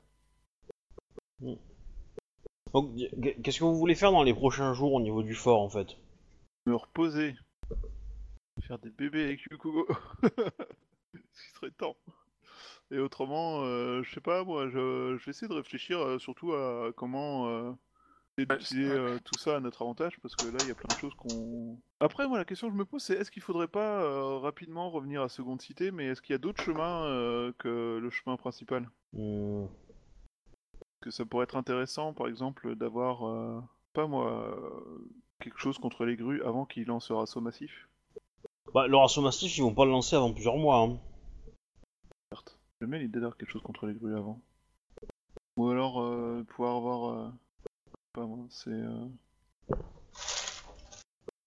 [2.74, 2.92] Donc
[3.44, 5.98] qu'est-ce que vous voulez faire dans les prochains jours au niveau du fort en fait?
[6.66, 7.36] Me reposer.
[8.62, 9.88] Faire des bébés avec Yukugo.
[11.14, 11.98] Ce serait temps.
[12.92, 16.54] Et autrement, euh, je sais pas, moi, je, je vais essayer de réfléchir euh, surtout
[16.54, 17.72] à comment euh,
[18.38, 20.98] d'utiliser euh, tout ça à notre avantage, parce que là, il y a plein de
[20.98, 21.80] choses qu'on...
[22.00, 24.90] Après, moi, la question que je me pose, c'est est-ce qu'il faudrait pas euh, rapidement
[24.90, 28.36] revenir à Seconde Cité, mais est-ce qu'il y a d'autres chemins euh, que le chemin
[28.36, 28.90] principal?
[29.14, 29.66] Hmm,
[31.02, 33.62] que ça pourrait être intéressant, par exemple, d'avoir, euh,
[33.94, 35.08] pas moi, euh,
[35.40, 37.88] quelque chose contre les grues avant qu'ils lancent leur assaut massif?
[38.74, 40.80] Bah leur assaut massif ils vont pas le lancer avant plusieurs mois.
[40.80, 40.98] Hein.
[42.34, 42.58] Certes.
[42.82, 44.42] J'aime bien l'idée d'avoir quelque chose contre les grues avant.
[45.58, 47.30] Ou alors euh, pouvoir avoir, euh,
[48.16, 48.70] pas moi, c'est.
[48.70, 49.08] euh,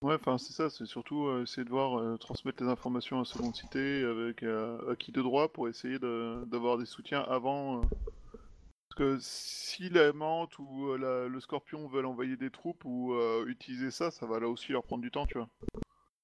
[0.01, 3.25] Ouais, enfin c'est ça, c'est surtout euh, essayer de voir euh, transmettre les informations à
[3.25, 7.81] Seconde Cité avec euh, acquis de droit pour essayer de- d'avoir des soutiens avant.
[7.81, 13.13] Parce que si la menthe ou la- le scorpion veulent envoyer des troupes ou
[13.47, 15.49] utiliser ça, ça va là aussi leur prendre du temps, tu vois.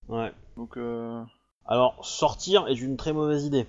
[0.06, 0.32] Ouais.
[0.56, 1.24] Donc euh...
[1.64, 3.66] Alors sortir est une très mauvaise idée.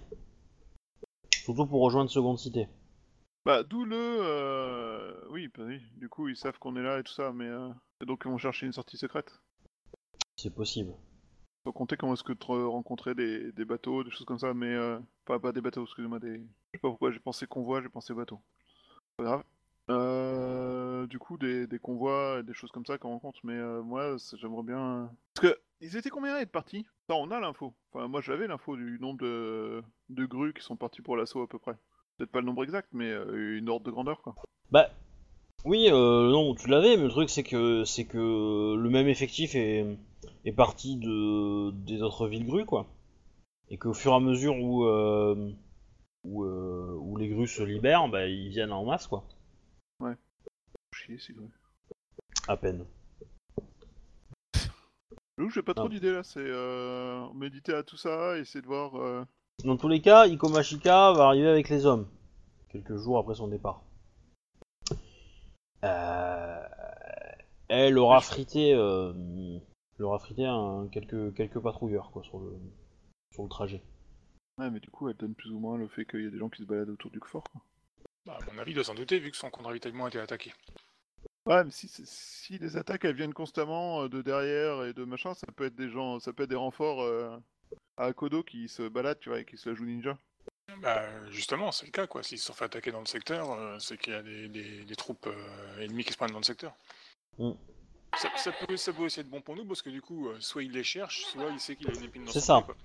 [1.31, 2.68] Surtout pour rejoindre Seconde Cité.
[3.45, 3.95] Bah, d'où le.
[3.95, 7.45] euh, Oui, bah oui, du coup, ils savent qu'on est là et tout ça, mais.
[7.45, 7.69] euh,
[8.01, 9.31] et donc, ils vont chercher une sortie secrète.
[10.35, 10.93] C'est possible.
[11.63, 14.73] Faut compter comment est-ce que tu rencontrer des, des bateaux, des choses comme ça, mais.
[14.73, 14.99] Euh...
[15.26, 16.38] Pas, pas des bateaux, excusez-moi, des.
[16.38, 18.39] Je sais pas pourquoi j'ai pensé convoi, j'ai pensé bateau.
[19.17, 19.43] Pas grave.
[19.91, 23.84] Euh, du coup, des, des convois, et des choses comme ça qu'on rencontre, mais euh,
[23.84, 25.11] moi, j'aimerais bien.
[25.35, 26.85] Parce que, ils étaient combien à être partis?
[27.07, 27.76] Ça, on a l'info.
[27.91, 31.47] Enfin, moi, j'avais l'info du nombre de, de grues qui sont partis pour l'assaut à
[31.47, 31.76] peu près.
[32.17, 34.35] Peut-être pas le nombre exact, mais euh, une ordre de grandeur, quoi.
[34.71, 34.89] Bah
[35.65, 39.55] oui, euh, non, tu l'avais, mais le truc c'est que c'est que le même effectif
[39.55, 39.85] est,
[40.45, 42.87] est parti de des autres villes grues quoi,
[43.69, 45.51] et qu'au fur et à mesure où euh,
[46.23, 49.23] où, euh, où les grues se libèrent, bah ils viennent en masse quoi,
[50.95, 51.47] Chier, c'est vrai.
[52.47, 52.85] à peine.
[55.37, 55.89] J'avoue, j'ai pas trop Ah.
[55.89, 58.95] d'idées là, c'est euh, méditer à tout ça, essayer de voir.
[59.64, 62.07] Dans tous les cas, Iko Mashika va arriver avec les hommes,
[62.69, 63.82] quelques jours après son départ.
[65.84, 66.64] Euh,
[67.68, 69.14] elle aura frité, euh,
[69.98, 72.53] elle aura frité un, quelques, quelques patrouilleurs quoi, sur, le,
[73.34, 73.82] sur le trajet.
[74.57, 76.38] Ouais, mais du coup, elle donne plus ou moins le fait qu'il y a des
[76.38, 77.44] gens qui se baladent autour du fort.
[77.52, 77.61] Quoi.
[78.26, 80.07] Bah, à mon avis, il doit s'en douter vu que son camp de ravitaillement a
[80.10, 80.53] été attaqué.
[81.45, 85.34] Ouais, mais si, si les attaques elles viennent constamment euh, de derrière et de machin,
[85.34, 87.38] ça peut être des gens, ça peut être des renforts euh,
[87.97, 90.17] à Kodo qui se baladent, tu vois, et qui se la jouent ninja.
[90.81, 92.23] Bah, justement, c'est le cas, quoi.
[92.23, 94.84] S'ils se sont fait attaquer dans le secteur, euh, c'est qu'il y a des, des-
[94.84, 96.73] des troupes euh, ennemies qui se prennent dans le secteur.
[97.38, 97.51] Mm.
[98.17, 100.38] Ça, ça peut, ça peut aussi être bon pour nous, parce que du coup, euh,
[100.39, 102.55] soit il les cherche, soit il sait qu'il a une épine dans C'est ça.
[102.61, 102.76] pied, quoi.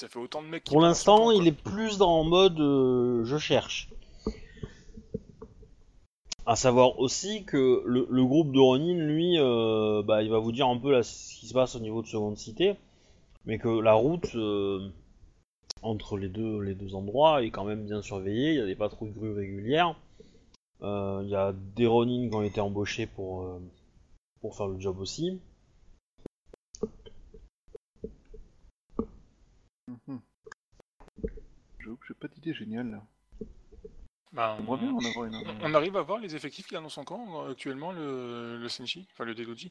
[0.00, 3.24] Ça fait autant de mecs qui Pour l'instant, il est plus dans le mode euh,
[3.24, 3.88] je cherche.
[6.46, 10.52] À savoir aussi que le, le groupe de Ronin, lui, euh, bah, il va vous
[10.52, 12.76] dire un peu là, ce qui se passe au niveau de Seconde Cité,
[13.44, 14.90] mais que la route euh,
[15.82, 18.76] entre les deux, les deux endroits est quand même bien surveillée, il y a des
[18.76, 19.96] patrouilles grues régulières,
[20.82, 23.60] Euh, il y a des Ronin qui ont été embauchés pour, euh,
[24.40, 25.38] pour faire le job aussi.
[29.88, 30.20] Mhm.
[31.80, 33.02] J'avoue que j'ai pas d'idée géniale là.
[34.32, 35.34] Bah, J'aimerais bien en avoir une.
[35.62, 38.68] on, arrive à voir les effectifs qu'il a dans son camp euh, actuellement, le, le
[38.68, 39.70] Senshi, enfin le Dedoji.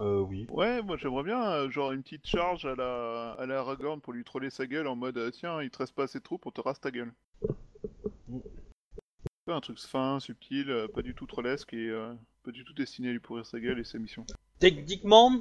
[0.00, 0.46] Euh, oui.
[0.50, 4.12] Ouais, moi j'aimerais bien euh, genre une petite charge à la à la Aragorn pour
[4.12, 6.46] lui troller sa gueule en mode euh, tiens, il te reste pas assez de troupes,
[6.46, 7.12] on te rase ta gueule.
[8.28, 8.38] Mm.
[9.46, 12.14] Pas un truc fin, subtil, euh, pas du tout trollesque et euh,
[12.44, 14.24] pas du tout destiné à lui pourrir sa gueule et sa mission.
[14.60, 15.32] Techniquement,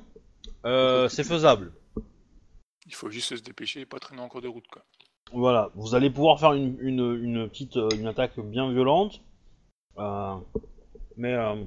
[0.66, 1.72] euh, c'est faisable.
[2.86, 4.84] Il faut juste se dépêcher et pas traîner en cours de route, quoi.
[5.34, 9.22] Voilà, vous allez pouvoir faire une, une, une petite une attaque bien violente,
[9.98, 10.36] euh,
[11.18, 11.66] mais euh,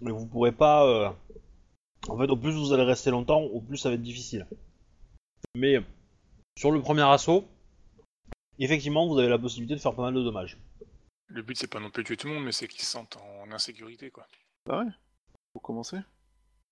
[0.00, 0.86] mais vous pourrez pas.
[0.86, 1.10] euh,
[2.08, 4.46] en fait, au plus vous allez rester longtemps, au plus ça va être difficile.
[5.54, 5.76] Mais
[6.58, 7.48] sur le premier assaut,
[8.58, 10.58] effectivement, vous avez la possibilité de faire pas mal de dommages.
[11.28, 12.90] Le but, c'est pas non plus de tuer tout le monde, mais c'est qu'ils se
[12.90, 14.26] sentent en insécurité, quoi.
[14.66, 14.90] Bah ouais,
[15.52, 15.98] pour commencer.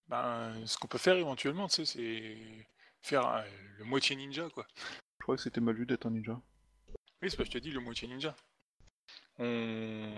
[0.08, 2.66] Ben, ce qu'on peut faire éventuellement, tu sais, c'est
[3.02, 3.42] faire euh,
[3.78, 4.66] le moitié ninja, quoi.
[4.76, 6.38] Je crois que c'était mal vu d'être un ninja.
[7.22, 8.34] Oui, c'est pas que je te dis, le moitié ninja.
[9.38, 10.12] On,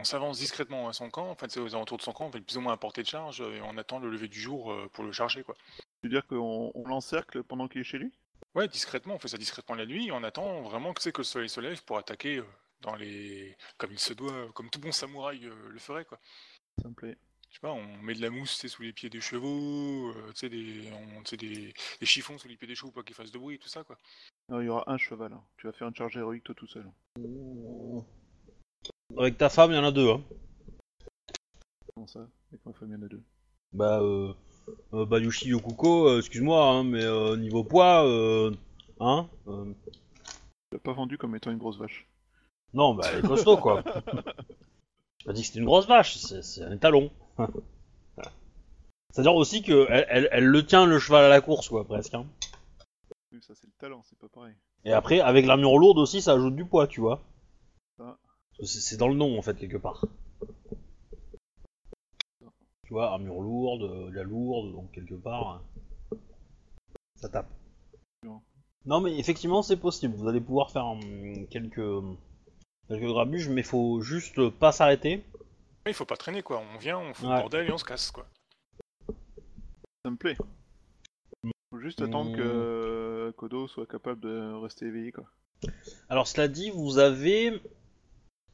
[0.00, 2.32] on s'avance discrètement à son camp, en fait, c'est aux alentours de son camp, on
[2.32, 4.72] fait plus ou moins à portée de charge, et on attend le lever du jour
[4.72, 5.54] euh, pour le charger, quoi.
[5.76, 8.12] Tu veux dire qu'on on l'encercle pendant qu'il est chez lui?
[8.54, 11.20] Ouais, discrètement, on fait ça discrètement la nuit, et on attend vraiment que, c'est que
[11.20, 12.44] le soleil se lève pour attaquer euh,
[12.80, 13.56] dans les...
[13.76, 16.18] comme il se doit, comme tout bon samouraï euh, le ferait, quoi.
[16.82, 17.16] Ça me plaît.
[17.50, 20.36] Je sais pas, on met de la mousse sous les pieds des chevaux, euh, tu
[20.36, 23.06] sais, des, on- tu sais, des, des chiffons sous les pieds des chevaux pour pas
[23.06, 23.98] qu'ils fassent de bruit, tout ça, quoi.
[24.48, 25.32] Non, il y aura un cheval.
[25.32, 25.42] hein.
[25.56, 26.88] Tu vas faire une charge héroïque toi tout seul.
[29.18, 30.08] Avec ta femme, il y en a deux.
[30.10, 30.20] Hein.
[31.94, 32.20] Comment ça
[32.52, 33.22] Avec ma femme, il y en a deux.
[33.72, 34.32] Bah, euh,
[34.94, 38.52] euh, Bayushi Yokuko, euh, excuse-moi, hein, mais euh, niveau poids, euh,
[39.00, 39.52] hein, Tu
[40.72, 42.06] l'as pas vendu comme étant une grosse vache.
[42.72, 43.82] non, bah, elle est costaud quoi.
[45.18, 47.10] J'ai pas dit que c'était une grosse vache, c'est c'est un étalon.
[49.12, 52.14] C'est-à-dire aussi que elle, elle- elle le tient le cheval à la course, quoi, presque.
[52.14, 52.26] Hein.
[53.32, 54.54] Oui, ça c'est le talent, c'est pas pareil.
[54.84, 57.20] Et après, avec l'armure lourde aussi, ça ajoute du poids, tu vois.
[58.62, 60.04] C'est dans le nom, en fait, quelque part.
[62.86, 65.62] Tu vois, armure lourde, euh, la lourde, donc quelque part,
[66.12, 66.16] euh,
[67.20, 67.48] ça tape.
[68.84, 69.00] Non.
[69.00, 70.14] Mais effectivement, c'est possible.
[70.16, 71.80] Vous allez pouvoir faire hum, quelques,
[72.88, 75.24] quelques grabuges, mais faut juste pas s'arrêter.
[75.86, 76.62] Il faut pas traîner, quoi.
[76.74, 77.34] On vient, on fout Ouais.
[77.36, 78.26] le bordel et on se casse, quoi.
[80.04, 80.36] Ça me plaît.
[81.72, 85.24] Faut juste attendre que euh, Kodo soit capable de rester éveillé quoi.
[86.08, 87.60] Alors, cela dit, vous avez.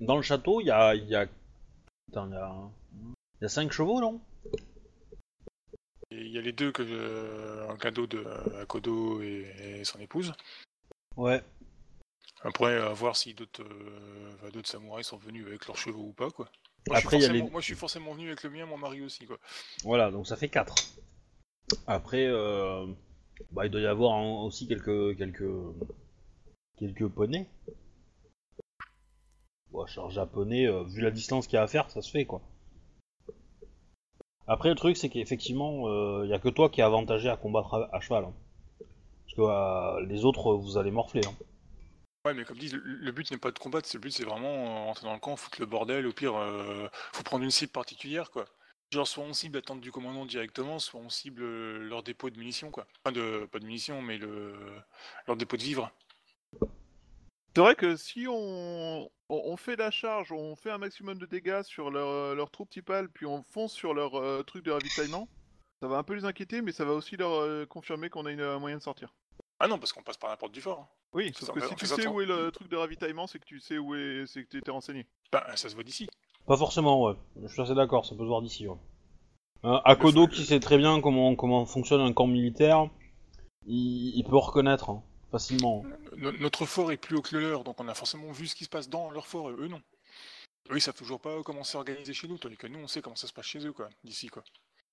[0.00, 0.94] Dans le château, il y a.
[0.94, 1.24] Il y a.
[2.08, 2.70] Il y a.
[3.40, 4.20] Il y a 5 chevaux, non?
[6.10, 8.24] Il y a les deux que euh, un cadeau de
[8.60, 10.32] à Kodo et, et son épouse.
[11.16, 11.42] Ouais.
[12.42, 16.12] Après, à voir si d'autres euh, enfin, d'autres samouraïs sont venus avec leurs chevaux ou
[16.12, 16.48] pas, quoi.
[16.88, 18.50] Moi, Après, je y suis a les- forcément- moi, je suis forcément venu avec le
[18.50, 19.38] mien, mon mari aussi, quoi.
[19.82, 20.74] Voilà, donc ça fait 4.
[21.86, 22.86] Après, euh,
[23.50, 25.50] bah, il doit y avoir aussi quelques, quelques,
[26.78, 27.48] quelques poneys.
[29.70, 32.24] Bon, charge japonais, euh, vu la distance qu'il y a à faire, ça se fait
[32.24, 32.40] quoi.
[34.48, 37.88] Après, le truc, c'est qu'effectivement, il y a que toi qui est avantagé à combattre
[37.92, 38.24] à, cheval.
[38.24, 38.34] hein.
[39.24, 41.22] Parce que euh, les autres, vous allez morfler.
[41.26, 41.34] hein.
[42.24, 44.48] Ouais, mais comme dit, le, le but n'est pas de combattre, le but c'est vraiment
[44.48, 47.72] euh, rentrer dans le camp, foutre le bordel, au pire, euh, faut prendre une cible
[47.72, 48.44] particulière, quoi.
[48.92, 52.30] Genre, soit on cible la tente du commandant directement, soit on cible euh, leur dépôt
[52.30, 52.86] de munitions, quoi.
[53.04, 54.54] Enfin, de, pas de munitions, mais le,
[55.26, 55.90] leur dépôt de vivres.
[57.56, 59.04] C'est vrai que si on...
[59.04, 62.50] on on fait la charge, on fait un maximum de dégâts sur leur, euh, leur
[62.50, 65.26] troupe typale, puis on fonce sur leur euh, truc de ravitaillement,
[65.80, 68.30] ça va un peu les inquiéter, mais ça va aussi leur euh, confirmer qu'on a
[68.30, 69.14] une, un moyen de sortir.
[69.58, 70.80] Ah non, parce qu'on passe par la porte du fort.
[70.80, 70.88] hein.
[71.14, 73.46] Oui, sauf Ça, que si tu sais où est le truc de ravitaillement, c'est que
[73.46, 75.06] tu sais où est, c'est que tu étais renseigné.
[75.32, 76.06] Bah, ça se voit d'ici.
[76.46, 77.14] Pas forcément, ouais.
[77.42, 78.76] Je suis assez d'accord, ça peut se voir d'ici, ouais.
[79.64, 82.90] Euh, Akodo, qui sait très bien comment, comment fonctionne un camp militaire,
[83.64, 85.02] il, il peut reconnaître hein,
[85.36, 85.84] facilement.
[86.16, 88.54] No- notre fort est plus haut que le leur, donc on a forcément vu ce
[88.54, 89.82] qui se passe dans leur fort, et eux non.
[90.70, 93.02] Eux ils savent toujours pas comment c'est organisé chez nous, tandis que nous on sait
[93.02, 94.42] comment ça se passe chez eux, quoi, d'ici, quoi.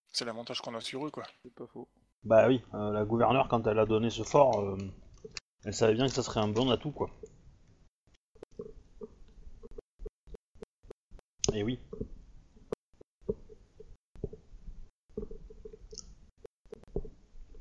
[0.09, 1.23] C'est l'avantage qu'on a sur eux, quoi.
[1.43, 1.87] C'est pas faux.
[2.23, 4.77] Bah oui, euh, la gouverneure, quand elle a donné ce fort, euh,
[5.65, 7.09] elle savait bien que ça serait un bon atout, quoi.
[11.53, 11.79] Et oui.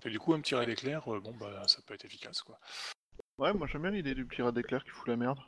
[0.04, 2.58] Et du coup, un petit raid d'éclair, euh, bon bah ça peut être efficace, quoi.
[3.38, 5.38] Ouais, moi j'aime bien l'idée du petit rat d'éclair qui fout la merde.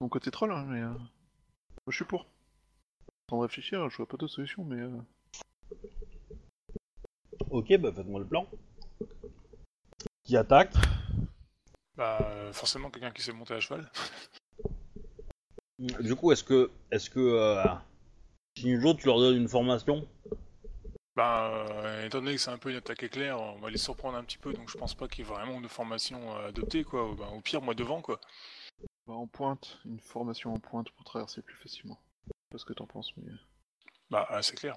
[0.00, 0.80] Mon côté troll, hein, mais.
[0.82, 2.26] euh, Moi je suis pour.
[3.30, 4.80] Sans réfléchir, je vois pas d'autre solution, mais.
[4.80, 5.00] euh,
[7.50, 8.48] Ok, bah faites-moi le plan.
[10.24, 10.74] Qui attaque?
[11.96, 13.90] Bah, forcément quelqu'un qui sait monter à cheval.
[15.78, 17.62] Du coup, est-ce que, est-ce que euh,
[18.58, 20.06] Shinjo, tu leur donnes une formation?
[21.16, 24.18] Bah, euh, étant donné que c'est un peu une attaque éclair, on va les surprendre
[24.18, 26.84] un petit peu, donc je pense pas qu'il y ait vraiment de formation à adopter,
[26.84, 27.14] quoi.
[27.16, 28.20] Bah, au pire, moi devant, quoi.
[29.06, 31.98] Bah, en pointe, une formation en pointe pour traverser plus facilement.
[32.26, 33.32] Je sais pas ce que t'en penses, mais.
[34.10, 34.76] Bah, euh, c'est clair.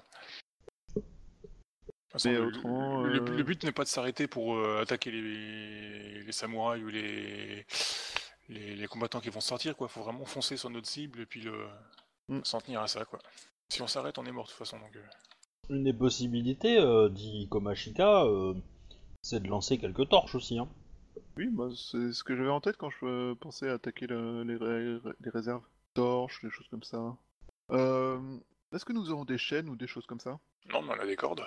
[2.10, 5.10] Façon, Mais le, autrement, le- euh, le but n'est pas de s'arrêter pour euh, attaquer
[5.10, 7.66] les, les samouraïs ou les,
[8.48, 9.88] les, les combattants qui vont sortir, quoi.
[9.88, 11.68] Faut vraiment foncer sur notre cible et puis le...
[12.28, 12.40] Mm.
[12.44, 13.18] s'en tenir à ça, quoi.
[13.68, 14.96] Si on s'arrête, on est mort de toute façon, donc...
[15.68, 18.54] Une des possibilités, euh, dit Komashika, euh,
[19.22, 20.58] c'est de lancer quelques torches aussi.
[20.58, 20.68] Hein.
[21.36, 24.42] Oui, bah, c'est ce que j'avais en tête quand je euh, pensais à attaquer le-
[24.42, 25.62] les, ré- les réserves.
[25.94, 27.16] Torches, des choses comme ça.
[27.72, 28.18] Euh,
[28.72, 30.38] Est-ce que nous aurons des chaînes ou des choses comme ça?
[30.72, 31.42] Non, mais on a des cordes.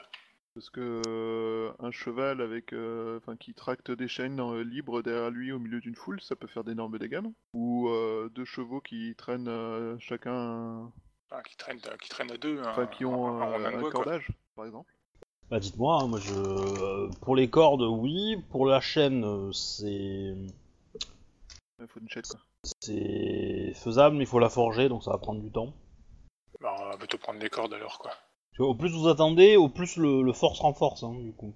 [0.54, 5.32] Parce que euh, un cheval avec, euh, enfin, qui tracte des chaînes euh, libres derrière
[5.32, 7.34] lui au milieu d'une foule, ça peut faire d'énormes dégâts, non?
[7.54, 10.92] Ou euh, deux chevaux qui traînent euh, chacun, un-
[11.36, 13.80] Ah, qui, traînent, qui traînent à deux, enfin, un, qui ont un- un euh, un
[13.82, 13.92] quoi.
[13.92, 14.94] cordage, par exemple.
[15.50, 18.38] Bah dites-moi, hein, moi je, euh, pour les cordes, oui.
[18.52, 20.36] Pour la chaîne, euh, c'est,
[21.80, 22.40] Il faut une chaîne, quoi.
[22.82, 25.74] c'est faisable, mais il faut la forger, donc ça va prendre du temps.
[26.62, 28.12] Bah, on va plutôt prendre des cordes alors, quoi.
[28.60, 31.54] Au plus vous attendez, au plus le, le force renforce, hein, du coup.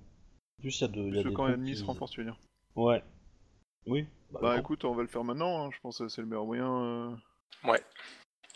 [0.58, 1.86] En plus il y a de, il y a Ce des camp ennemi qui- se
[1.86, 2.40] renforce, tu veux dire.
[2.76, 3.04] Ouais.
[3.86, 4.08] Oui.
[4.32, 6.45] Bah, Bah écoute, on va le faire maintenant, hein, je pense que c'est le meilleur
[6.45, 6.84] moyen.
[6.84, 7.16] euh.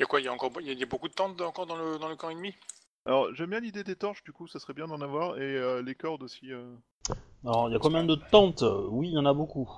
[0.01, 1.07] Il y a quoi Il y a encore il y a, il y a beaucoup
[1.09, 2.55] de tentes encore dans le, dans le camp ennemi?
[3.05, 5.83] Alors, j'aime bien l'idée des torches, du coup, ça serait bien d'en avoir, et euh,
[5.83, 6.51] les cordes aussi.
[6.51, 6.75] euh.
[7.45, 8.63] Alors il y a combien de tentes?
[8.89, 9.69] Oui, il y en a beaucoup.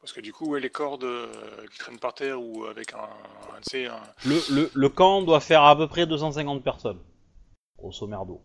[0.00, 2.98] Parce que du coup, ouais, les cordes euh, qui traînent par terre ou avec un,
[2.98, 6.98] un, tu sais, un, Le, le, le camp doit faire à peu près 250 personnes.
[7.78, 8.40] Grosso merdo.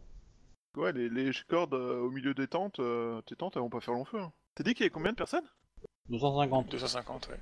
[0.78, 3.82] Ouais, les, les cordes euh, au milieu des tentes, euh, tes tentes, elles vont pas
[3.82, 4.20] faire long feu.
[4.20, 4.32] Hein.
[4.54, 5.50] T'as dit qu'il y avait combien de personnes?
[6.10, 6.70] 250.
[6.70, 7.40] 250, ouais.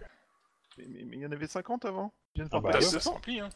[0.87, 2.83] Mais, il y en avait 50 avant Je viens de Ah bah, ça, ouais.
[2.83, 3.11] ça se 200.
[3.13, 3.49] remplit, hein.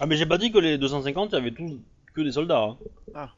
[0.00, 1.80] Ah mais j'ai pas dit que les 250, il y avait tous
[2.14, 2.76] que des soldats.
[3.14, 3.30] hein.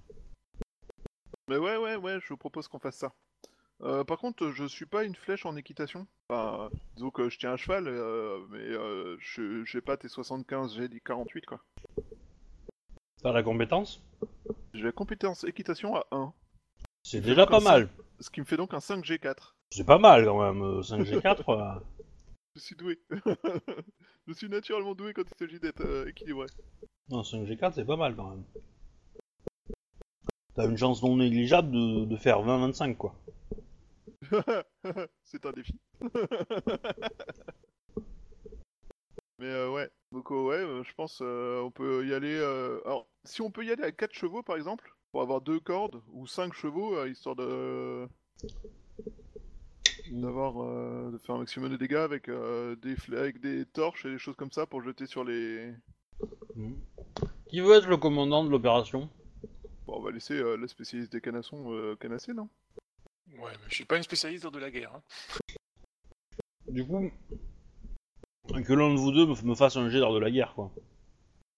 [1.48, 3.12] Mais ouais, ouais, ouais, je propose qu'on fasse ça.
[3.82, 6.07] Euh, par contre, je suis pas une flèche en équitation.
[6.28, 10.74] Enfin, disons que je tiens un cheval, euh, mais euh, je j'ai pas tes 75,
[10.77, 11.61] j'ai dit 48 quoi.
[13.23, 14.02] T'as la compétence?
[14.74, 16.32] J'ai la compétence équitation à 1,
[17.02, 17.89] C'est déjà pas mal.
[18.20, 19.55] ce qui me fait donc un 5G4.
[19.73, 20.62] C'est pas mal quand même.
[20.62, 21.43] euh, 5G4.
[21.48, 21.81] euh.
[22.55, 22.98] Je suis doué.
[24.27, 26.47] je suis naturellement doué quand il s'agit d'être euh, équilibré.
[27.09, 28.44] Non, 5G4 c'est pas mal quand même.
[30.55, 33.14] T'as une chance non négligeable de, de faire 20-25 quoi.
[35.24, 35.78] C'est un défi.
[39.39, 42.36] Mais euh, ouais, donc euh, ouais, je pense on peut y aller.
[42.85, 46.02] Alors, si on peut y aller à 4 chevaux par exemple, pour avoir deux cordes
[46.12, 48.09] ou 5 chevaux, histoire de
[50.10, 54.10] d'avoir euh, de faire un maximum de dégâts avec euh, des avec des torches et
[54.10, 55.72] des choses comme ça pour jeter sur les.
[56.56, 56.76] Mhm.
[57.48, 59.08] Qui veut être le commandant de l'opération?
[59.86, 62.48] Bon, on va laisser euh, le spécialiste des canassons euh, canasser, non?
[63.38, 64.94] Ouais, mais je suis pas une spécialiste de la guerre.
[64.94, 65.02] Hein.
[66.68, 67.10] Du coup,
[68.48, 70.72] que l'un de vous deux me, me fasse un jet d'art de la guerre quoi.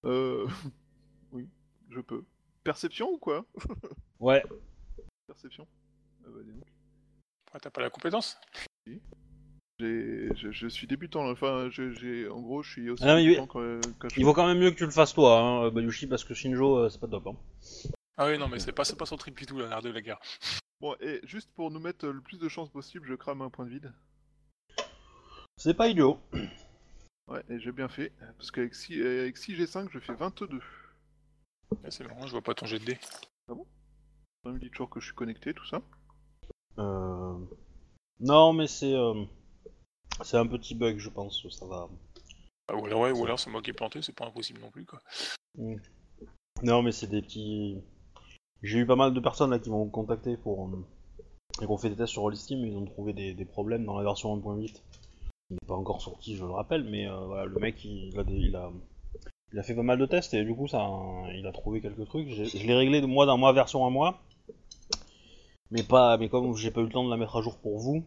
[0.04, 0.46] Euh.
[1.32, 1.48] oui,
[1.90, 2.24] je peux.
[2.64, 3.44] Perception ou quoi?
[4.20, 4.42] Ouais.
[5.26, 5.66] Perception.
[6.24, 6.71] Ah bah, dis donc.
[7.54, 8.38] Ouais, T'as pas la compétence
[8.86, 9.00] J'ai-
[10.36, 13.80] Je, je suis débutant, enfin, je- j'ai, en gros, je suis aussi Ah, débutant que,
[13.98, 16.24] que je Il vaut quand même mieux que tu le fasses toi, hein, Bayushi, parce
[16.24, 17.26] que Shinjo euh, c'est pas top.
[17.26, 17.36] Hein.
[18.16, 20.00] Ah oui, non, mais c'est pas, c'est pas son trip du tout, l'art de la
[20.00, 20.20] guerre.
[20.80, 23.64] Bon, et juste pour nous mettre le plus de chances possible, je crame un point
[23.64, 23.92] de vide.
[25.56, 26.20] C'est pas idiot.
[27.28, 30.60] Ouais, et j'ai bien fait, parce qu'avec 6, avec 6G5, je fais 22.
[31.70, 32.98] Ouais, c'est marrant, je vois pas ton jet de dés.
[33.48, 35.80] Ça me dit toujours que je suis connecté, tout ça.
[36.78, 37.34] Euh...
[38.20, 38.94] Non, mais c'est.
[38.94, 39.24] euh,
[40.22, 41.46] C'est un petit bug, je pense.
[41.50, 41.88] Ça va.
[42.68, 44.70] Ah, ou alors, ouais, ou alors c'est moi qui ai planté, c'est pas impossible non
[44.70, 45.00] plus, quoi.
[46.62, 47.78] Non, mais c'est des petits.
[48.62, 50.68] J'ai eu pas mal de personnes là qui m'ont contacté pour.
[50.68, 50.86] euh,
[51.62, 54.04] et qu'on fait des tests sur Rollistim, ils ont trouvé des, des problèmes dans la
[54.04, 54.82] version 1.8.
[55.50, 58.24] Il n'est pas encore sorti, je le rappelle, mais euh, voilà, le mec il a,
[58.24, 58.70] des- il, a,
[59.52, 60.88] il a fait pas mal de tests et du coup ça,
[61.34, 62.28] il a trouvé quelques trucs.
[62.30, 64.20] Je l'ai réglé de moi dans ma version à moi,
[65.72, 67.78] mais pas, mais comme j'ai pas eu le temps de la mettre à jour pour
[67.78, 68.04] vous,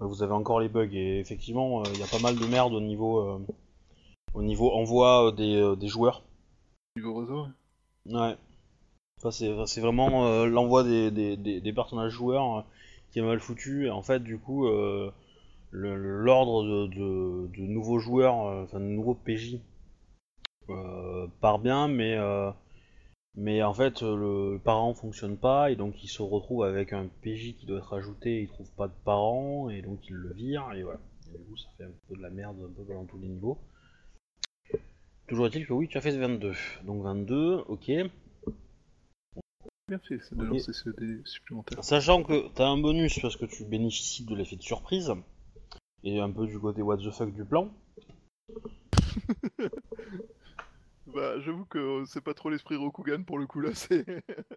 [0.00, 2.46] euh, vous avez encore les bugs et effectivement euh, il y a pas mal de
[2.46, 3.38] merde au niveau, euh,
[4.34, 6.22] au niveau envoi euh, des, euh, des joueurs.
[6.96, 7.46] Niveau réseau,
[8.06, 8.36] ouais.
[9.30, 12.62] C'est c'est vraiment euh, l'envoi des, des, des, personnages joueurs euh,
[13.10, 13.86] qui est mal foutu.
[13.86, 15.12] Et en fait, du coup, euh,
[15.72, 19.58] l'ordre de, de, de nouveaux joueurs, euh, enfin de nouveaux PJ,
[20.70, 22.50] euh, part bien, mais, euh,
[23.36, 25.70] mais en fait, le, le parent fonctionne pas.
[25.70, 28.38] Et donc, il se retrouve avec un PJ qui doit être ajouté.
[28.38, 29.70] Et il trouve pas de parent.
[29.70, 30.72] Et donc, il le vire.
[30.74, 31.00] Et voilà.
[31.34, 33.28] Et du coup, ça fait un peu de la merde un peu dans tous les
[33.28, 33.58] niveaux.
[35.30, 36.54] Toujours est-il que oui, tu as fait 22.
[36.84, 37.86] Donc 22, ok.
[37.86, 38.10] Bien
[40.00, 41.84] fait, c'est de lancer ce dé supplémentaire.
[41.84, 45.12] Sachant que t'as un bonus parce que tu bénéficies de l'effet de surprise
[46.02, 47.72] et un peu du côté what the fuck du plan.
[51.14, 54.04] Bah, j'avoue que euh, c'est pas trop l'esprit Rokugan pour le coup là, c'est.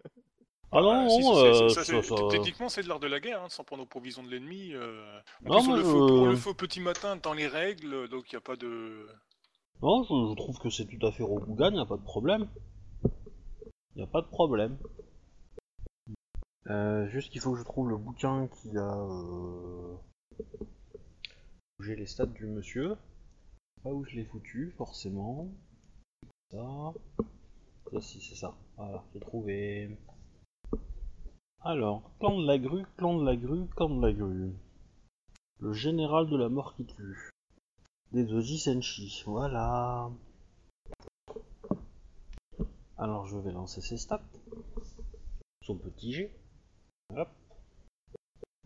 [0.76, 3.20] Ah non, Ah, non, euh, ça, ça- c'est- ça- Techniquement, c'est de l'art de la
[3.20, 4.72] guerre, hein, de s'en prendre aux provisions de l'ennemi.
[4.74, 5.20] euh.
[5.44, 7.32] Non, plus, on moi, le, fait, au- on euh, le fait au petit matin dans
[7.32, 9.06] les règles, donc il n'y a pas de.
[9.82, 12.48] non, je, je trouve que c'est tout à fait Rokugan, y a pas de problème.
[13.94, 14.76] Y a pas de problème.
[16.70, 18.96] Euh, juste qu'il faut que je trouve le bouquin qui a.
[18.98, 19.94] Euh...
[21.78, 22.96] J'ai les stats du monsieur.
[23.84, 25.52] Pas où je l'ai foutu, forcément.
[26.50, 26.92] Ça.
[27.92, 28.54] Ça, si, c'est ça.
[28.76, 29.98] Voilà, j'ai trouvé.
[31.60, 34.52] Alors, clan de la grue, clan de la grue, clan de la grue.
[35.60, 37.30] Le général de la mort qui tue.
[38.12, 40.10] Des Doji Senshi, voilà.
[42.96, 44.22] Alors je vais lancer ses stats.
[45.62, 46.30] Son petit G.
[47.16, 47.28] Hop.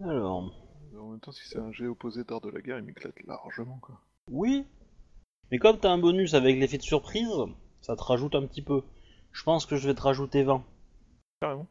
[0.01, 0.53] Alors,
[0.97, 3.79] En même temps, si c'est un jet opposé d'art de la guerre, il m'éclate largement
[3.79, 4.01] quoi.
[4.31, 4.67] oui.
[5.51, 7.31] Mais comme t'as un bonus avec l'effet de surprise,
[7.81, 8.83] ça te rajoute un petit peu.
[9.33, 10.65] Je pense que je vais te rajouter 20.
[11.41, 11.67] Carrément.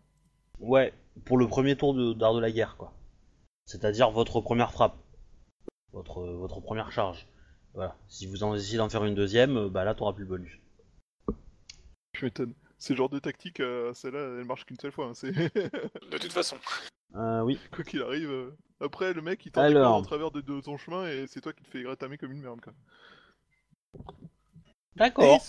[0.60, 0.94] Ouais,
[1.26, 2.94] pour le premier tour de- d'art de la guerre, quoi.
[3.66, 4.96] C'est-à-dire votre première frappe.
[5.94, 7.28] Votre, votre première charge.
[7.74, 7.96] Voilà.
[8.08, 10.60] Si vous en décidez d'en faire une deuxième, euh, bah là t'auras plus le bonus.
[12.14, 12.54] Je m'étonne.
[12.80, 15.08] C'est genre de tactique, euh, celle-là, elle marche qu'une seule fois.
[15.08, 15.32] hein, c'est
[16.12, 16.58] De toute façon.
[17.16, 17.60] Euh, oui.
[17.72, 18.30] quoi qu'il arrive.
[18.30, 20.00] euh, Après, le mec, il t'en Alors.
[20.00, 22.42] au travers de, de ton chemin et c'est toi qui te fais gratamer comme une
[22.42, 22.74] merde quoi.
[24.96, 25.40] D'accord.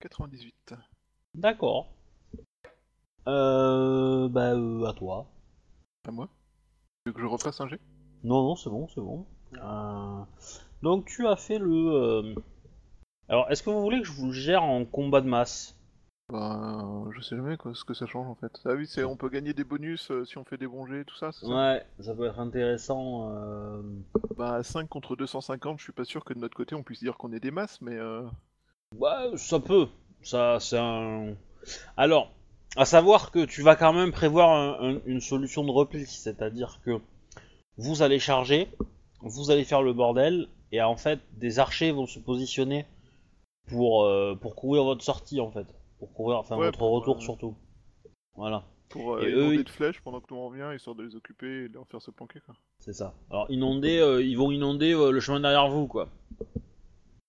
[0.00, 0.74] Et c'est 98.
[1.34, 1.88] D'accord.
[3.28, 5.26] Euh, bah, euh, à toi.
[6.06, 6.28] À moi
[7.04, 7.80] Tu veux que je refasse un jet?
[8.24, 9.26] Non, non, c'est bon, c'est bon.
[9.54, 10.22] Euh,
[10.82, 11.72] Donc, tu as fait le.
[11.92, 12.34] euh,
[13.28, 15.76] Alors, est-ce que vous voulez que je vous le gère en combat de masse?
[16.32, 18.60] Ben, je sais jamais quoi, ce que ça change en fait.
[18.64, 21.04] Ah oui, c'est on peut gagner des bonus euh, si on fait des bons jets,
[21.04, 21.52] tout ça, c'est ça?
[21.52, 23.30] Ouais, ça peut être intéressant.
[23.30, 23.80] euh,
[24.36, 27.16] Bah, 5 contre 250, je suis pas sûr que de notre côté on puisse dire
[27.16, 28.24] qu'on est des masses, mais euh...
[28.94, 29.88] Ouais, ça peut.
[30.22, 31.34] Ça, c'est un.
[31.96, 32.30] Alors,
[32.76, 36.80] à savoir que tu vas quand même prévoir un- un- une solution de repli, c'est-à-dire
[36.84, 37.00] que
[37.76, 38.68] vous allez charger,
[39.20, 42.86] vous allez faire le bordel, et en fait, des archers vont se positionner
[43.68, 45.66] pour, euh, pour couvrir votre sortie, en fait.
[45.98, 47.54] Pour couvrir, enfin, Ouais, votre pour, retour euh, surtout.
[48.36, 51.16] Voilà, pour euh, Et inonder de flèches pendant que nous on revient, histoire de les
[51.16, 52.54] occuper et de leur faire se planquer quoi.
[52.80, 53.14] c'est ça.
[53.30, 56.08] Alors, inonder, euh, ils vont inonder euh, le chemin derrière vous, quoi.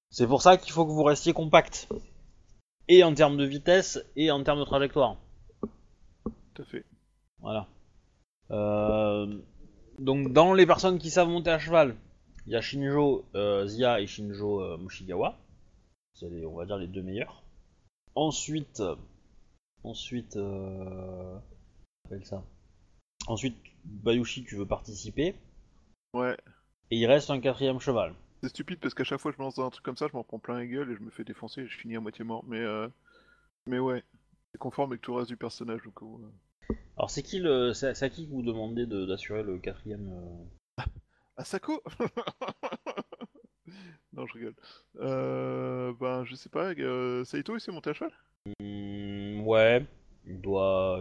[0.10, 1.88] C'est pour ça qu'il faut que vous restiez compact.
[2.88, 5.18] Et en termes de vitesse, et en termes de trajectoire.
[6.54, 6.86] Tout à fait.
[7.40, 7.68] Voilà.
[8.52, 9.40] Euh,
[10.00, 11.96] donc dans les personnes qui savent monter à cheval,
[12.46, 15.38] il y a Shinjo euh, Zia et Shinjo euh, Mushigawa.
[16.14, 17.44] C'est les- on va dire les deux meilleurs.
[18.16, 18.82] Ensuite,
[19.84, 20.38] ensuite,
[22.06, 22.44] appelle ça?
[23.28, 25.36] Ensuite, Bayushi, tu veux participer.
[26.14, 26.36] Ouais.
[26.90, 28.14] Et il reste un quatrième cheval.
[28.42, 30.08] C'est stupide parce qu'à chaque fois que je me lance dans un truc comme ça,
[30.08, 32.00] je m'en prends plein la gueule et je me fais défoncer et je finis à
[32.00, 32.44] moitié mort.
[32.46, 32.88] Mais euh...
[33.68, 34.04] mais ouais,
[34.52, 36.22] c'est conforme avec tout le reste du personnage du coup.
[36.24, 36.74] euh.
[36.98, 40.84] Alors c'est qui le, c'est à qui que vous demandez de- d'assurer le quatrième euh,
[41.38, 41.82] Asako
[44.14, 44.56] Non, je rigole.
[44.98, 45.94] Euh...
[46.00, 47.24] Ben, je sais pas, euh...
[47.26, 48.12] Saito il s'est monté à cheval?
[48.60, 49.86] Hmm, ouais,
[50.26, 51.00] il doit,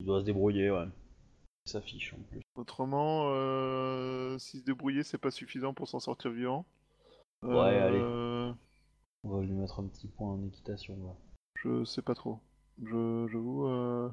[0.00, 0.86] il doit se débrouiller, ouais.
[1.66, 2.40] Ça fiche en plus.
[2.56, 4.38] Autrement, euh...
[4.38, 6.66] s'il se débrouillait, c'est pas suffisant pour s'en sortir vivant.
[7.42, 8.52] Ouais, Euh,
[9.24, 11.14] On va lui mettre un petit point en équitation là.
[11.62, 12.38] Je sais pas trop.
[12.82, 13.66] Je, j'avoue.
[13.68, 14.10] Euh...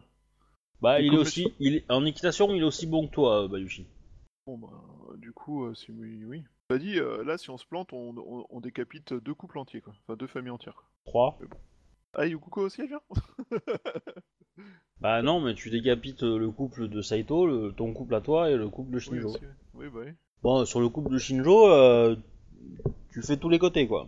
[0.82, 3.48] Bah, il est aussi, il est- en équitation, il est aussi bon que toi, euh,
[3.48, 3.86] Bayushi.
[4.48, 4.72] Bon bah,
[5.18, 6.44] du coup, euh, si oui, oui.
[6.70, 9.82] T'as dit, euh, là, si on se plante, on, on- on décapite deux couples entiers,
[9.82, 9.94] quoi.
[10.08, 10.86] Enfin, deux familles entières, quoi.
[11.06, 11.40] 3.
[12.14, 13.02] Ah, Yukuko aussi, elle vient
[15.00, 18.52] Bah non, mais tu décapites euh, le couple de Saito, le- ton couple à toi
[18.52, 19.30] et le couple de Oui, Shinjo.
[19.30, 19.40] aussi,
[19.74, 20.12] oui, bah oui.
[20.44, 22.16] Bon, sur le couple de Shinjo, euh,
[23.12, 24.08] tu fais tous les côtés, quoi.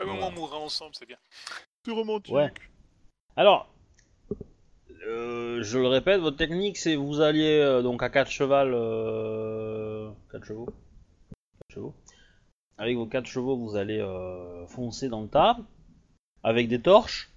[0.00, 1.18] Un moment, on mourra ensemble, c'est bien.
[1.84, 2.34] C'est romantique.
[2.34, 2.52] Ouais.
[3.36, 3.68] Alors,
[5.06, 8.72] euh, je le répète, votre technique, c'est vous alliez euh, donc à 4 cheval...
[8.74, 10.10] Euh...
[10.32, 11.94] 4 chevaux 4 chevaux.
[12.78, 15.58] Avec vos 4 chevaux, vous allez euh, foncer dans le tas,
[16.50, 17.30] avec des torches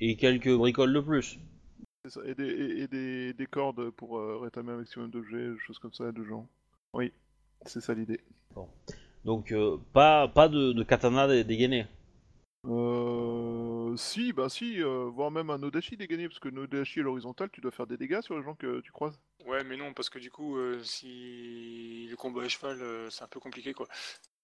[0.00, 1.38] et quelques bricoles de plus.
[2.08, 5.58] Ça, Et, des, et, et des, des cordes pour euh, rétamer un maximum d'objets, des
[5.58, 6.48] choses comme ça, de gens.
[6.94, 7.12] Oui,
[7.66, 8.20] c'est ça l'idée.
[9.24, 11.86] Donc, euh, pas, pas de, de katana dé- dégainé.
[12.68, 13.96] Euh...
[13.96, 17.60] Si, bah si, euh, voire même un Odashi dégainé, parce que Odashi à l'horizontale, tu
[17.60, 19.18] dois faire des dégâts sur les gens que tu croises.
[19.46, 23.24] Ouais, mais non, parce que du coup, euh, si le combat à cheval, euh, c'est
[23.24, 23.86] un peu compliqué, quoi.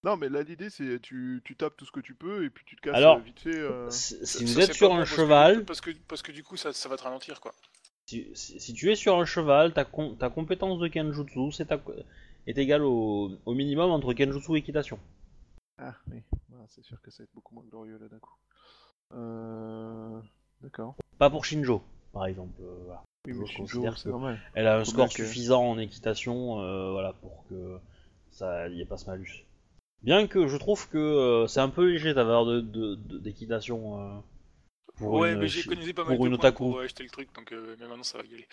[0.03, 2.63] Non, mais là l'idée c'est tu, tu tapes tout ce que tu peux et puis
[2.65, 3.57] tu te casses Alors, vite fait.
[3.57, 3.89] euh.
[3.89, 6.31] Si Ça- vous ça, êtes sur un bon parce que- cheval, parce que, parce que
[6.31, 7.53] du coup, ça, ça va te ralentir, quoi.
[8.05, 11.81] Si, si- si tu es sur un cheval, ta, com- ta compétence de Kenjutsu ta-
[12.47, 14.99] est égale au, au minimum entre Kenjutsu et équitation.
[15.77, 16.21] Ah oui,
[16.69, 18.35] c'est sûr que ça va être beaucoup moins glorieux là d'un coup.
[19.13, 20.19] Euh...
[20.61, 20.95] D'accord.
[21.17, 21.81] Pas pour Shinjo,
[22.13, 22.61] par exemple.
[22.61, 23.03] euh, voilà.
[23.27, 24.39] Oui, Je mais Shinjo, que- normal.
[24.53, 27.79] Elle a un Faut score que- suffisant en équitation euh, voilà, pour que
[28.31, 29.43] ça y ait pas ce malus.
[30.01, 33.17] Bien que je trouve que euh, c'est un peu léger ta valeur de- de- de-
[33.17, 33.99] d'équitation.
[33.99, 34.19] euh,
[34.95, 35.63] pour ouais, une mais j'ai
[35.93, 36.69] pas mal pour de une points otaku.
[36.71, 38.47] pour acheter le truc, donc euh, mais maintenant ça va y aller.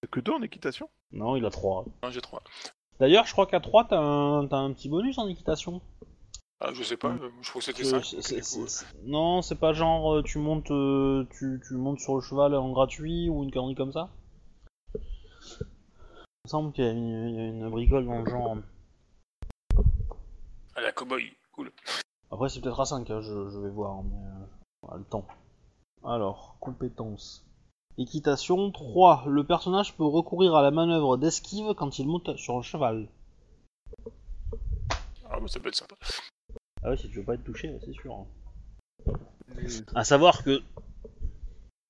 [0.00, 0.88] T'as que deux en équitation?
[1.12, 1.84] Non, il a 3.
[2.02, 2.42] Non, j'ai 3.
[2.98, 5.80] D'ailleurs, je crois qu'à 3, t'as un, t'as un petit bonus en équitation.
[6.64, 8.04] Ah, je sais pas, euh, je crois que c'était Que 5.
[8.04, 11.98] c'est- c'est- c'est- c'est- Non, c'est pas genre euh, tu montes, euh, tu, tu montes
[11.98, 14.10] sur le cheval en gratuit ou une connerie comme ça?
[14.94, 15.00] Il
[16.44, 18.56] me semble qu'il y, a une- il y a une bricole dans le genre.
[20.76, 21.72] Ah, la cowboy, cool.
[22.30, 24.46] Après, c'est peut-être à 5, hein, je, je vais voir, mais euh,
[24.82, 25.26] voilà, le temps.
[26.04, 27.44] Alors, compétences.
[27.98, 29.24] Équitation 3.
[29.26, 33.08] Le personnage peut recourir à la manœuvre d'esquive quand il monte sur un cheval.
[35.28, 35.96] Ah, bah, ça peut être sympa.
[36.82, 38.14] Ah ouais, si tu veux pas être touché, c'est sûr.
[38.14, 38.26] hein.
[39.94, 40.62] À savoir que,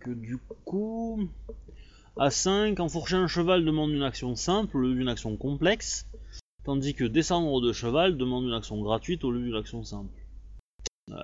[0.01, 1.29] que du coup,
[2.19, 6.07] à 5, enfourcher un cheval demande une action simple au lieu d'une action complexe,
[6.65, 10.13] tandis que descendre de cheval demande une action gratuite au lieu d'une action simple.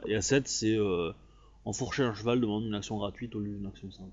[0.07, 1.13] Et à 7, c'est euh,
[1.65, 4.13] enfourcher un cheval demande une action gratuite au lieu d'une action simple.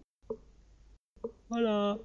[1.50, 1.98] Voilà.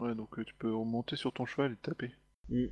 [0.00, 2.10] Ouais, donc euh, tu peux remonter sur ton cheval et taper.
[2.48, 2.66] Mm.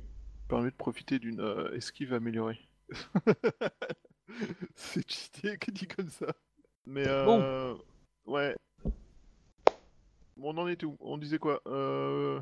[0.49, 2.59] Permet de profiter d'une euh, esquive améliorée.
[4.75, 6.25] c'est cheaté que dit comme ça.
[6.87, 7.75] Mais euh...
[8.25, 8.55] Ouais.
[10.35, 10.97] Bon, on en était où?
[10.99, 11.61] On disait quoi?
[11.67, 12.39] Euh...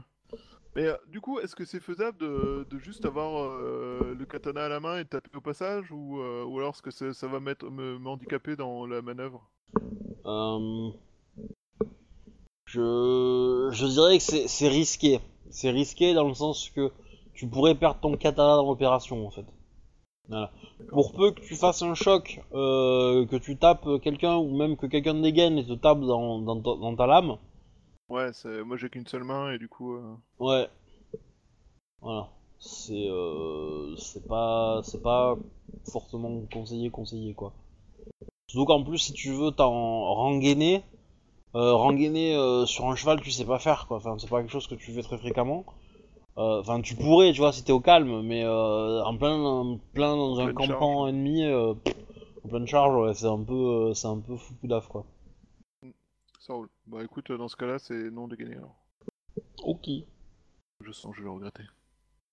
[0.76, 4.66] Mais euh, du coup, est-ce que c'est faisable de, de juste avoir euh, le katana
[4.66, 7.14] à la main et de taper au passage ou, euh, ou alors est-ce que ça,
[7.14, 9.50] ça va mettre, me, me handicaper dans la manœuvre?
[10.26, 10.92] Euh,
[12.66, 15.20] je, je dirais que c'est c'est risqué.
[15.50, 16.92] C'est risqué dans le sens que
[17.38, 19.46] tu pourrais perdre ton katana dans l'opération en fait.
[20.30, 20.52] Voilà.
[20.90, 24.88] Pour peu que tu fasses un choc, euh, que tu tapes quelqu'un ou même que
[24.88, 27.38] quelqu'un dégaine et te tape dans, dans, ta- dans ta lame,
[28.10, 28.32] Ouais,
[28.66, 29.94] moi j'ai qu'une seule main et du coup...
[29.96, 30.68] euh, ouais.
[32.02, 32.30] Voilà.
[32.60, 35.36] C'est euh, c'est pas c'est pas
[35.92, 37.54] fortement conseillé conseillé quoi.
[38.50, 40.84] Surtout qu'en plus si tu veux t'en rengainer,
[41.56, 42.34] euh, rengainer
[42.66, 43.98] sur un cheval tu sais pas faire quoi.
[43.98, 45.66] Enfin c'est pas quelque chose que tu fais très fréquemment.
[46.38, 49.78] Euh, Enfin tu pourrais tu vois si t'es au calme, mais euh, en plein en
[49.94, 51.96] plein dans un campement ennemi, euh, pff,
[52.46, 54.54] en pleine charge ouais, c'est un peu c'est un peu fou
[54.90, 55.06] quoi.
[56.40, 56.70] Ça roule.
[56.86, 58.76] Bah écoute, dans ce cas-là, c'est non dégainé alors.
[59.64, 59.90] Ok.
[60.80, 61.64] Je sens que je vais regretter.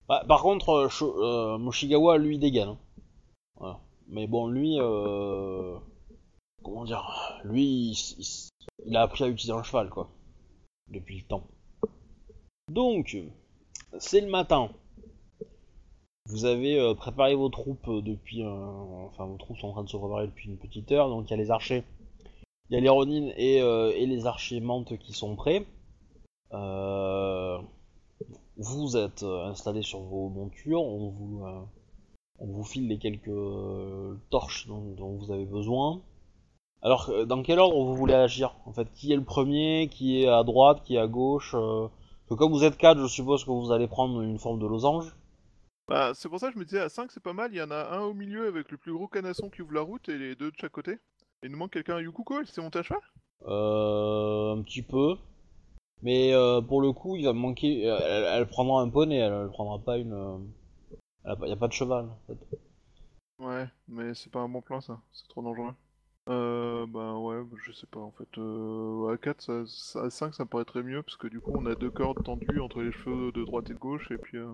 [0.09, 2.69] Bah, par contre, euh, Moshigawa, lui, dégaine.
[2.69, 2.79] hein.
[3.57, 3.81] Voilà.
[4.07, 5.77] Mais bon, lui, euh...
[6.63, 8.25] comment dire, lui, il,
[8.87, 10.09] il a appris à utiliser un cheval, quoi,
[10.89, 11.49] depuis le temps.
[12.71, 13.17] Donc,
[13.99, 14.71] c'est le matin.
[16.27, 19.91] Vous avez euh, préparé vos troupes euh, depuis, enfin, vos troupes sont en train de
[19.91, 21.09] se préparer depuis une petite heure.
[21.11, 21.85] Donc, il y a les archers,
[22.71, 25.67] il y a les ronines et, euh, et les archers mantes qui sont prêts.
[28.57, 31.11] Vous êtes installés sur vos montures, on
[32.39, 33.31] vous, file les quelques
[34.31, 36.01] torches dont, dont vous avez besoin.
[36.81, 38.55] Alors, dans quel ordre vous voulez agir?
[38.65, 39.89] En fait, qui est le premier?
[39.89, 40.83] Qui est à droite?
[40.85, 41.57] Qui est à gauche?
[42.29, 45.15] Que comme vous êtes quatre, je suppose que vous allez prendre une forme de losange.
[45.89, 47.63] Bah, c'est pour ça que je me disais, à 5 c'est pas mal, il y
[47.63, 50.19] en a un au milieu avec le plus gros canasson qui ouvre la route et
[50.19, 50.99] les deux de chaque côté.
[51.43, 53.01] Il nous manque quelqu'un à Yukuko, elle s'est montée à cheval
[53.47, 55.17] Euh, un petit peu.
[56.03, 57.83] Mais euh, pour le coup, il va me manquer.
[57.85, 60.15] Elle, elle prendra un poney, elle, elle prendra pas une.
[60.15, 60.39] euh,
[61.47, 62.07] Il a pas de cheval.
[62.07, 62.59] En fait.
[63.39, 65.73] Ouais, mais c'est pas un bon plan ça, c'est trop dangereux.
[66.29, 68.39] Euh, bah ouais, je sais pas en fait.
[68.39, 71.67] Euh, à 4, ça, à 5 ça me paraîtrait mieux parce que du coup on
[71.67, 74.51] a deux cordes tendues entre les cheveux de droite et de gauche et puis euh,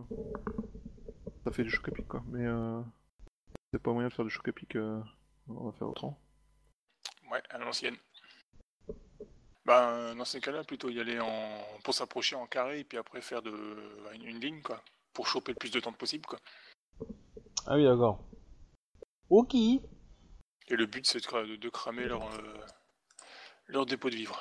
[1.45, 2.25] ça fait du choc à pic quoi.
[2.29, 2.83] Mais euh,
[3.73, 5.01] c'est pas moyen de faire du choc à pic, euh,
[5.49, 6.19] on va faire autrement.
[7.31, 7.97] Ouais, à l'ancienne.
[9.65, 11.61] Ben, dans ces cas-là, plutôt y aller en...
[11.85, 13.53] pour s'approcher en carré et puis après faire de...
[14.15, 14.83] une, une ligne, quoi.
[15.13, 16.41] Pour choper le plus de temps possible, quoi.
[17.67, 18.25] Ah oui, d'accord.
[19.29, 19.55] Ok.
[20.71, 22.55] Et le but, c'est de, cra- de- de cramer leur, euh,
[23.69, 24.41] leur dépôt de vivres.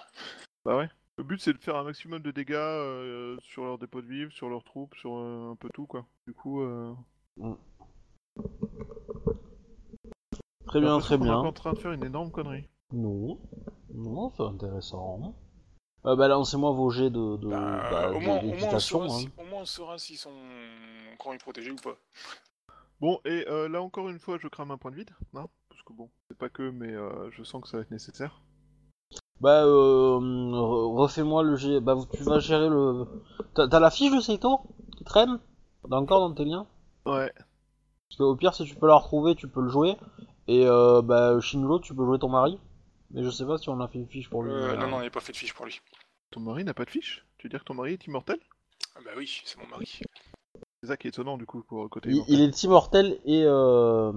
[0.65, 0.89] Bah ouais.
[1.17, 4.31] Le but c'est de faire un maximum de dégâts euh, sur leur dépôt de vivre,
[4.31, 6.05] sur leurs troupes, sur euh, un peu tout quoi.
[6.27, 6.93] Du coup, euh,
[10.67, 11.37] Très bien, très qu'on est bien.
[11.39, 12.69] en train de faire une énorme connerie?
[12.93, 13.37] Non.
[13.93, 15.35] Non, c'est intéressant.
[16.05, 19.05] Euh, bah lancez-moi vos jets de, de, bah, au, de- moins, au, moins on saura
[19.05, 19.09] hein.
[19.09, 20.31] si- au moins on saura s'ils sont
[21.13, 21.97] encore protégés ou pas.
[23.01, 25.47] Bon, et euh, là encore une fois, je crame un point de vide, hein,
[25.89, 28.41] que bon, c'est pas que, mais euh, je sens que ça va être nécessaire.
[29.41, 31.79] Bah, euh, re- refais-moi le jet.
[31.79, 33.05] Bah, tu vas gérer le.
[33.55, 34.61] T'as t'as la fiche de Seito
[34.97, 35.39] qui traîne
[35.89, 36.67] Encore dans tes liens?
[37.05, 37.31] Ouais.
[37.33, 39.95] Parce qu'au pire, si tu peux la retrouver, tu peux le jouer.
[40.47, 42.59] Et euh, bah, Shinjo, tu peux jouer ton mari.
[43.11, 44.51] Mais je sais pas si on a fait une fiche pour lui.
[44.51, 45.81] Euh, non, non, on n'a pas fait de fiche pour lui.
[46.31, 47.25] Ton mari n'a pas de fiche?
[47.37, 48.39] Tu veux dire que ton mari est immortel?
[48.95, 50.01] Ah bah oui, c'est mon mari.
[50.81, 53.43] C'est ça qui est étonnant du coup pour le côté Il, il est immortel et.
[53.45, 54.11] Euh,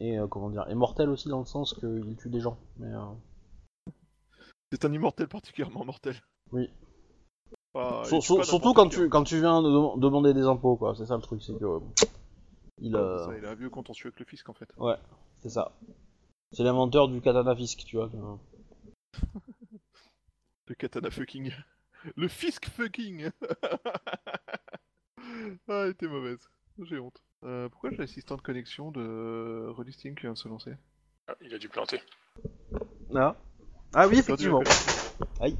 [0.00, 2.58] et euh, comment dire Immortel aussi dans le sens qu'il tue des gens.
[2.78, 2.92] Mais.
[2.92, 3.92] euh,
[4.72, 6.14] C'est un immortel particulièrement mortel.
[6.52, 6.68] Oui.
[7.72, 9.08] Pas surtout quand tu, hein.
[9.10, 10.94] quand tu viens de dem- demander des impôts, quoi.
[10.96, 11.64] C'est ça le truc, c'est que.
[11.64, 11.80] euh,
[12.80, 14.70] Il, Ouais, ça, il a un vieux contentieux avec le fisc en fait.
[15.40, 15.72] c'est ça.
[16.52, 18.10] C'est l'inventeur du katana fisc, tu vois.
[20.68, 21.50] Le katana fucking.
[22.16, 23.30] Le fisc fucking
[25.68, 26.46] Ah, elle était mauvaise.
[26.82, 27.22] J'ai honte.
[27.44, 30.74] Euh, pourquoi j'ai l'assistant de connexion de Relisting qui vient de se lancer
[31.28, 32.00] Ah, il a dû planter.
[33.14, 33.36] Ah.
[33.94, 34.58] Ah oui, effectivement.
[34.58, 35.58] connexion.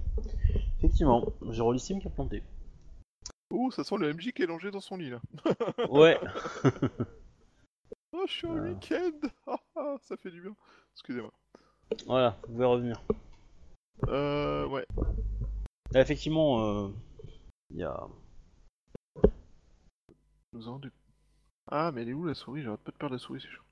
[0.78, 1.32] Effectivement.
[1.50, 2.42] J'ai Rollissim qui a planté.
[3.50, 5.20] Oh, ça sent le MJ qui est longé dans son lit là.
[5.88, 6.18] Ouais.
[8.12, 8.60] Oh, je suis en Ah.
[8.62, 9.12] week-end
[9.46, 10.56] Ah, ah, Ça fait du bien.
[10.94, 11.30] Excusez-moi.
[12.06, 13.02] voilà, vous pouvez revenir.
[14.08, 14.86] Euh, ouais.
[15.92, 16.88] Là, effectivement, euh,
[17.70, 18.08] il y a.
[20.54, 20.90] Nous avons du...
[21.70, 22.62] Ah, mais elle est où la souris?
[22.62, 23.62] J'arrête pas de perdre la souris, c'est chaud.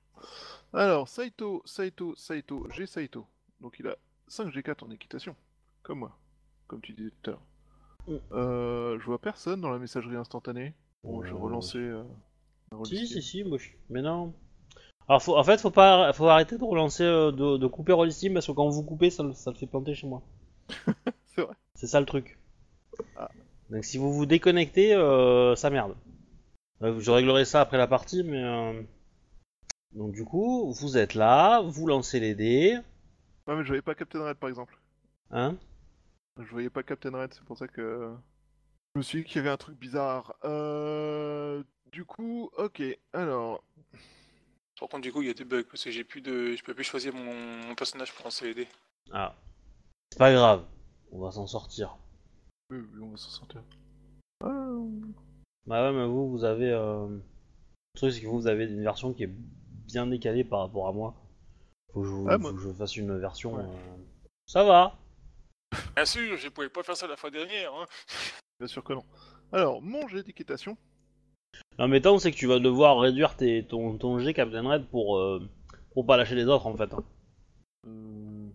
[0.73, 3.27] Alors, Saito, Saito, Saito, j'ai Saito.
[3.61, 3.97] Donc il a
[4.29, 5.35] 5 G4 en équitation.
[5.83, 6.17] Comme moi.
[6.67, 7.43] Comme tu disais tout à l'heure.
[8.09, 8.17] Mm.
[8.33, 10.75] Euh, je vois personne dans la messagerie instantanée.
[11.05, 11.79] Bon, je Euh, relançais...
[11.79, 12.03] Euh,
[12.73, 13.69] un Si, si, si, moi je...
[13.91, 14.35] Mais non.
[15.09, 15.37] Alors, faut...
[15.37, 18.53] en fait, faut pas, faut arrêter de relancer, euh, de, de couper Rollissim parce que
[18.53, 20.23] quand vous coupez, ça, le- ça le fait planter chez moi.
[21.27, 21.55] C'est vrai.
[21.75, 22.39] C'est ça le truc.
[23.17, 23.31] Ah.
[23.71, 25.95] Donc si vous vous déconnectez, euh, ça merde.
[26.83, 28.43] Euh, je réglerai ça après la partie, mais...
[28.43, 28.83] euh,
[29.93, 32.79] Donc du coup, vous êtes là, vous lancez les dés,
[33.47, 34.77] Ouais, mais je voyais pas Captain Red par exemple.
[35.31, 35.57] hein?
[36.39, 38.13] Je voyais pas Captain Red, c'est pour ça que...
[38.95, 40.35] Je me suis dit qu'il y avait un truc bizarre.
[40.45, 41.63] Euh...
[41.93, 42.83] Du coup, ok.
[43.13, 43.63] Alors,
[44.81, 46.63] Par contre, du coup, il y a des bugs parce que j'ai plus de, je
[46.65, 47.33] peux plus choisir mon,
[47.69, 48.69] mon personnage pour lancer les dés.
[49.13, 49.35] Ah.
[50.13, 50.65] C'est pas grave,
[51.13, 51.97] on va s'en sortir.
[52.71, 53.63] oui, oui, on va s'en sortir.
[54.45, 54.69] Ah,
[55.67, 56.71] Bah ouais, mais vous, vous avez...
[56.71, 59.31] euh, Le truc, c'est que vous, vous avez une version qui est
[59.87, 61.15] bien décalée par rapport à moi.
[61.93, 63.55] Faut que je, vous- Ah, moi- faut que je fasse une version...
[63.57, 63.65] Ouais.
[63.65, 63.97] euh,
[64.47, 64.97] Ça va
[65.95, 67.73] Bien sûr, je pouvais pas faire ça la fois dernière.
[67.75, 67.87] Hein.
[68.61, 69.05] Bien sûr que non.
[69.53, 70.77] Alors, mon jet d'équitation.
[71.79, 75.43] L'embêtant, c'est que tu vas devoir réduire tes, ton, ton G Captain Red pour, euh,
[75.93, 76.93] pour pas lâcher les autres, en fait.
[76.95, 77.05] hein.
[77.87, 78.47] Euh...
[78.49, 78.53] Oui,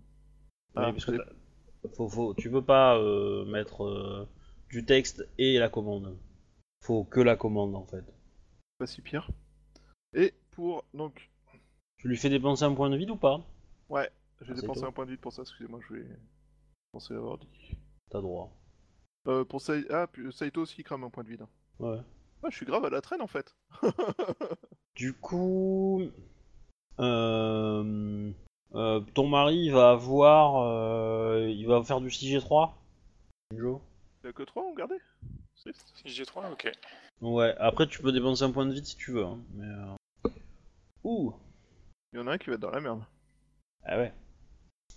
[0.75, 4.27] Ah, parce que c'est- t'as- faut, faut, tu peux pas euh, mettre euh,
[4.69, 6.15] du texte et la commande.
[6.83, 8.03] Faut que la commande, en fait.
[8.77, 9.29] pas si pire.
[10.13, 11.29] Et pour donc,
[11.97, 13.45] Tu lui fais dépenser un point de vide ou pas?
[13.89, 14.09] Ouais,
[14.41, 15.43] j'ai Ah, dépensé un point de vide pour ça.
[15.43, 16.07] Excusez-moi, je vais
[16.91, 17.77] penser l'avoir dit.
[18.09, 18.51] T'as droit.
[19.27, 19.85] Euh, pour Sai...
[19.91, 21.45] ah, puis Saito aussi il crame un point de vide.
[21.79, 21.99] Ouais.
[22.43, 23.55] Ah, je suis grave à la traîne en fait.
[24.95, 26.01] Du coup,
[26.99, 28.31] euh,
[28.75, 32.73] euh, ton mari il va avoir, euh, il va faire du 6G3.
[33.55, 33.79] Joe?
[34.23, 34.99] Il a que 3 on gardait?
[35.21, 35.40] Triste.
[35.63, 36.71] Si j'ai 3, ok.
[37.21, 37.55] Ouais.
[37.59, 39.25] Après, tu peux dépenser un point de vide si tu veux.
[39.25, 40.29] hein, mais euh...
[41.03, 41.33] ouh.
[42.13, 43.03] Il y en a un qui va être dans la merde.
[43.83, 44.13] Ah ouais.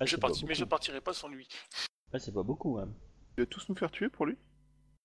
[0.00, 1.46] Ah, je c'est pas parti, mais je partirai pas sans lui.
[2.12, 2.84] Ah, c'est pas beaucoup, ouais.
[3.36, 4.36] Il va tous nous faire tuer pour lui.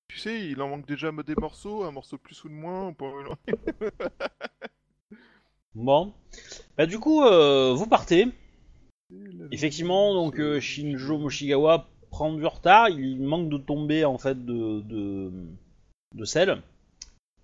[0.07, 2.87] Tu sais, il en manque déjà des morceaux, un morceau de plus ou de moins.
[2.87, 3.05] On peut...
[5.75, 6.13] Bon.
[6.77, 8.27] Bah du coup, euh, vous partez.
[9.51, 12.89] Effectivement, donc euh, Shinjo Moshigawa prend du retard.
[12.89, 15.31] Il manque de tomber en fait de de,
[16.15, 16.61] de sel.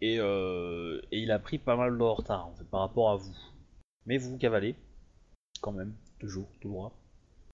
[0.02, 3.16] et, euh, et il a pris pas mal de retard en fait, par rapport à
[3.16, 3.36] vous.
[4.06, 4.76] Mais vous cavalez,
[5.62, 6.92] quand même, toujours, tout droit.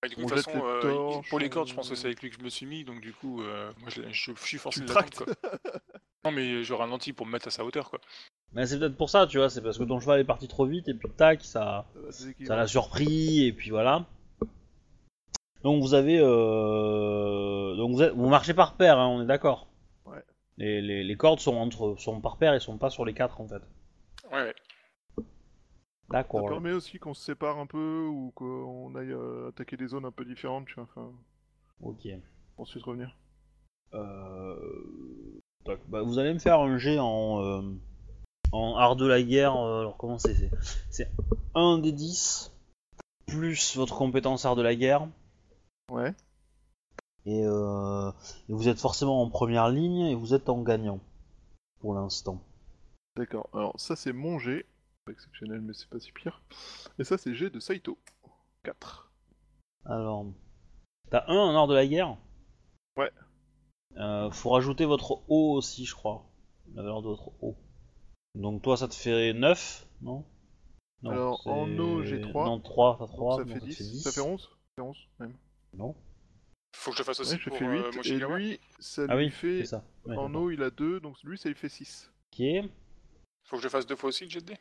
[0.03, 1.88] Ouais, du coup, On de toute façon, les euh, torches, pour les cordes, je pense
[1.89, 4.01] que c'est avec lui que je me suis mis, donc du coup, euh, moi je,
[4.11, 5.25] je- je suis forcé Tu de l'attendre.
[6.25, 7.99] Non, mais je ralentis pour me mettre à sa hauteur, quoi.
[8.53, 10.65] Mais c'est peut-être pour ça, tu vois, c'est parce que ton cheval est parti trop
[10.65, 11.88] vite et puis tac, ça,
[12.45, 14.05] ça l'a surpris et puis voilà.
[15.63, 19.67] Donc vous avez, euh, donc vous, êtes- vous marchez par paire, hein, on est d'accord.
[20.05, 20.23] Ouais.
[20.57, 23.39] Les, les, les cordes sont entre, sont par paire et sont pas sur les quatre
[23.41, 23.61] en fait.
[24.31, 24.55] Ouais, ouais.
[25.17, 25.23] Ça
[26.09, 26.47] D'accord.
[26.47, 30.11] permet aussi qu'on se sépare un peu ou qu'on aille euh, attaquer des zones un
[30.11, 31.09] peu différentes, tu vois, enfin,
[31.81, 32.07] Ok.
[32.55, 33.15] pour ensuite revenir.
[33.93, 34.55] Euh...
[35.65, 37.61] tac, bah, vous allez me faire un jet en, euh,
[38.51, 39.55] en art de la guerre.
[39.57, 40.51] euh, alors comment c'est c'est-
[40.89, 41.11] C'est
[41.55, 42.51] 1 des 10
[43.27, 45.07] plus votre compétence art de la guerre.
[45.89, 46.13] Ouais.
[47.25, 48.11] Et, euh,
[48.49, 50.99] et vous êtes forcément en première ligne et vous êtes en gagnant
[51.79, 52.41] pour l'instant.
[53.15, 53.49] D'accord.
[53.53, 54.65] Alors ça c'est mon G.
[55.05, 56.41] Pas exceptionnel mais c'est pas si pire.
[56.99, 57.97] Et ça c'est G de Saito.
[58.63, 59.11] 4.
[59.85, 60.25] Alors,
[61.09, 62.17] t'as 1 en art de la guerre?
[62.97, 63.11] Ouais.
[63.97, 66.25] Euh, faut rajouter votre O aussi, je crois.
[66.75, 67.55] La valeur de votre O.
[68.35, 70.23] Donc toi, ça te fait 9, non?
[71.01, 72.45] Non, Alors, en O, j'ai 3.
[72.45, 73.37] Non, 3, t'as 3.
[73.37, 74.03] ça, fait 10.
[74.03, 75.33] Ça fait 11 Ça fait 11 même.
[75.73, 75.95] Non
[76.76, 77.93] Faut que je le fasse aussi Ouais, je pour fais euh, 8.
[77.93, 78.38] et Mochigawa.
[78.39, 79.60] lui, ça Ah lui oui, fait...
[79.60, 79.84] c'est ça.
[80.06, 82.11] Ouais, En eau il a 2, donc lui ça lui fait 6.
[82.34, 82.45] Ok.
[83.45, 84.57] Faut que je le fasse deux fois aussi, le jet de dés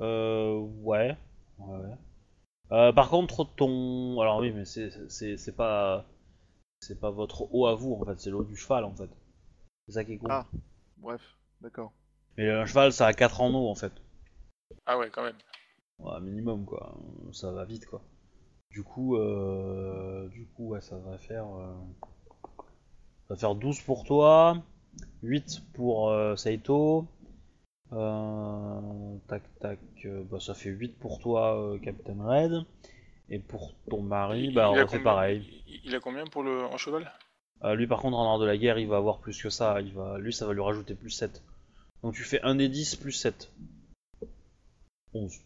[0.00, 1.16] Euh, ouais.
[1.58, 1.96] ouais, ouais.
[2.72, 4.20] Euh, par contre, ton.
[4.20, 6.04] Alors oui, mais c'est c'est- c'est pas.
[6.80, 9.08] C'est pas votre O à vous, en fait, c'est l'eau du cheval, en fait.
[9.86, 10.26] C'est ça qui est con.
[10.28, 10.46] Ah.
[10.98, 11.22] Bref,
[11.60, 11.92] d'accord.
[12.36, 13.92] Mais un cheval, ça a 4 en eau, en fait.
[14.84, 15.36] Ah ouais, quand même.
[16.00, 16.98] Ouais, minimum, quoi.
[17.32, 18.02] Ça va vite, quoi.
[18.70, 20.28] Du coup, euh...
[20.28, 21.46] du coup, ouais, ça va faire.
[21.46, 21.74] euh,
[23.28, 24.62] Ça va faire 12 pour toi,
[25.22, 27.06] 8 pour euh, Saito.
[27.92, 29.16] Euh...
[29.28, 29.78] Tac, tac.
[30.04, 32.64] euh, Bah, ça fait 8 pour toi, euh, Captain Red.
[33.28, 35.62] Et pour ton mari, Il- bah, il on combien- pareil.
[35.66, 37.10] Il, il a combien pour le en cheval?
[37.64, 39.80] Euh, lui, par contre, en art de la guerre, il va avoir plus que ça.
[39.80, 40.18] Il va...
[40.18, 41.42] Lui, ça va lui rajouter plus 7.
[42.02, 43.50] Donc, tu fais 1 des 10 plus 7.
[45.14, 45.40] 11.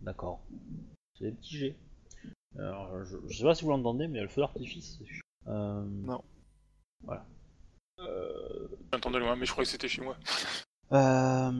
[0.00, 0.40] D'accord.
[1.18, 1.76] C'est des petits G.
[2.58, 4.98] Alors, je, je sais pas si vous l'entendez, mais il y a le feu d'artifice.
[5.46, 5.84] Euh...
[5.84, 6.22] Non.
[7.04, 7.24] Voilà.
[8.00, 8.68] Euh...
[8.92, 10.16] J'entends de loin, mais je croyais que c'était chez moi.
[10.92, 11.50] Euh,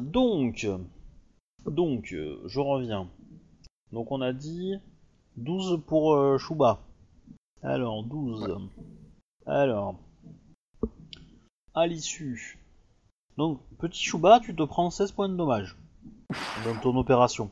[0.00, 0.66] donc,
[1.66, 3.08] donc, euh, je reviens.
[3.92, 4.74] Donc on a dit
[5.36, 6.80] 12 pour euh, Shuba.
[7.62, 8.56] Alors, 12.
[9.46, 9.98] Alors,
[11.74, 12.58] à l'issue.
[13.36, 15.76] Donc, petit Shuba, tu te prends 16 points de dommage
[16.64, 17.50] dans ton opération.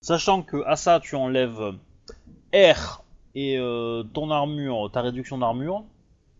[0.00, 1.74] Sachant que à ça, tu enlèves
[2.54, 3.04] R
[3.34, 5.84] et euh, ton armure, ta réduction d'armure,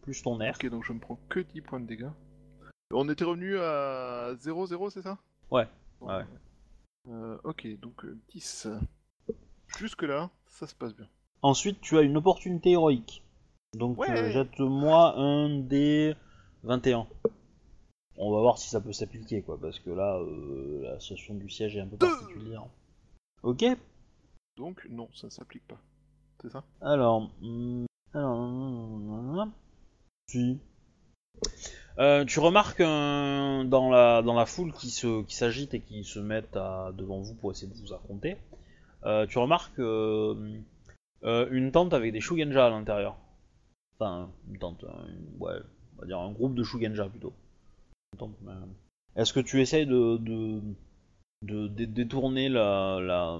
[0.02, 0.54] plus ton R.
[0.54, 2.10] Ok, donc je me prends que 10 points de dégâts.
[2.92, 5.18] On était revenu à 0-0, c'est ça?
[5.50, 5.66] Ouais,
[6.00, 6.22] ouais.
[7.08, 8.68] Euh, ok, donc euh, 10.
[9.78, 11.06] Jusque là, ça se passe bien.
[11.42, 13.22] Ensuite, tu as une opportunité héroïque.
[13.74, 14.10] Donc, Ouais.
[14.10, 16.14] euh, jette-moi un des
[16.62, 17.06] 21.
[18.16, 21.48] On va voir si ça peut s'appliquer, quoi, parce que là, euh, la situation du
[21.50, 22.64] siège est un peu particulière.
[23.42, 23.64] Ok
[24.56, 25.80] Donc non, ça s'applique pas.
[26.42, 26.64] C'est ça?
[26.80, 29.48] Alors, hum, alors,
[30.28, 30.58] si.
[31.98, 36.20] Euh, tu remarques dans, la, dans la foule qui se qui s'agite et qui se
[36.20, 38.36] mettent à, devant vous pour essayer de vous affronter.
[39.04, 40.34] euh, tu remarques euh,
[41.22, 43.16] une tente avec des Shugenja à l'intérieur.
[43.98, 45.54] Enfin, une tente, une- ouais,
[45.96, 47.32] on va dire un groupe de Shugenja plutôt.
[48.12, 48.52] Une tente, mais-
[49.22, 50.60] Est-ce que tu essayes de, de,
[51.42, 53.38] de, dé- détourner la, la,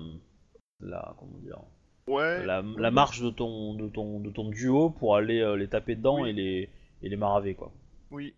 [0.81, 1.61] la comment dire,
[2.07, 2.45] Ouais.
[2.47, 5.95] la, la marche de ton, de ton, de ton duo pour aller euh, les taper
[5.95, 6.31] dedans Oui.
[6.31, 6.71] et les,
[7.03, 7.71] et les maraver quoi.
[8.11, 8.35] Oui.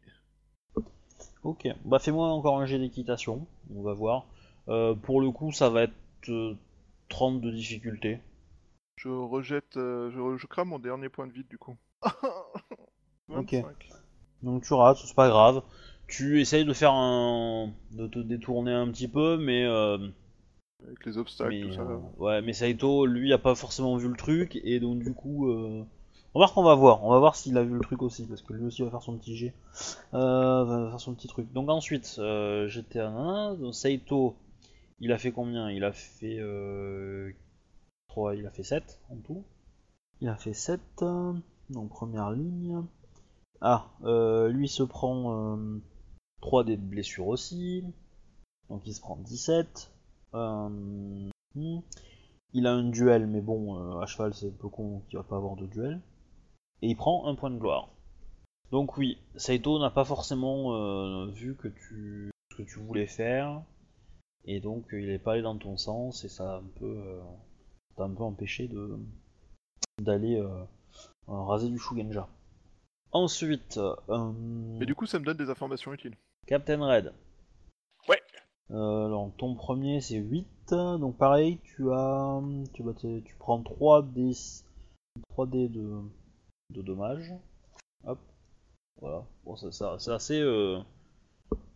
[1.43, 4.27] Ok, bah fais-moi encore un jet d'équitation, on va voir.
[4.69, 5.95] Euh, pour le coup, ça va être
[6.29, 6.55] euh,
[7.09, 8.21] 30 de difficulté.
[8.97, 9.77] Je rejette.
[9.79, 11.77] euh, je, je crame mon dernier point de vide du coup.
[13.29, 13.65] 25.
[14.43, 15.63] Donc tu rates, c'est pas grave.
[16.11, 17.73] Tu essayes de faire un.
[17.93, 19.65] de te détourner un petit peu, mais.
[19.65, 19.97] euh,
[20.85, 21.83] Avec les obstacles, mais tout ça.
[21.83, 25.49] euh, ouais, mais Saito, lui, a pas forcément vu le truc, et donc du coup.
[25.51, 25.85] Euh...
[26.33, 28.53] Remarque, on va voir, on va voir s'il a vu le truc aussi, parce que
[28.53, 29.53] lui aussi va faire son petit jet.
[30.15, 31.53] Euh, va faire son petit truc.
[31.53, 34.37] Donc ensuite, euh, j'étais à nanana, donc Saito,
[35.01, 35.71] il a fait combien?
[35.71, 36.39] Il a fait.
[36.39, 37.33] Euh...
[38.09, 39.45] 3, il a fait 7 en tout.
[40.21, 41.33] Il a fait 7, euh,
[41.71, 42.83] donc première ligne.
[43.61, 45.59] Ah, euh, lui se prend
[46.41, 47.85] 3 des blessures aussi.
[48.69, 49.93] Donc il se prend 17.
[50.35, 50.69] Euh,
[51.55, 51.81] hmm.
[52.53, 55.25] Il a un duel, mais bon, euh, à cheval c'est un peu con qu'il va
[55.25, 56.01] pas avoir de duel.
[56.83, 57.91] Et il prend un point de gloire.
[58.71, 63.63] Donc oui, Saito n'a pas forcément euh, vu que tu ce que tu voulais faire
[64.45, 67.21] et donc il est pas allé dans ton sens et ça a un peu
[67.99, 68.99] un peu empêché de
[70.01, 70.43] d'aller
[71.27, 72.29] raser du Shugenja.
[73.13, 73.79] Ensuite,
[74.79, 76.17] Mais du coup, ça me donne des informations utiles.
[76.47, 77.13] Captain Red.
[78.09, 78.21] Ouais.
[78.71, 82.41] Euh, alors ton premier c'est 8, donc pareil, tu as
[82.73, 82.83] tu,
[83.39, 84.33] prends 3 d
[85.31, 86.01] 3 d de,
[86.71, 87.33] de dommages.
[88.05, 88.19] Hop.
[89.01, 89.25] Voilà.
[89.45, 90.79] Bon ça, ça- c'est assez euh,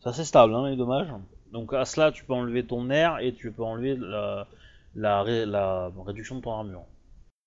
[0.00, 1.12] c'est assez stable hein, les dommages.
[1.52, 4.46] Donc à cela tu peux enlever ton air et tu peux enlever la,
[4.94, 6.84] la, ré- la réduction de ton armure.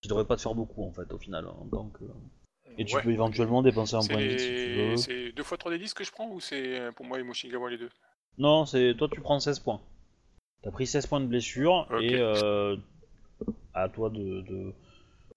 [0.02, 2.04] Qui devrait pas te faire beaucoup en fait au final hein, en tant que
[2.78, 3.02] et tu Ouais.
[3.04, 4.90] peux éventuellement dépenser un point de vie si tu les...
[4.92, 4.98] veux.
[4.98, 7.78] c'est deux fois 3D10 que je prends ou c'est euh, pour moi et Moshigawa les
[7.78, 7.90] deux?
[8.38, 9.82] Non, c'est toi tu prends 16 points.
[10.62, 12.76] T'as pris 16 points de blessure et euh,
[13.74, 14.74] à toi de, de-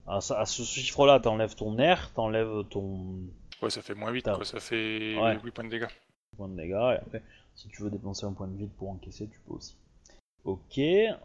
[0.07, 3.17] à, ça- à ce chiffre-là, t'enlèves ton air, t'enlèves ton
[3.61, 4.45] Ouais, ça fait moins 8, T'as- quoi.
[4.45, 5.37] Ça fait Ouais.
[5.43, 5.87] 8 points de dégâts.
[6.37, 7.21] point de dégâts et après,
[7.55, 9.75] si tu veux dépenser un point de vide pour encaisser, tu peux aussi.
[10.43, 10.79] Ok,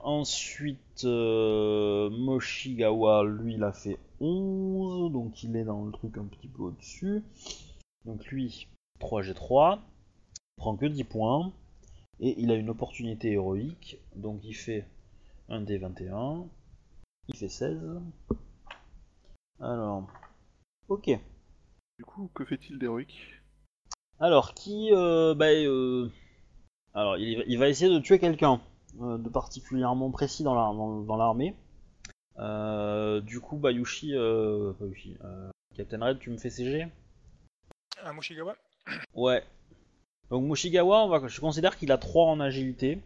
[0.05, 6.25] ensuite euh, Moshigawa, lui, il a fait 11, donc il est dans le truc un
[6.25, 7.23] petit peu au-dessus.
[8.05, 8.69] Donc lui,
[9.01, 11.51] 3G3, il prend que 10 points,
[12.21, 14.87] et il a une opportunité héroïque, donc il fait
[15.49, 16.47] un D21,
[17.29, 17.81] il fait 16.
[19.61, 20.07] Alors,
[20.89, 21.19] ok.
[21.99, 23.41] Du coup, que fait-il d'héroïque?
[24.21, 24.91] Alors, qui.
[24.93, 26.11] euh, bah, euh,
[26.93, 28.61] alors, il va, il va essayer de tuer quelqu'un
[28.99, 31.55] de particulièrement précis dans la- dans- dans l'armée.
[32.39, 34.15] Euh, du coup, Bayushi.
[34.15, 36.89] Euh, Bayushi euh, Captain Red, tu me fais CG
[38.03, 38.57] Ah, Moshigawa
[39.15, 39.43] Ouais.
[40.31, 43.01] Donc, Mushigawa, on va, je considère qu'il a 3 en agilité.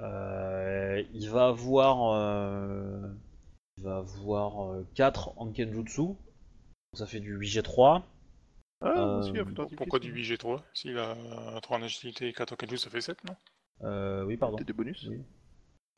[0.00, 2.12] Euh, il va avoir.
[2.14, 3.08] euh,
[3.76, 6.00] il va avoir 4 en Kenjutsu.
[6.02, 6.16] Donc,
[6.94, 8.02] ça fait du 8G3.
[8.80, 9.76] Ah, Euh, d'artifice.
[9.76, 11.14] Pourquoi du 8G3 S'il a
[11.62, 13.34] 3 en agilité et 4 en Kenju, ça fait 7, non?
[13.82, 14.56] Euh, oui, pardon.
[14.56, 15.22] T'as des bonus Oui.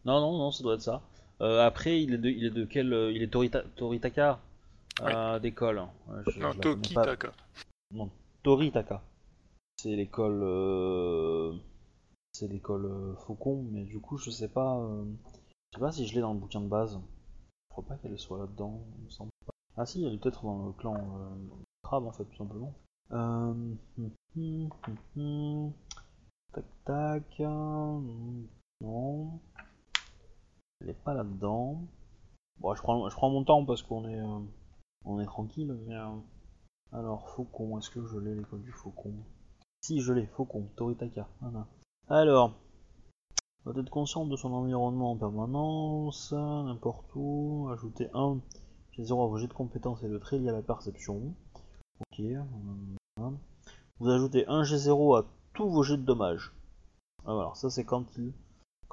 [0.04, 1.02] Non, non, non, ça doit être ça.
[1.40, 4.38] Euh, après, il est de, il est de quel euh, Il est Torita- Toritaka
[5.02, 5.78] euh, d'école.
[6.08, 6.52] Ouais, je- je Non,
[6.94, 7.16] pas.
[8.42, 9.02] Toritaka.
[9.78, 10.42] C'est l'école.
[12.32, 14.78] C'est l'école Faucon, mais du coup, je sais pas.
[15.72, 16.94] Je sais pas si je l'ai dans le bouquin de base.
[16.98, 18.82] Je crois pas qu'elle soit là-dedans.
[18.98, 19.52] il me semble pas.
[19.76, 20.96] Ah si, elle est peut-être dans le clan
[21.82, 22.74] Crabe en fait, tout simplement.
[23.12, 23.54] Euh...
[26.52, 27.40] Tac tac.
[27.40, 28.00] euh,
[28.80, 29.40] Non.
[30.80, 31.82] Elle est pas là-dedans.
[32.58, 34.38] Bon, je prends, je prends mon temps parce qu'on est, euh,
[35.04, 36.16] on est tranquille, euh,
[36.92, 39.14] Alors, Faucon, est-ce que je l'ai l'école du Faucon?
[39.82, 41.28] Si, je l'ai, Faucon, Toritaka.
[42.08, 42.52] Alors,
[43.64, 48.40] doit être conscient de son environnement en permanence, n'importe où, ajouter 1,
[48.92, 51.34] j'ai 0 à vos jets de compétences et de traits liés à la perception.
[52.00, 52.22] Ok.
[53.16, 53.36] voilà.
[53.98, 55.26] Vous ajoutez 1 G0 à
[55.60, 56.54] tous vos jets de dommages.
[57.26, 58.06] Ah, ça c'est quand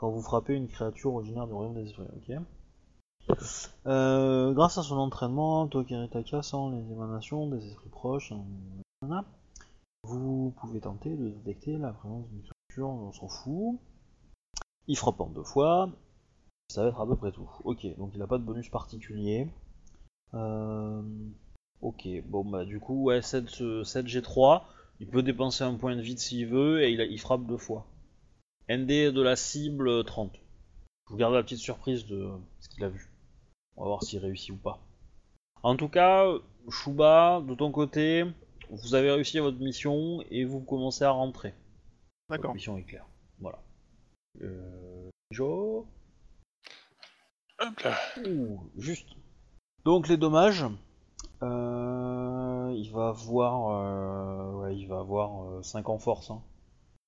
[0.02, 2.04] vous frappez une créature originaire du royaume des esprits.
[2.04, 3.38] Ok.
[3.86, 8.34] Euh, grâce à son entraînement, Tokiritaka sent les émanations des esprits proches.
[9.02, 9.24] Voilà.
[10.04, 13.80] Vous pouvez tenter de détecter la présence d'une créature, on s'en fout.
[14.88, 15.90] Il frappe en deux fois.
[16.68, 17.50] Ça va être à peu près tout.
[17.64, 19.48] Ok, donc il n'a pas de bonus particulier.
[20.34, 21.02] Euh,
[21.80, 24.64] ok, bon bah du coup, ouais, 7, 7G3.
[25.00, 27.58] Il peut dépenser un point de vide s'il veut et il, a- il frappe deux
[27.58, 27.86] fois.
[28.70, 30.34] ND de la cible 30.
[30.34, 32.30] Je vous garde la petite surprise de
[32.60, 33.12] ce qu'il a vu.
[33.76, 34.80] On va voir s'il réussit ou pas.
[35.64, 36.26] En tout cas,
[36.70, 38.26] Shuba, de ton côté,
[38.70, 41.54] vous avez réussi votre mission et vous commencez à rentrer.
[42.30, 42.54] D'accord.
[42.54, 43.06] mission est claire.
[43.40, 43.60] Voilà.
[44.42, 45.10] Euh...
[45.32, 45.86] Joe
[47.60, 47.98] Hop là.
[48.28, 49.10] Ouh, juste.
[49.86, 50.66] Donc les dommages.
[51.44, 56.42] Euh, il va avoir, euh, ouais, il va avoir 5 en force, hein,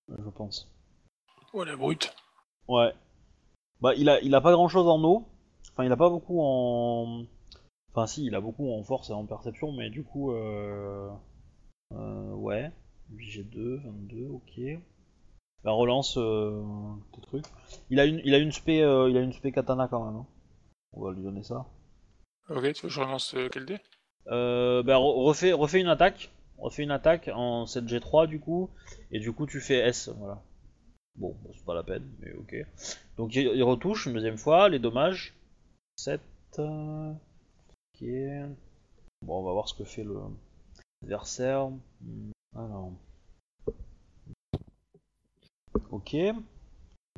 [0.09, 0.71] je pense.
[1.53, 2.13] Oh la brute.
[2.67, 2.93] Ouais.
[3.81, 5.25] Bah il a, il a pas grand chose en eau.
[5.71, 7.23] Enfin il a pas beaucoup en.
[7.91, 11.09] Enfin si, il a beaucoup en force et en perception, mais du coup, euh...
[11.93, 12.71] euh, ouais.
[13.11, 14.79] 8G2, 22, ok.
[15.63, 16.61] La relance, euh,
[17.13, 17.45] tes trucs.
[17.89, 20.15] Il a une, il a une spé, euh, il a une spé katana quand même.
[20.17, 20.27] hein.
[20.93, 21.65] On va lui donner ça.
[22.49, 23.77] Ok, tu veux que je relance euh, quel dé
[24.27, 26.31] Euh, bah, re- refais, une attaque.
[26.57, 28.69] Refais une attaque en 7G3 du coup.
[29.11, 30.41] Et du coup tu fais S, voilà.
[31.15, 32.55] Bon, bah, c'est pas la peine, mais ok.
[33.17, 35.33] Donc il, retouche une deuxième fois, les dommages.
[35.97, 36.21] 7.
[36.59, 37.11] euh,
[37.95, 38.07] Ok.
[39.21, 40.17] Bon, on va voir ce que fait le
[41.03, 41.69] adversaire.
[42.01, 42.91] Hmm, Alors.
[45.91, 46.15] Ok.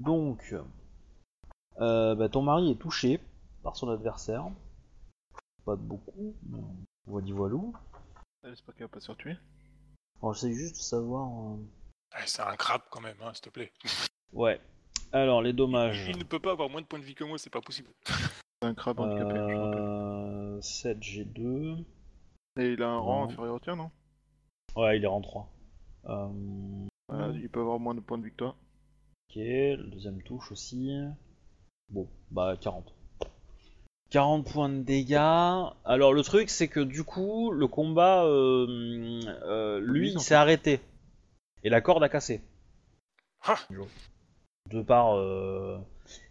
[0.01, 0.55] Donc.
[1.79, 3.19] euh, bah, ton mari est touché
[3.63, 4.45] par son adversaire.
[5.65, 6.59] Pas de beaucoup, mais
[7.11, 7.73] on voit du voilou.
[8.45, 9.35] J'espère qu'il va pas se faire tuer.
[10.21, 11.27] Alors j'essaie juste de savoir...
[11.27, 11.57] euh,
[12.15, 13.73] Ouais, c'est un crabe quand même, hein, s'il te plaît.
[14.31, 14.61] Ouais.
[15.11, 16.07] Alors les dommages...
[16.07, 17.89] Il ne peut pas avoir moins de points de vie que moi, c'est pas possible.
[18.05, 19.81] C'est un crabe handicapé, je rappelle.
[19.81, 20.61] Euh...
[20.61, 21.83] 7 G2...
[22.59, 23.29] Et il a un rang non.
[23.29, 23.91] inférieur au tien, non?
[24.77, 25.49] Ouais, il est rang 3.
[26.05, 26.29] Euh...
[27.09, 28.55] Voilà, Il peut avoir moins de points de vie que toi.
[29.29, 30.91] Ok, le deuxième touche aussi.
[31.89, 32.93] Bon, bah 40.
[34.11, 35.15] 40 points de dégâts.
[35.85, 38.67] Alors le truc c'est que du coup le combat, euh,
[39.45, 40.79] euh, lui, il s'est arrêté.
[41.63, 42.41] Et la corde a cassé.
[43.43, 43.57] Ah
[44.69, 45.15] De part...
[45.17, 45.77] euh,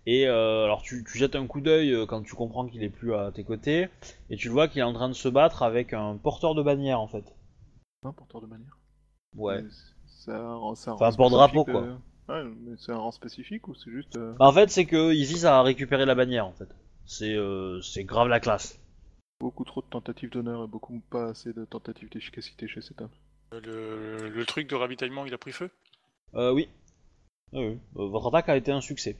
[0.06, 3.14] Et euh, alors tu, tu jettes un coup d'œil quand tu comprends qu'il est plus
[3.14, 3.88] à tes côtés.
[4.28, 6.62] Et tu le vois qu'il est en train de se battre avec un porteur de
[6.62, 7.24] bannière en fait.
[8.04, 8.78] Un porteur de manière.
[9.36, 9.64] Ouais.
[10.06, 11.96] C'est Enfin, un porte-drapeau, euh,
[12.28, 14.18] Ouais, mais c'est un rang spécifique ou c'est juste.
[14.18, 16.68] Bah, en fait c'est qu'il vise à récupérer la bannière en fait.
[17.12, 18.78] C'est euh, c'est grave la classe.
[19.40, 23.10] Beaucoup trop de tentatives d'honneur et beaucoup pas assez de tentatives d'efficacité chez cet homme.
[23.50, 25.70] Le, le truc de ravitaillement, il a pris feu?
[26.34, 26.68] Euh, oui.
[27.52, 27.64] Oui.
[27.64, 29.16] Euh, votre attaque a été un succès.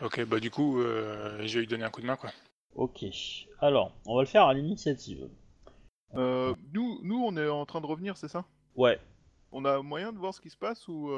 [0.00, 2.30] Ok, bah du coup, euh, je vais lui donner un coup de main, quoi.
[2.74, 3.04] Ok.
[3.60, 5.28] Alors, on va le faire à l'initiative.
[6.14, 8.46] Euh, nous, nous, on est en train de revenir, c'est ça?
[8.74, 8.98] Ouais.
[9.52, 11.10] On a moyen de voir ce qui se passe ou.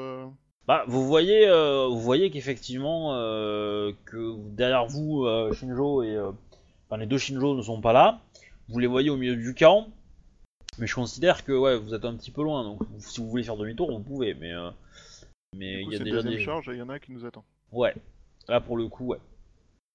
[0.69, 6.29] Bah, vous voyez, euh, vous voyez qu'effectivement, euh, que derrière vous, euh, Shinjo et, euh,
[6.85, 8.21] enfin, les deux Shinjo ne sont pas là.
[8.67, 9.87] Vous les voyez au milieu du camp.
[10.77, 12.63] Mais je considère que ouais, vous êtes un petit peu loin.
[12.63, 14.35] Donc, si vous voulez faire demi-tour, vous pouvez.
[14.35, 14.69] Mais, euh,
[15.55, 16.39] mais il y a déjà des.
[16.39, 17.43] charge et il y en a qui nous attend.
[17.71, 17.95] Ouais.
[18.47, 19.19] Là, pour le coup, ouais.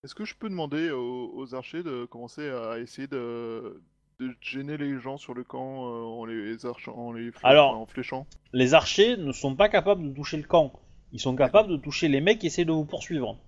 [0.03, 3.81] Est-ce que je peux demander aux, aux archers de commencer à essayer de,
[4.21, 6.57] de gêner les gens sur le camp euh, en les
[6.89, 10.45] en les fl- Alors- en fléchant Les archers ne sont pas capables de toucher le
[10.45, 10.73] camp.
[11.13, 13.39] Ils sont capables de toucher les mecs qui essaient de vous poursuivre.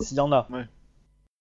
[0.00, 0.46] S'il y en a.
[0.50, 0.64] Ouais.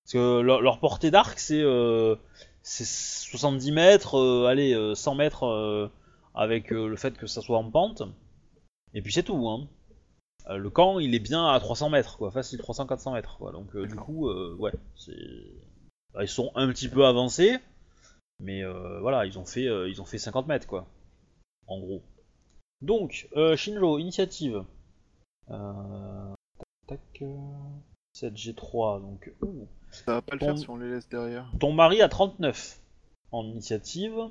[0.04, 2.16] Parce que leur, leur portée d'arc, c'est euh,
[2.64, 5.88] c'est 70 mètres, euh, allez, euh, 100 mètres euh,
[6.34, 8.04] avec euh, le fait que ça soit en pente.
[8.94, 9.48] Et puis c'est tout.
[9.50, 9.68] Hein.
[10.50, 12.32] Euh, le camp, il est bien à 300 mètres, quoi.
[12.32, 13.52] Facile 300-400 mètres, quoi.
[13.52, 15.12] Donc euh, du coup, euh, ouais, c'est...
[16.14, 17.58] bah, ils sont un petit peu avancés,
[18.42, 20.88] mais euh, voilà, ils ont fait, euh, ils ont fait 50 mètres, quoi.
[21.68, 22.04] En gros.
[22.82, 24.64] Donc, euh, Shinjo, initiative.
[25.50, 26.34] Euh,
[26.88, 27.38] tac, tac, euh,
[28.16, 29.32] 7G3, donc...
[29.42, 29.68] ouh.
[29.92, 31.52] Ça va pas le faire si on les laisse derrière.
[31.60, 32.80] Ton mari a 39
[33.32, 34.30] en initiative.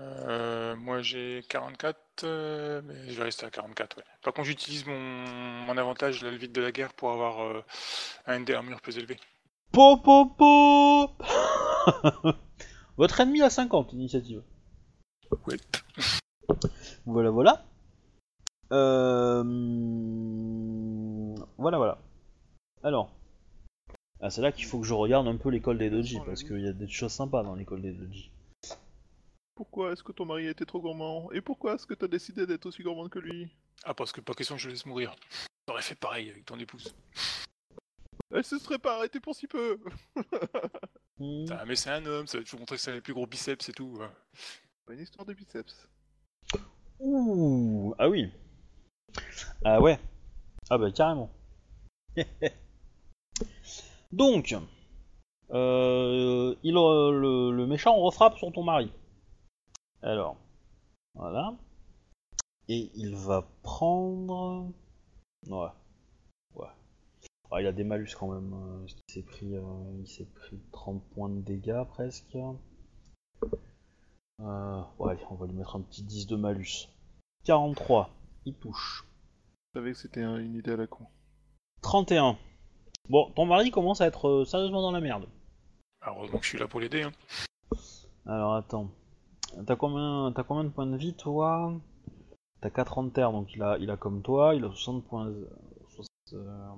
[0.00, 4.04] Euh, moi j'ai 44, euh, mais je vais rester à 44, ouais.
[4.22, 7.62] Par contre, j'utilise mon, mon avantage, le vide de la guerre, pour avoir euh,
[8.26, 9.18] un des armures plus élevé.
[9.72, 11.16] Po po po
[13.00, 14.42] Votre ennemi a 50 initiative.
[15.46, 15.56] Ouais.
[17.06, 17.64] Voilà, voilà.
[18.72, 19.42] Euh...
[21.56, 21.98] Voilà, voilà.
[22.82, 23.10] Alors.
[24.20, 26.60] Ah, c'est là qu'il faut que je regarde un peu l'école des doji, parce qu'il
[26.60, 28.30] y a des choses sympas dans l'école des doji.
[29.54, 31.32] Pourquoi est-ce que ton mari a été trop gourmand?
[31.32, 33.48] Et pourquoi est-ce que t'as décidé d'être aussi gourmande que lui?
[33.84, 35.16] Ah, parce que pas question que je le laisse mourir.
[35.64, 36.94] T'aurais fait pareil avec ton épouse.
[38.32, 39.78] Elle se serait pas arrêtée pour si peu
[41.18, 41.44] Hmm.
[41.50, 43.68] Ah, mais c'est un homme, ça va toujours montrer que c'est les plus gros biceps
[43.68, 43.98] et tout.
[44.00, 44.10] hein.
[44.86, 45.86] Pas une histoire de biceps.
[46.98, 48.32] Ouh, ah oui.
[49.62, 50.00] Ah ouais.
[50.70, 51.30] Ah bah carrément.
[54.12, 54.56] Donc,
[55.50, 58.90] euh, il, euh, le, le méchant refrappe sur ton mari.
[60.02, 60.38] Alors,
[61.14, 61.52] voilà.
[62.68, 64.72] Et il va prendre...
[65.46, 65.68] Ouais.
[66.54, 66.66] Ouais.
[67.52, 68.52] Ah, il a des malus quand même.
[68.52, 69.62] euh, parce qu'il s'est pris, euh,
[70.00, 72.36] il s'est pris 30 points de dégâts presque.
[74.40, 76.88] Euh, ouais, on va lui mettre un petit 10 de malus.
[77.44, 78.10] 43,
[78.46, 79.04] il touche.
[79.74, 81.06] Je savais que c'était un- une idée à la con.
[81.82, 82.38] 31.
[83.08, 85.26] Bon, ton mari commence à être euh, sérieusement dans la merde.
[86.02, 87.02] Ah, Heureusement que je suis là pour l'aider.
[87.02, 87.12] Hein.
[88.26, 88.90] Alors attends.
[89.66, 91.72] T'as combien, t'as combien de points de vie toi?
[92.60, 95.26] T'as 4 en terre, donc il a, il a comme toi, il a 60 points.
[95.26, 95.48] euh,
[95.88, 96.68] 60, euh,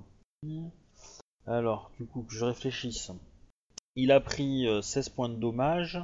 [1.46, 3.10] Alors, du coup, que je réfléchisse.
[3.94, 6.00] Il a pris euh, 16 points de dommage,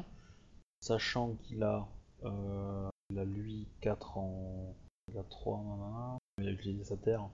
[0.81, 1.89] sachant qu'il a,
[2.25, 4.75] euh, lui 4 en.
[5.11, 7.29] Il a 3 en Il a utilisé sa terre.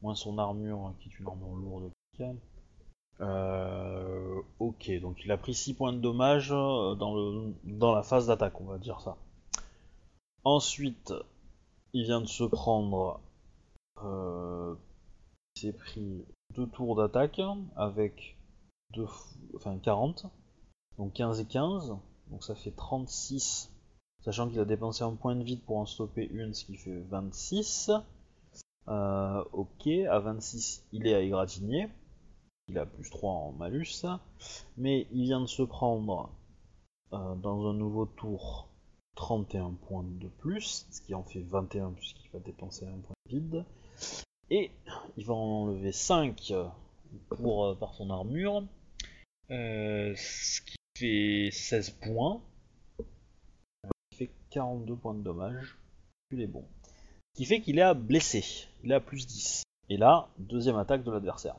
[0.00, 1.90] Moins son armure, hein, qui est une armure lourde.
[3.20, 8.60] Euh, ok, donc il a pris 6 points de dommage euh, dans, la phase d'attaque,
[8.60, 9.16] on va dire ça.
[10.44, 11.12] Ensuite,
[11.92, 13.20] il vient de se prendre.
[14.04, 14.74] Euh,
[15.58, 16.24] s'est pris
[16.54, 17.40] 2 tours d'attaque
[17.76, 18.36] avec
[18.94, 20.26] deux, f- enfin 40,
[20.98, 21.96] donc 15 et 15,
[22.30, 23.70] donc ça fait 36,
[24.24, 26.98] sachant qu'il a dépensé un point de vide pour en stopper une, ce qui fait
[27.10, 27.90] 26.
[28.88, 31.88] Euh, ok, à 26, il est à égratigner.
[32.68, 34.04] Il a plus 3 en malus,
[34.76, 36.30] mais il vient de se prendre
[37.14, 38.68] euh, dans un nouveau tour
[39.16, 43.30] 31 points de plus, ce qui en fait 21 puisqu'il va dépenser un point de
[43.38, 43.64] vide.
[44.50, 44.70] Et
[45.16, 46.52] il va en enlever 5
[47.36, 48.64] pour, euh, par son armure,
[49.50, 52.40] euh, ce qui fait 16 points.
[53.00, 53.04] Euh,
[54.12, 55.76] Il fait 42 points de dommage.
[56.30, 56.64] Il est bon.
[57.34, 58.44] Ce qui fait qu'il est à blessé.
[58.84, 59.62] Il est à plus 10.
[59.90, 61.56] Et là, deuxième attaque de l'adversaire.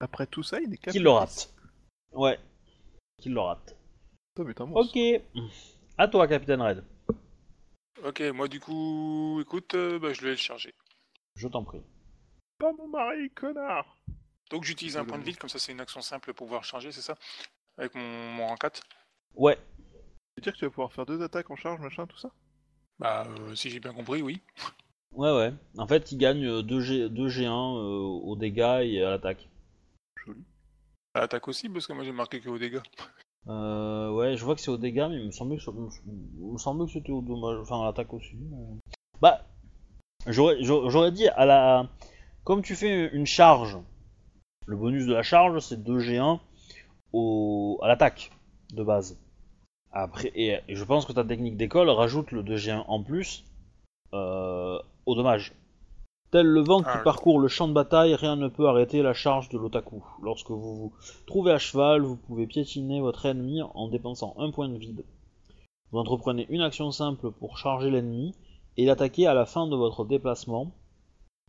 [0.00, 1.52] Après tout ça, il est Qu'il le rate.
[2.12, 2.38] Ouais.
[3.18, 3.76] Qu'il le rate.
[4.38, 4.54] Mais.
[4.74, 4.98] Ok.
[5.96, 6.84] À toi, Capitaine Red.
[8.04, 10.74] Ok, moi du coup, écoute, euh, bah, je vais le charger.
[11.36, 11.80] Je t'en prie.
[12.58, 13.96] Pas mon mari, connard
[14.50, 16.92] Donc j'utilise un point de vide, comme ça c'est une action simple pour pouvoir charger,
[16.92, 17.16] c'est ça?
[17.78, 18.82] Avec mon, mon rang 4
[19.34, 19.56] Ouais.
[19.56, 22.30] Tu veux dire que tu vas pouvoir faire deux attaques en charge, machin, tout ça?
[22.98, 24.40] Bah, euh, si j'ai bien compris, oui.
[25.12, 25.52] Ouais, ouais.
[25.78, 29.48] En fait, il gagne 2 G, 2 G1 euh, aux dégâts et à l'attaque.
[30.24, 30.44] Joli.
[31.14, 32.80] Attaque aussi, parce que moi j'ai marqué que aux dégâts.
[33.46, 35.70] Euh, ouais, je vois que c'est aux dégâts, mais il me semblait que, ça-
[36.06, 38.34] il me semblait que c'était au dommage, enfin à l'attaque aussi.
[38.36, 38.78] mais-
[39.20, 39.44] Bah,
[40.26, 41.88] j'aurais dit à la,
[42.44, 43.78] comme tu fais une charge,
[44.66, 46.38] le bonus de la charge c'est 2 G1
[47.12, 48.30] au, à l'attaque
[48.72, 49.18] de base.
[49.90, 53.44] Après, et, et je pense que ta technique d'école rajoute le 2 G1 en plus
[54.12, 55.54] euh, au dommage.
[56.30, 59.14] Tel le vent qui Ah, parcourt le champ de bataille, rien ne peut arrêter la
[59.14, 60.02] charge de l'otaku.
[60.20, 60.92] Lorsque vous vous
[61.26, 65.04] trouvez à cheval, vous pouvez piétiner votre ennemi en dépensant un point de vide.
[65.92, 68.34] Vous entreprenez une action simple pour charger l'ennemi
[68.76, 70.72] et l'attaquer à la fin de votre déplacement.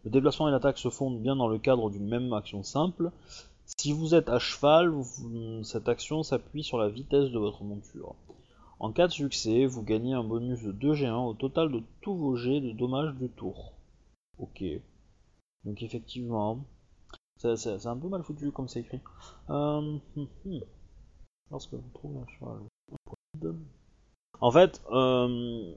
[0.05, 3.11] Le déplacement et l'attaque se font bien dans le cadre d'une même action simple.
[3.65, 4.93] Si vous êtes à cheval,
[5.63, 8.15] cette action s'appuie sur la vitesse de votre monture.
[8.79, 12.15] En cas de succès, vous gagnez un bonus de 2 G1 au total de tous
[12.15, 13.73] vos jets de dommages du tour.
[14.37, 14.63] Ok.
[15.63, 16.63] Donc effectivement,
[17.37, 19.01] c'est un peu mal foutu comme c'est écrit.
[19.49, 20.61] Euh, hum, hum.
[21.49, 21.59] Vous
[21.93, 23.53] trouvez un cheval.
[24.39, 25.73] En fait, euh,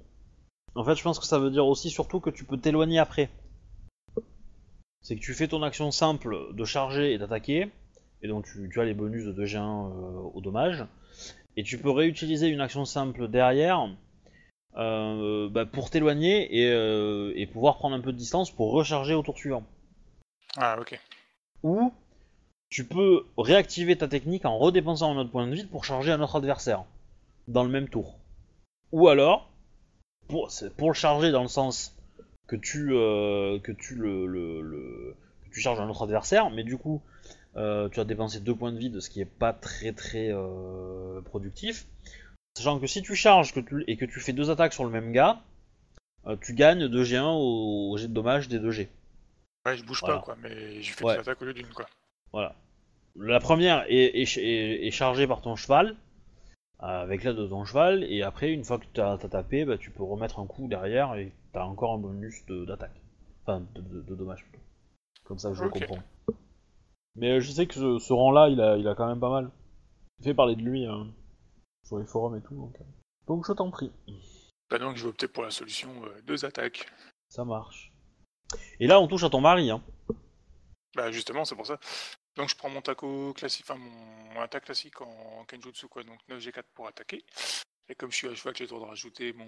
[0.74, 3.30] en fait, je pense que ça veut dire aussi surtout que tu peux t'éloigner après.
[5.02, 7.70] C'est que tu fais ton action simple de charger et d'attaquer,
[8.22, 10.84] et donc tu, tu as les bonus de 2G1 euh, au dommage,
[11.56, 13.88] et tu peux réutiliser une action simple derrière
[14.76, 19.14] euh, bah, pour t'éloigner et, euh, et pouvoir prendre un peu de distance pour recharger
[19.14, 19.64] au tour suivant.
[20.56, 21.00] Ah, ok.
[21.62, 21.92] Ou
[22.70, 26.20] tu peux réactiver ta technique en redépensant un autre point de vide pour charger un
[26.20, 26.84] autre adversaire
[27.48, 28.18] dans le même tour.
[28.92, 29.50] Ou alors,
[30.28, 31.97] pour le charger dans le sens
[32.48, 35.14] que tu, euh, que tu le, le- le-
[35.44, 37.00] que tu charges un autre adversaire, mais du coup
[37.56, 41.20] euh, tu as dépensé deux points de vide, ce qui est pas très très euh,
[41.22, 41.86] productif.
[42.56, 44.90] Sachant que si tu charges que tu, et que tu fais deux attaques sur le
[44.90, 45.40] même gars,
[46.40, 48.88] tu gagnes 2G1 au, au jet de dommage des 2G.
[49.66, 50.16] Ouais, je bouge Voilà.
[50.16, 51.14] pas, quoi, mais je fais Ouais.
[51.14, 51.86] des attaques au lieu d'une, quoi.
[52.32, 52.54] Voilà.
[53.16, 55.96] La première est, est- est- est chargée par ton cheval,
[56.80, 59.90] avec l'aide de ton cheval, et après, une fois que tu as, tapé, bah, tu
[59.90, 63.00] peux remettre un coup derrière et tu as encore un bonus d'attaque.
[63.42, 64.64] Enfin, de, de- de dommage plutôt.
[65.24, 66.02] Comme ça, je le comprends.
[67.16, 69.30] Mais euh, je sais que ce, ce rang-là, il a, il a quand même pas
[69.30, 69.50] mal.
[70.20, 71.08] Il fait parler de lui hein,
[71.84, 72.54] sur les forums et tout.
[72.54, 72.84] Donc, euh.
[73.26, 73.90] donc je t'en prie,
[74.70, 76.86] Bah donc je vais opter pour la solution euh, deux attaques.
[77.28, 77.92] ça marche.
[78.80, 79.70] Et là, on touche à ton mari.
[79.70, 79.82] Hein.
[80.96, 81.78] Bah justement, c'est pour ça.
[82.36, 86.62] Donc je prends mon taco classique, enfin mon, attaque classique en Kenjutsu, quoi, donc 9G4
[86.74, 87.24] pour attaquer.
[87.88, 89.46] Et comme je suis à cheval, j'ai le droit de rajouter mon,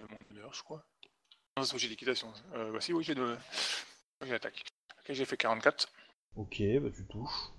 [0.00, 0.84] mon honneur, je crois.
[1.56, 2.32] Non, c'est j'ai d'équitation.
[2.54, 3.36] Euh, bah si, oui, j'ai de...
[4.22, 4.64] J'ai l'attaque.
[4.98, 5.88] Ok, j'ai fait 44.
[6.36, 7.52] Ok, bah tu touches.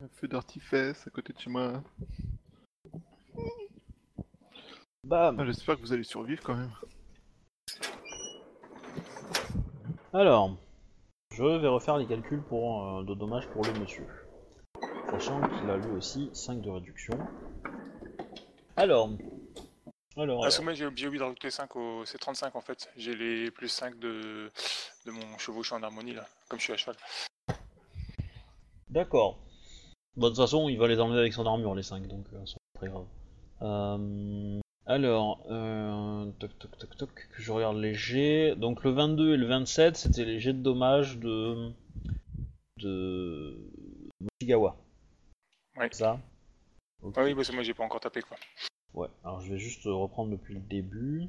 [0.00, 1.82] Un feu d'artifice à côté de chez moi.
[5.04, 6.72] Bam Ah, J'espère que vous allez survivre quand même.
[10.12, 10.56] Alors,
[11.34, 14.06] je vais refaire les calculs pour euh, de dommages pour le monsieur.
[15.10, 17.18] Sachant qu'il a lui aussi 5 de réduction.
[18.76, 19.10] Alors.
[20.16, 20.40] Alors.
[20.40, 20.52] Ah, alors.
[20.52, 22.04] c'est moi, j'ai oublié de rajouter 5 au...
[22.04, 22.90] C'est 35 en fait.
[22.96, 24.50] J'ai les plus 5 de...
[25.06, 26.96] de mon chevauchant en harmonie, là, comme je suis à cheval.
[28.90, 29.38] D'accord.
[30.16, 32.44] Bon, de toute façon, il va les emmener avec son armure, les 5, donc euh,
[32.44, 33.06] c'est pas très grave.
[33.62, 38.54] Euh, alors, euh, toc toc toc toc, que je regarde les jets.
[38.56, 41.70] Donc le 22 et le 27, c'était les jets de dommages de.
[42.78, 43.56] de.
[44.20, 44.76] Mochigawa.
[45.76, 45.88] Ouais.
[45.92, 46.20] Ça?
[47.00, 47.14] Ok.
[47.16, 48.36] Ah oui, parce que moi j'ai pas encore tapé, quoi.
[48.94, 51.28] Ouais, alors je vais juste reprendre depuis le début.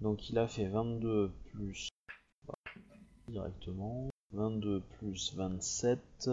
[0.00, 1.88] Donc il a fait 22 plus.
[3.28, 4.08] Directement.
[4.32, 6.28] 22 plus 27.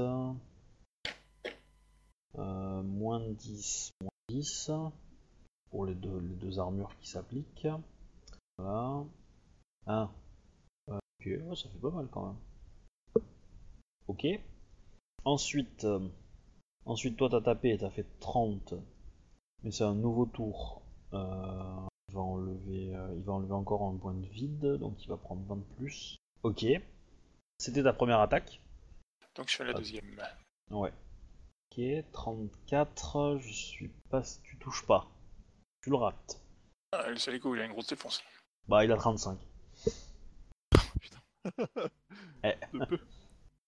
[2.38, 4.72] Euh, moins 10, moins 10.
[5.72, 7.68] Pour les deux, les deux armures qui s'appliquent.
[8.57, 9.03] Voilà.
[9.88, 10.10] Ah.
[10.90, 13.23] Euh, ok, ça fait pas mal quand même.
[14.07, 14.26] Ok.
[15.26, 16.07] Ensuite, euh,
[16.86, 18.76] ensuite toi t'as tapé et t'as fait 30.
[19.65, 20.83] Mais c'est un nouveau tour.
[21.13, 25.17] Euh, va enlever, euh, il va enlever encore un point de vide, donc il va
[25.17, 26.17] prendre 20 de plus.
[26.43, 26.65] Ok.
[27.57, 28.61] C'était ta première attaque.
[29.35, 29.77] Donc je fais la Ah.
[29.77, 30.05] deuxième.
[30.69, 30.93] Ouais.
[31.71, 31.81] Ok,
[32.11, 34.21] 34, je suis pas...
[34.43, 35.07] Tu touches pas.
[35.81, 36.39] Tu le rates.
[36.91, 38.21] Ah, le seul coup, il a une grosse défense.
[38.67, 39.37] Bah, il a 35.
[39.83, 39.91] De
[42.87, 42.99] peu.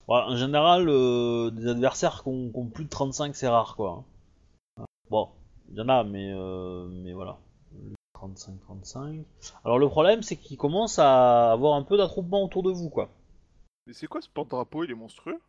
[0.08, 3.76] Ouais, en général, euh, des adversaires qui ont, qui ont plus de 35, c'est rare,
[3.76, 4.06] quoi.
[5.10, 5.30] Bon,
[5.70, 7.38] il y en a, mais, euh, mais voilà.
[8.14, 9.26] 35, 35.
[9.64, 13.10] Alors, le problème, c'est qu'il commence à avoir un peu d'attroupement autour de vous, quoi.
[13.86, 14.84] Mais c'est quoi ce porte-drapeau?
[14.84, 15.40] Il est monstrueux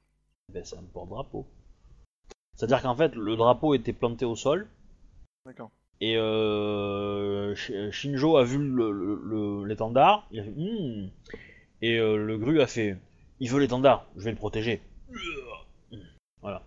[0.52, 1.46] Ben, c'est un porte-drapeau.
[2.56, 4.68] C'est-à-dire qu'en fait, le drapeau était planté au sol,
[5.46, 5.70] D'accord.
[6.00, 8.58] et euh, Sh- Shinjo a vu
[9.66, 11.08] l'étendard, il a fait Hmm.
[11.82, 12.98] et euh, le gru a fait
[13.40, 14.82] il veut l'étendard, je vais le protéger.
[16.42, 16.62] Voilà.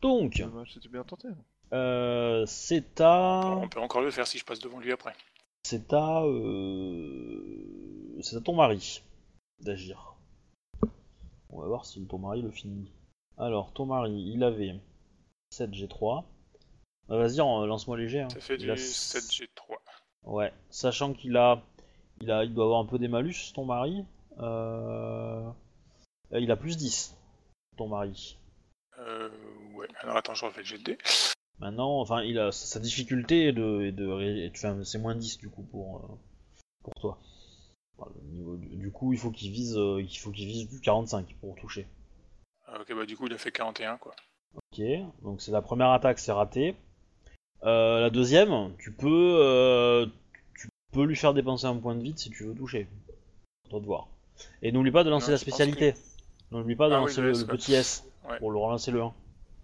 [0.00, 0.42] Donc,
[0.72, 1.28] c'était bien tenté.
[1.72, 5.14] Euh, c'est à, On peut encore le faire si je passe devant lui après.
[5.64, 9.02] c'est à, euh, c'est à ton mari
[9.60, 10.14] d'agir.
[11.50, 12.90] On va voir si ton mari le finit.
[13.38, 14.74] Alors, ton mari, il avait
[15.50, 16.24] 7 G3.
[17.08, 18.20] Bah, Vas-y, en- lance-moi léger.
[18.22, 18.28] hein.
[18.30, 19.76] Ça fait Il a du 7G3.
[20.24, 21.62] Ouais, sachant qu'il a,
[22.20, 24.04] il a, il doit avoir un peu des malus, ton mari.
[24.38, 25.42] Euh...
[26.32, 27.16] euh, Il a plus 10,
[27.76, 28.38] ton mari.
[28.98, 29.28] Euh,
[29.74, 29.88] ouais.
[30.00, 30.98] Alors attends, je refais le jet de dés.
[31.62, 35.38] Maintenant, enfin, il a sa difficulté est de, est de, ré- enfin, c'est moins 10
[35.38, 36.14] du coup pour, euh,
[36.82, 37.18] pour toi.
[37.96, 40.68] Voilà, le niveau du, du coup, il faut qu'il vise, euh, il faut qu'il vise
[40.68, 41.86] du 45 pour toucher.
[42.66, 44.12] Ah, ok, bah du coup, il a fait 41, quoi.
[44.56, 44.82] Ok,
[45.22, 46.74] donc c'est la première attaque, c'est raté.
[47.62, 50.10] Euh, la deuxième, tu peux,
[50.58, 52.88] tu peux lui faire dépenser un point de vide si tu veux toucher.
[53.66, 54.08] À toi de voir.
[54.62, 55.94] Et n'oublie pas de lancer Non, la spécialité.
[56.50, 58.38] N'oublie pas de Ah lancer le petit S Ouais.
[58.40, 59.14] pour le relancer le 1.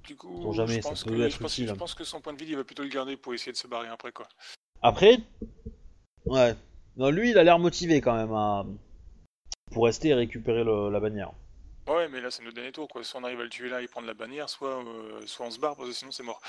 [0.09, 1.69] Du coup, jamais, je, ça pense peut que, être je, pense, utile.
[1.69, 3.59] je pense que son point de vie, il va plutôt le garder pour essayer de
[3.59, 4.27] se barrer après, quoi.
[4.81, 5.19] Après,
[6.25, 6.57] ouais.
[6.97, 8.65] Non, lui, il a l'air motivé quand même à
[9.71, 11.33] pour rester et récupérer le- la bannière.
[11.87, 13.05] Ouais, mais là, c'est notre dernier tour, quoi.
[13.05, 15.51] Soit on arrive à le tuer là et prendre la bannière, soit, euh, soit on
[15.51, 16.41] se barre, parce que sinon, c'est mort.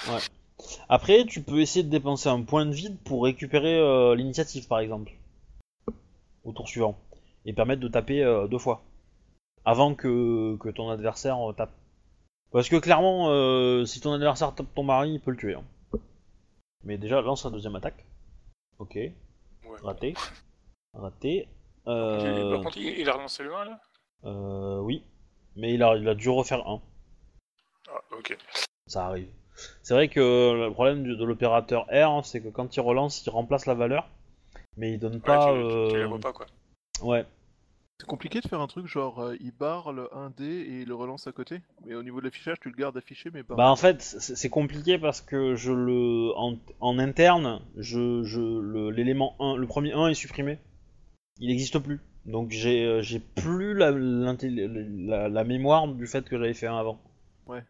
[0.88, 4.80] Après, tu peux essayer de dépenser un point de vide pour récupérer euh, l'initiative, par
[4.80, 5.11] exemple,
[6.45, 6.98] au tour suivant,
[7.45, 8.84] et permettre de taper euh, deux fois,
[9.65, 11.73] avant que, que ton adversaire tape.
[12.51, 15.55] Parce que clairement, euh, si ton adversaire tape ton mari, il peut le tuer.
[15.55, 15.63] hein.
[16.84, 18.05] Mais déjà, lance la deuxième attaque.
[18.80, 19.11] Ok, Ouais.
[19.84, 20.13] raté.
[20.93, 21.47] Raté.
[21.88, 23.80] Euh, Par contre, il, il a relancé le 1, là?
[24.26, 25.03] Euh, oui,
[25.55, 26.81] mais il a, il a dû refaire un.
[27.89, 28.38] Ah, ok.
[28.88, 29.27] Ça arrive.
[29.84, 30.19] C'est vrai que
[30.67, 33.73] le problème du- de l'opérateur R, hein, c'est que quand il relance, il remplace la
[33.76, 34.07] valeur,
[34.77, 35.53] mais il donne Ouais, pas.
[35.53, 36.45] tu, tu- tu la euh, vois pas, quoi.
[37.01, 37.26] Ouais.
[37.99, 40.95] C'est compliqué de faire un truc genre euh, il barre le 1D et il le
[40.95, 41.61] relance à côté.
[41.85, 43.55] Mais au niveau de l'affichage, tu le gardes affiché, mais pas.
[43.55, 49.35] Bah en fait, c'est compliqué parce que je le en, en interne, je, je l'élément
[49.41, 50.59] 1, le premier 1 est supprimé.
[51.39, 51.99] Il n'existe plus.
[52.26, 56.77] Donc j'ai euh, j'ai plus la, la, la mémoire du fait que j'avais fait un
[56.77, 57.01] avant.
[57.47, 57.63] Ouais.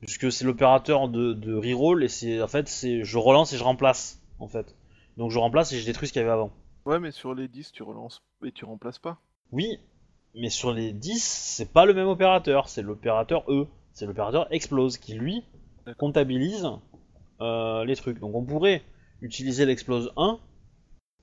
[0.00, 3.64] Puisque c'est l'opérateur de, de reroll et c'est en fait c'est je relance et je
[3.64, 4.74] remplace en fait.
[5.18, 6.52] Donc je remplace et je détruis ce qu'il y avait avant.
[6.86, 9.18] Ouais, mais sur les 10, tu relances et tu remplaces pas.
[9.52, 9.78] Oui,
[10.34, 13.66] mais sur les 10, c'est pas le même opérateur, c'est l'opérateur E.
[13.92, 15.44] C'est l'opérateur explose qui lui
[15.96, 16.68] comptabilise
[17.40, 18.18] euh, les trucs.
[18.20, 18.82] Donc on pourrait
[19.20, 20.38] utiliser l'explose 1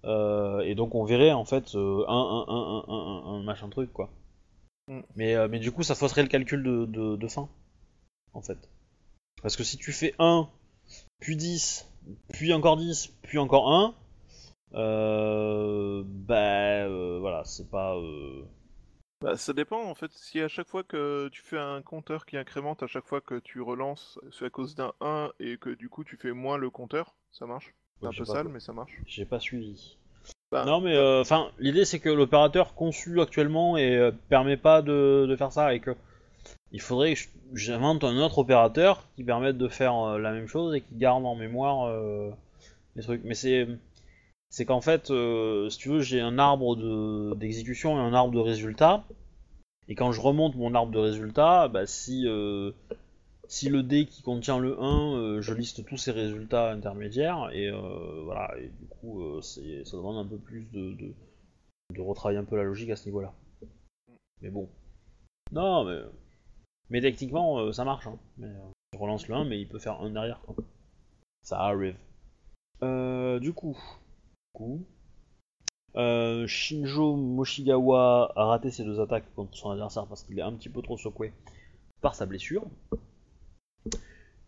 [0.05, 3.69] euh, et donc on verrait en fait euh, 1, 1, 1, 1, 1, 1, machin
[3.69, 4.11] truc quoi.
[4.87, 5.01] Mm.
[5.15, 7.49] Mais, euh, mais du coup ça fausserait le calcul de, de, de fin
[8.33, 8.57] en fait.
[9.41, 10.47] Parce que si tu fais 1,
[11.19, 11.89] puis 10,
[12.33, 13.91] puis encore 10, puis encore 1, euh,
[14.75, 16.87] bah
[17.19, 17.95] voilà, c'est pas.
[17.95, 18.43] euh,
[19.21, 20.11] Bah, ça dépend en fait.
[20.13, 23.39] Si à chaque fois que tu fais un compteur qui incrémente à chaque fois que
[23.39, 26.69] tu relances, c'est à cause d'un 1 et que du coup tu fais moins le
[26.69, 27.73] compteur, ça marche.
[28.01, 29.01] C'est un peu pas sale, mais ça marche.
[29.05, 29.97] J'ai pas suivi.
[30.51, 34.81] Bah, non mais euh, enfin l'idée c'est que l'opérateur conçu actuellement et euh, permet pas
[34.81, 35.95] de, de faire ça et que
[36.71, 37.21] il faudrait que
[37.53, 41.25] j'invente un autre opérateur qui permette de faire euh, la même chose et qui garde
[41.25, 41.89] en mémoire
[42.95, 43.23] les trucs.
[43.23, 43.67] Mais c'est
[44.55, 48.31] c'est qu'en fait euh, si tu veux j'ai un arbre de d'exécution et un arbre
[48.31, 49.03] de résultats
[49.89, 52.71] et quand je remonte mon arbre de résultats bah si euh,
[53.49, 57.69] si le dé qui contient le 1, euh, je liste tous ces résultats intermédiaires, et
[58.23, 60.95] voilà, et du coup, c'est- ça demande un peu plus de,
[61.93, 63.31] de, retravailler un peu la logique à ce niveau-là.
[64.41, 64.67] Mais bon.
[65.51, 65.85] Non,
[66.89, 67.01] mais.
[67.01, 68.17] Techniquement, ça marche, hein.
[68.37, 68.47] Mais,
[68.93, 70.55] il relance le 1, mais il peut faire un derrière, quoi.
[71.43, 71.97] Ça arrive.
[72.81, 73.77] Du coup.
[74.55, 74.85] Coup.
[75.97, 80.53] Euh, Shinjo Moshigawa a raté ses deux attaques contre son adversaire parce qu'il est un
[80.53, 81.33] petit peu trop secoué
[81.99, 82.63] par sa blessure.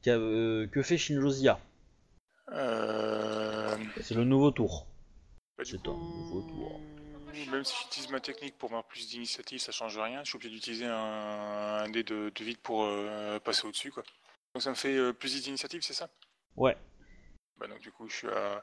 [0.07, 1.59] Euh, que fait Shinjo Zia
[2.53, 3.75] Euh...
[3.99, 4.87] C'est le nouveau tour.
[5.57, 6.79] Bah, C'est coup, un nouveau tour.
[7.51, 10.23] Même si j'utilise ma technique pour avoir plus d'initiative, ça change rien.
[10.23, 12.87] Je suis obligé d'utiliser un, un dé de, de vide pour
[13.43, 14.03] passer au-dessus, quoi.
[14.53, 16.09] Donc ça me fait plus d'initiative, c'est ça?
[16.55, 16.77] Ouais.
[17.59, 18.61] Bah donc du coup, je suis à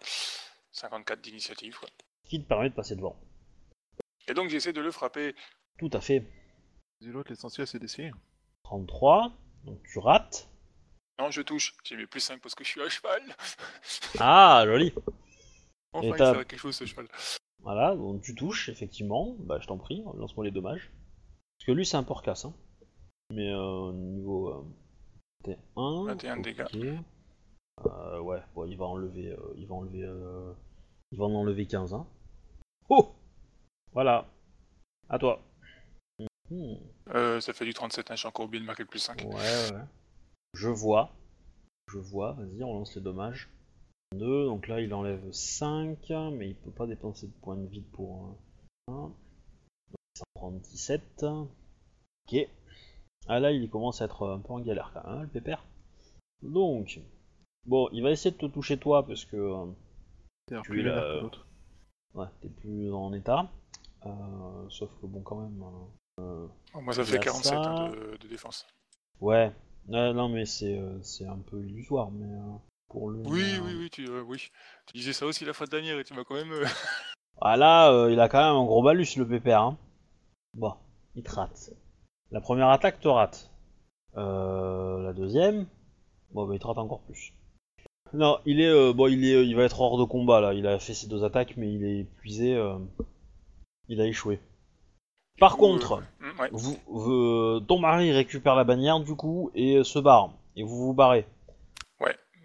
[0.74, 1.78] 54 d'initiative.
[2.24, 3.16] Ce qui te permet de passer devant.
[4.28, 5.34] Et donc j'essaie de le frapper.
[5.78, 6.26] Tout à fait.
[7.00, 8.10] Dis l'autre, l'essentiel c'est d'essayer.
[8.64, 9.32] 33,
[9.64, 10.48] donc tu rates.
[11.18, 11.74] Non, je touche.
[11.84, 13.22] J'ai mis plus 5 parce que je suis à cheval.
[14.18, 14.92] Ah, joli.
[15.92, 17.06] Enfin, il sert à quelque chose ce cheval.
[17.60, 19.36] Voilà, donc tu touches, effectivement.
[19.38, 20.90] Bah, je t'en prie, lance-moi les dommages.
[21.56, 22.44] Parce que lui, c'est un porcasse.
[22.44, 22.54] Hein.
[23.30, 24.64] Mais euh, niveau euh,
[25.44, 26.06] T1.
[26.06, 26.64] 21 dégâts.
[27.86, 29.32] Euh, ouais, bon, il va enlever.
[29.32, 30.02] euh, il va enlever.
[30.04, 30.52] euh,
[31.12, 31.94] il va en enlever 15.
[31.94, 32.06] Hein.
[32.88, 33.14] Oh
[33.92, 34.26] Voilà.
[35.08, 35.40] À toi.
[36.50, 36.78] Mhm.
[37.14, 39.22] Euh, ça fait du 37, hein, j'ai encore oublié de marquer le plus 5.
[39.24, 39.84] Ouais, ouais.
[40.54, 41.10] Je vois.
[41.92, 43.50] Je vois, vas-y, on lance les dommages.
[44.14, 45.98] 2, donc là il enlève 5,
[46.32, 48.36] mais il peut pas dépenser de points de vide pour
[48.88, 48.92] euh, 1.
[49.02, 49.14] Donc
[50.16, 51.24] ça prend 17.
[51.24, 52.48] Ok.
[53.26, 55.64] Ah là il commence à être un peu en galère quand même, hein, le pépère.
[56.42, 57.00] Donc,
[57.66, 59.66] bon, il va essayer de te toucher toi parce que euh,
[60.62, 61.46] Tu plus es là, que euh, l'autre.
[62.14, 63.48] ouais, t'es plus en état.
[64.06, 65.62] Euh, sauf que bon, quand même.
[66.20, 67.56] euh, Bon, moi, ça fait a 47 ça.
[67.70, 68.66] hein, de, de défense.
[69.20, 69.52] Ouais,
[69.90, 72.52] Euh, non mais c'est euh, c'est un peu illusoire, mais euh,
[72.88, 73.18] pour le.
[73.26, 74.48] Oui, euh, oui, oui, tu, euh, oui.
[74.86, 76.52] Tu disais ça aussi la fois dernière et tu m'as quand même.
[76.52, 76.64] euh,
[77.40, 79.60] Ah là, euh, il a quand même un gros balus le pépère.
[79.60, 79.78] Hein.
[80.54, 80.74] Bon,
[81.16, 81.72] il te rate.
[82.30, 83.50] La première attaque te rate.
[84.16, 85.66] Euh, la deuxième,
[86.30, 87.32] bon bah il te rate encore plus.
[88.14, 90.54] Non, il est euh, bon, il est, il va être hors de combat là.
[90.54, 92.54] Il a fait ses deux attaques, mais il est épuisé.
[92.54, 92.78] euh,
[93.88, 94.40] il a échoué.
[95.40, 96.48] Par contre, euh, ouais.
[96.52, 100.30] vous, vous- ton mari récupère la bannière du coup et se barre.
[100.56, 101.26] Et vous vous barrez.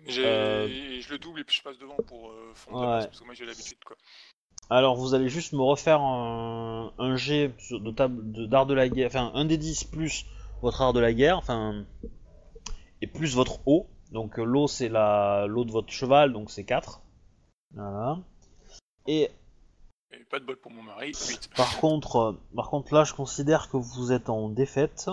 [0.08, 0.68] J'ai- euh,
[1.02, 3.06] Je le double et puis je passe devant pour euh, fondre Ouais.
[3.06, 3.96] parce que moi j'ai l'habitude quoi.
[4.72, 8.74] Alors vous allez juste me refaire un, un jet sur- de table de d'art de
[8.74, 10.26] la guerre, enfin un des 10 plus
[10.64, 11.86] votre art de la guerre, enfin
[13.04, 13.86] et plus votre eau.
[14.12, 17.02] Donc euh, l'eau c'est la l'eau de votre cheval, donc c'est 4.
[17.74, 18.20] Voilà.
[19.08, 19.30] Et
[20.12, 21.52] Et pas de bol pour mon mari, 8.
[21.56, 25.10] par contre, euh, par contre là je considère que vous êtes en défaite,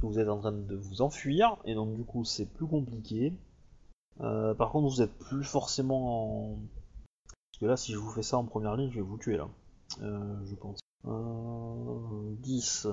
[0.00, 3.32] que vous êtes en train de vous enfuir et donc du coup c'est plus compliqué.
[4.20, 6.58] Euh, par contre vous êtes plus forcément en...
[7.28, 9.36] Parce que là si je vous fais ça en première ligne je vais vous tuer
[9.36, 9.48] là.
[10.02, 10.78] Euh, je pense.
[11.06, 12.88] Euh, 10.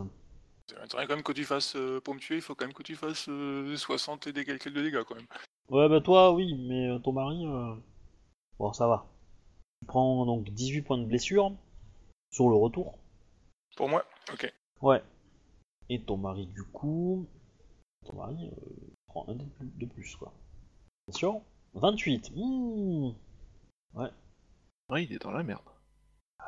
[0.73, 2.73] C'est intérêt quand même que tu fasses, euh, pour me tuer, il faut quand même
[2.73, 5.27] que tu fasses euh, 60 et des calculs de dégâts quand même.
[5.69, 7.45] Ouais bah toi oui mais euh, ton mari...
[7.45, 7.75] euh,
[8.59, 9.05] Bon ça va.
[9.81, 11.53] Tu prends donc 18 points de blessure
[12.31, 12.97] sur le retour.
[13.75, 14.51] Pour moi, ok.
[14.81, 15.03] Ouais.
[15.89, 17.27] Et ton mari, du coup.
[18.05, 20.33] Ton mari euh, prend un dé de plus- quoi.
[21.07, 21.43] Attention.
[21.73, 22.31] 28.
[22.35, 23.11] Mmh.
[24.89, 25.61] Ouais, il est dans la merde.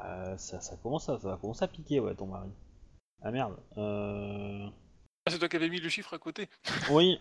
[0.03, 2.49] Euh, ça, ça, commence à, ça va commencer à piquer, ouais, ton mari.
[3.21, 3.55] Ah merde.
[3.77, 4.67] Euh...
[5.25, 6.47] Ah, c'est toi qui avais mis le chiffre à côté
[6.91, 7.19] Oui,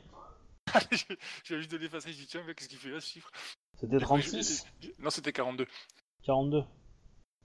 [1.44, 3.30] J'ai juste de l'effacer, je dis tiens, mec, qu'est-ce qu'il fait là ce chiffre?
[3.78, 4.66] C'était 36.
[4.98, 5.66] Non, c'était 42.
[6.24, 6.64] 42.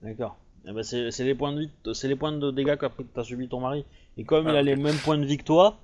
[0.02, 0.36] D'accord.
[0.66, 3.48] Eh ben c'est les points de vie, c'est les points de dégâts qu'après t'as subi
[3.48, 3.84] ton mari.
[4.18, 5.78] Et comme il Ah, a les mêmes points de vie que toi,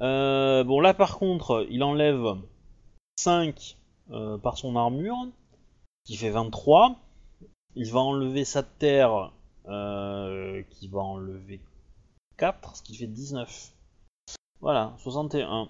[0.00, 2.36] euh, bon là par contre, il enlève
[3.16, 3.76] 5
[4.10, 5.16] euh, par son armure,
[6.04, 6.96] qui fait 23.
[7.74, 9.32] Il va enlever sa terre,
[9.66, 11.60] euh, qui va enlever
[12.38, 13.72] 4, ce qui fait 19.
[14.60, 15.68] Voilà, 61.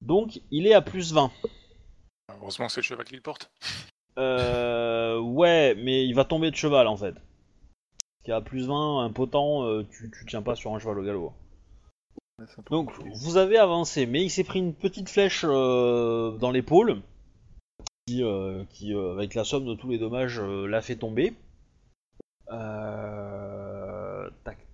[0.00, 1.30] Donc il est à plus 20.
[2.40, 3.50] Heureusement que c'est le cheval qui le porte.
[4.18, 7.14] Euh, ouais, mais il va tomber de cheval en fait.
[7.14, 11.04] Parce qu'à plus 20, un potent, euh, tu, tu tiens pas sur un cheval au
[11.04, 11.32] galop.
[12.70, 13.10] Donc compliqué.
[13.14, 17.02] vous avez avancé, mais il s'est pris une petite flèche euh, dans l'épaule,
[18.06, 21.34] qui, euh, qui euh, avec la somme de tous les dommages, euh, l'a fait tomber.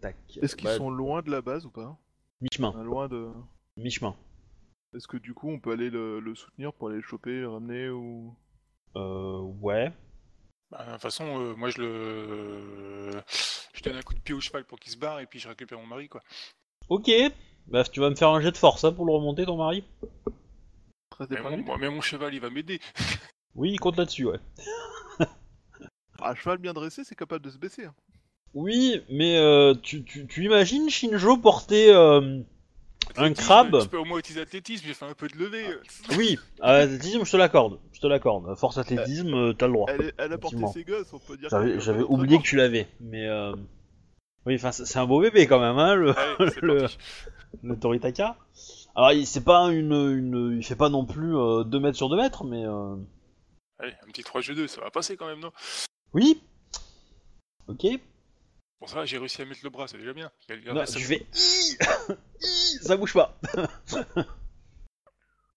[0.01, 0.17] Tac.
[0.41, 1.97] Est-ce qu'ils Bah, sont loin de la base ou pas?
[2.41, 3.29] Mi-chemin, Enfin, Loin de.
[3.77, 4.15] mi-chemin.
[4.95, 7.49] Est-ce que du coup on peut aller le, le soutenir pour aller le choper, le
[7.49, 8.35] ramener ou?
[8.97, 9.93] Euh, ouais.
[10.71, 13.23] Bah, de toute façon, euh, moi je le.
[13.75, 15.49] Je donne un coup de pied au cheval pour qu'il se barre et puis je
[15.49, 16.23] récupère mon mari quoi.
[16.89, 17.11] Ok.
[17.67, 19.85] Bah tu vas me faire un jet de force hein, pour le remonter ton mari.
[21.11, 22.81] 13 des Mais mon, moi- mais mon cheval il va m'aider.
[23.55, 24.39] Oui, il compte là-dessus, ouais.
[26.21, 27.85] Ah, cheval bien dressé, c'est capable de se baisser.
[27.85, 27.95] hein.
[28.55, 32.41] Oui, mais euh, tu, tu, tu imagines Shinjo porter euh,
[33.17, 35.67] un Athlétisme, crabe Je peux au moins utiliser athlétisme, j'ai fait un peu de levée.
[35.67, 35.83] euh.
[36.17, 37.79] Oui, à l'athlétisme, je te l'accorde.
[37.93, 38.55] Je te l'accorde.
[38.57, 39.91] Force athlétisme, euh, t'as le droit.
[39.91, 41.49] Elle, elle a porté ses gosses, on peut dire.
[41.51, 43.55] J'avais oublié que tu l'avais, mais euh...
[44.47, 46.53] oui, enfin c'est un beau bébé quand même, hein, le, Allez,
[47.63, 48.37] le, Toritaka.
[48.95, 51.33] Alors il c'est pas une, une, il fait pas non plus
[51.67, 52.97] 2 mètres sur 2 mètres, mais euh...
[53.79, 55.53] Allez, un petit 3 jeux 2, ça va passer quand même, non?
[56.15, 56.41] Oui
[57.69, 57.87] Ok.
[58.81, 60.31] Bon, ça j'ai réussi à mettre le bras, c'est déjà bien.
[60.73, 61.27] Non, ça- tu fais
[62.83, 63.39] ça bouge pas.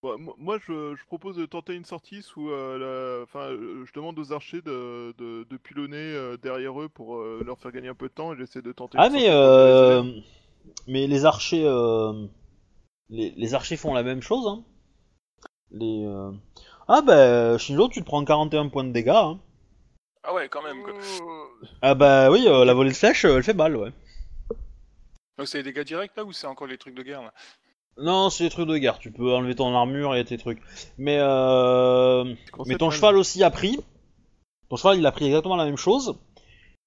[0.04, 3.24] Bon, mo- moi, je, je propose de tenter une sortie sous euh, la.
[3.24, 7.44] Enfin, euh, je demande aux archers de, de, de pilonner euh, derrière eux pour euh,
[7.46, 8.98] leur faire gagner un peu de temps et j'essaie de tenter.
[9.00, 10.22] Ah une mais sortie pour les euh,
[10.88, 12.26] mais les archers euh,
[13.10, 14.64] les, les archers font la même chose hein.
[15.70, 16.32] Les euh,
[16.88, 19.40] Ah bah Shinjo tu te prends 41 points de dégâts hein.
[20.24, 20.84] Ah ouais, quand même.
[20.84, 20.94] Quoi.
[21.82, 23.92] Ah bah oui euh, la volée de flèche euh, elle fait mal ouais.
[25.38, 27.34] Donc c'est des dégâts directs là ou c'est encore les trucs de guerre là?
[27.98, 30.62] Non c'est des trucs de guerre tu peux enlever ton armure et tes trucs.
[30.98, 32.36] Mais euh,
[32.66, 33.80] mais ton cheval aussi a pris.
[34.70, 36.20] Ton cheval il a pris exactement la même chose.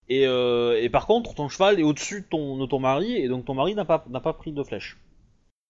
[0.08, 3.28] Et, euh, et par contre ton cheval est au-dessus de ton, de ton mari et
[3.28, 4.98] donc ton mari n'a pas, n'a pas pris de flèche.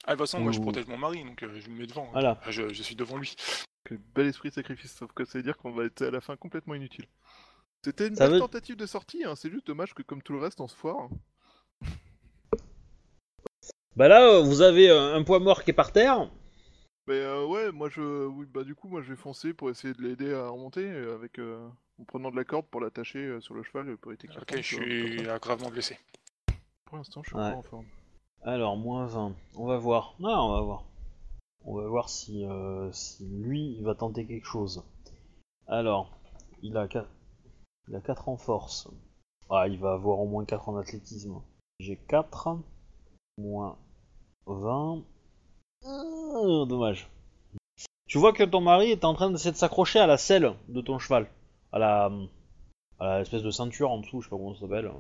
[0.07, 0.62] Ah, de toute façon, moi je Ouh.
[0.62, 2.07] protège mon mari, donc euh, je me mets devant.
[2.12, 2.39] Voilà.
[2.45, 3.35] Ah, je, je suis devant lui.
[3.89, 6.20] Quel bel esprit de sacrifice, sauf que ça veut dire qu'on va être à la
[6.20, 7.07] fin complètement inutile.
[7.85, 9.35] C'était une Ça belle veut- tentative de sortie, hein.
[9.36, 11.09] c'est juste dommage que comme tout le reste on se foire.
[13.97, 16.31] Bah là euh, vous avez euh, un poids mort qui est par terre.
[17.06, 18.27] Mais euh, ouais, moi je.
[18.27, 21.15] Oui, bah du coup, moi je vais foncer pour essayer de l'aider à remonter euh,
[21.15, 21.39] avec.
[21.39, 21.69] euh,
[22.01, 24.62] en prenant de la corde pour l'attacher sur le cheval pour éviter qu'il Ok, je
[24.62, 25.97] suis euh, gravement blessé.
[26.86, 27.43] Pour l'instant, je suis Ouais.
[27.44, 27.86] encore en forme.
[28.43, 29.32] Alors, moins 20.
[29.55, 30.16] On va voir.
[30.19, 30.85] Non, on va voir.
[31.65, 34.82] On va voir si, euh, si lui, il va tenter quelque chose.
[35.69, 36.11] Alors,
[36.62, 37.09] il a 4,
[37.89, 38.89] il a 4 en force.
[39.51, 41.40] Ah, il va avoir au moins 4 en athlétisme.
[41.81, 42.56] J'ai 4.
[43.39, 43.77] Moins
[44.47, 45.02] 20.
[45.86, 47.09] Ah, dommage.
[48.06, 50.81] Tu vois que ton mari est en train d'essayer de s'accrocher à la selle de
[50.81, 51.27] ton cheval.
[51.73, 52.11] À la,
[53.01, 54.90] à l'espèce de ceinture en dessous, je sais pas comment ça s'appelle.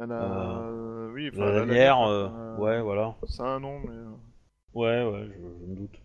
[0.00, 0.22] Elle a.
[0.24, 3.14] euh, Oui, La a lanière, euh, Euh, ouais, voilà.
[3.38, 3.90] A un nom, mais.
[3.90, 4.10] euh,
[4.74, 5.98] Ouais, ouais, je, je me doute.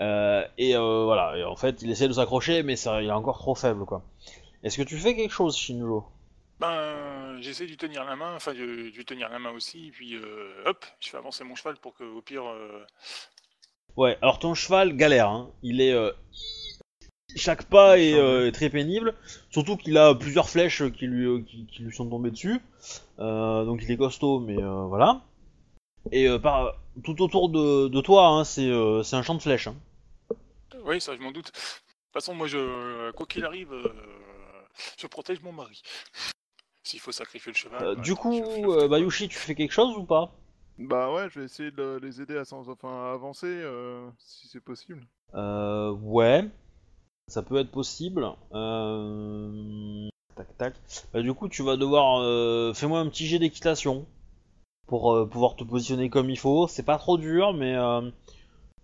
[0.00, 3.12] Euh, et euh, voilà, et en fait, il essaie de s'accrocher, mais ça, il est
[3.12, 4.02] encore trop faible, quoi.
[4.62, 6.04] Est-ce que tu fais quelque chose, Shinjo
[6.60, 9.88] Ben, j'essaie de lui tenir la main, enfin de, de lui tenir la main aussi,
[9.88, 12.46] et puis euh, hop, je fais avancer mon cheval pour que au pire.
[12.48, 12.84] euh,
[13.96, 15.50] Ouais, alors ton cheval galère, hein.
[15.62, 15.92] Il est.
[15.92, 16.12] euh,
[17.36, 19.14] Chaque pas est, est très pénible,
[19.50, 22.60] surtout qu'il a plusieurs flèches qui lui, qui, qui lui sont tombées dessus.
[23.18, 24.56] Donc il est costaud, mais
[24.88, 25.22] voilà.
[26.12, 28.70] Et par, tout autour de, de toi, hein, c'est
[29.04, 29.68] c'est un champ de flèches.
[29.68, 29.76] hein.
[30.84, 31.46] Oui, ça je m'en doute.
[31.46, 33.88] De toute façon, moi je, quoi qu'il arrive, euh,
[34.98, 35.82] je protège mon mari.
[36.82, 37.82] S'il faut sacrifier le cheval.
[37.82, 38.88] Euh, bah, du coup, je- euh.
[38.88, 40.32] Bayushi, tu fais quelque chose ou pas?
[40.78, 44.46] Bah ouais, je vais essayer de les aider à, s'en- enfin, à avancer euh, si
[44.48, 45.04] c'est possible.
[45.34, 46.48] Euh, ouais,
[47.26, 48.30] ça peut être possible.
[48.52, 50.08] Euh...
[50.36, 50.74] Tac tac.
[51.12, 52.20] Bah, du coup, tu vas devoir.
[52.22, 52.72] Euh...
[52.74, 54.06] Fais-moi un petit jet d'équitation
[54.86, 56.68] pour euh, pouvoir te positionner comme il faut.
[56.68, 58.08] C'est pas trop dur, mais euh,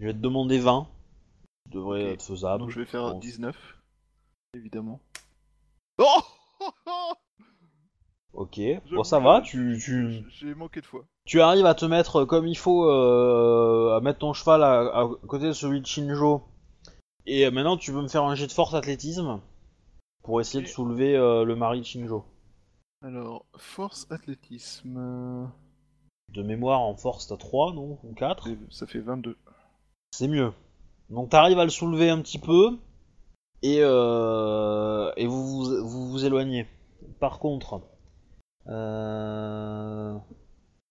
[0.00, 0.88] je vais te demander 20.
[1.70, 2.60] Devrait être faisable.
[2.60, 3.20] Donc je vais faire pense.
[3.20, 3.56] 19,
[4.54, 5.00] évidemment.
[5.98, 6.20] Oh
[8.32, 8.56] Ok.
[8.56, 9.40] Je- Bon, ça va.
[9.42, 11.04] Tu, tu, J'ai manqué de fois.
[11.24, 15.08] tu arrives à te mettre comme il faut, euh, à mettre ton cheval à, à
[15.28, 16.42] côté de celui de Shinjo.
[17.26, 19.40] Et euh, maintenant, tu veux me faire un jet de force athlétisme
[20.22, 22.24] pour essayer de soulever euh, le mari de Shinjo.
[23.02, 25.48] Alors, force athlétisme.
[26.32, 27.98] De mémoire, en force, t'as 3, non?
[28.02, 29.36] Ou 4 c'est- Ça fait 22.
[30.12, 30.52] C'est mieux.
[31.10, 32.78] Donc t'arrives à le soulever un petit peu,
[33.62, 36.66] et, euh, et vous, vous vous vous éloignez.
[37.20, 37.80] Par contre,
[38.66, 40.16] euh,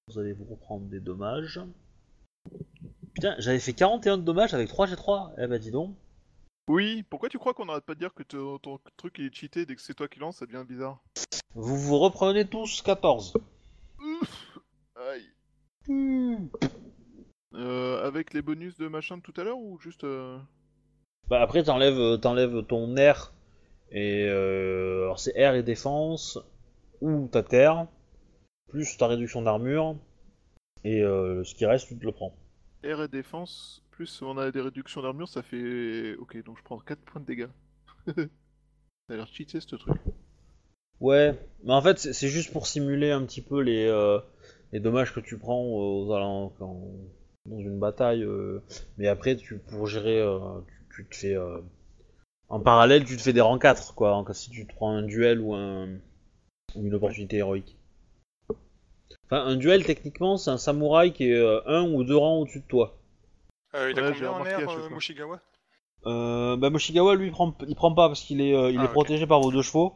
[0.07, 1.61] vous allez vous reprendre des dommages.
[3.14, 5.34] Putain, j'avais fait 41 de dommages avec 3 G3.
[5.38, 5.95] Eh bah dis donc.
[6.68, 9.35] Oui, pourquoi tu crois qu'on n'arrête pas de dire que ton, ton truc il est
[9.35, 11.03] cheaté dès que c'est toi qui lance, ça devient bizarre
[11.56, 13.34] Vous vous reprenez tous 14.
[13.99, 14.60] Ouf
[14.95, 15.30] Aïe.
[17.55, 20.03] Euh, avec les bonus de machin de tout à l'heure ou juste.
[20.03, 20.38] euh,
[21.30, 23.34] Bah après t'enlèves euh, t'enlèves ton air
[23.91, 26.39] et euh, alors c'est air et défense
[27.01, 27.88] ou ta terre
[28.69, 29.97] plus ta réduction d'armure
[30.84, 32.34] et euh, ce qui reste tu te le prends.
[32.84, 36.15] Air et défense, plus on a des réductions d'armure, ça fait.
[36.17, 37.49] Ok, donc je prends 4 points de dégâts.
[38.15, 38.23] ça
[39.09, 39.97] a l'air cheaté ce truc.
[40.99, 44.19] Ouais, mais en fait c'est c'est juste pour simuler un petit peu les, euh,
[44.71, 46.81] les dommages que tu prends aux allant- quand-
[47.45, 48.24] dans une bataille.
[48.24, 48.61] euh,
[48.98, 50.40] mais après tu pour gérer euh,
[50.95, 51.60] tu, tu te fais euh,
[52.49, 54.91] en parallèle tu te fais des rangs 4 quoi en cas si tu te prends
[54.95, 55.88] un duel ou un
[56.76, 57.78] ou une opportunité héroïque.
[59.26, 62.60] Enfin un duel techniquement c'est un samouraï qui est euh, un ou deux rangs au-dessus
[62.61, 62.98] de toi.
[63.76, 64.90] Euh, il a Ouais, j'ai combien en air, euh.
[64.90, 65.40] Moshigawa
[66.06, 68.86] Euh, bah Moshigawa lui il prend, il prend pas parce qu'il est, euh, il Ah,
[68.86, 69.94] est protégé par vos deux chevaux.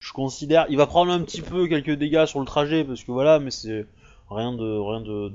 [0.00, 3.10] Je considère, il va prendre un petit peu quelques dégâts sur le trajet parce que
[3.12, 3.86] voilà, mais c'est
[4.30, 5.28] rien de rien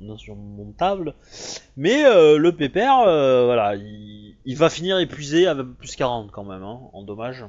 [0.00, 1.14] d'insurmontable.
[1.76, 6.44] Mais euh, le pépère, euh, voilà, il, il va finir épuisé avec plus 40 quand
[6.44, 7.44] même hein, en dommages.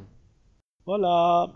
[0.86, 1.48] Voilà.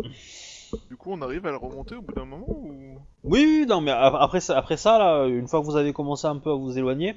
[0.90, 2.98] Du coup, on arrive à le remonter au bout d'un moment ou?
[3.24, 6.26] Oui, oui, non, mais après ça, après ça, là, une fois que vous avez commencé
[6.28, 7.16] un peu à vous éloigner,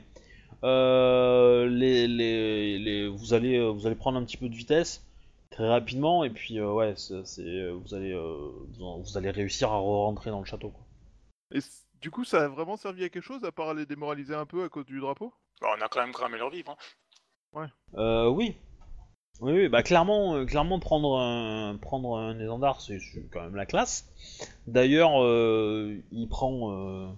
[0.64, 5.02] euh, les, les, les- vous allez, vous allez prendre un petit peu de vitesse
[5.50, 10.30] très rapidement, et puis ouais, c'est, vous allez, vous, en- vous allez réussir à rentrer
[10.30, 10.68] dans le château.
[10.70, 10.84] Quoi.
[11.54, 11.60] Et
[12.00, 14.64] du coup, ça a vraiment servi à quelque chose à part les démoraliser un peu
[14.64, 15.32] à cause du drapeau?
[15.60, 16.76] Bah, on a quand même cramé leur vivre.
[17.54, 17.68] Hein.
[17.94, 18.56] Euh, oui.
[19.40, 23.54] Oui, oui, bah clairement, euh, clairement prendre un, prendre un étendard, c'est c'est quand même
[23.54, 24.06] la classe.
[24.66, 27.08] D'ailleurs, euh, il prend, euh,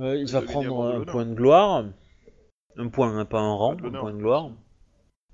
[0.00, 1.12] euh, il va un prendre de un l'honneur.
[1.12, 1.84] point de gloire,
[2.76, 4.00] un point, hein, pas un rang, de un l'honneur.
[4.00, 4.50] point de gloire,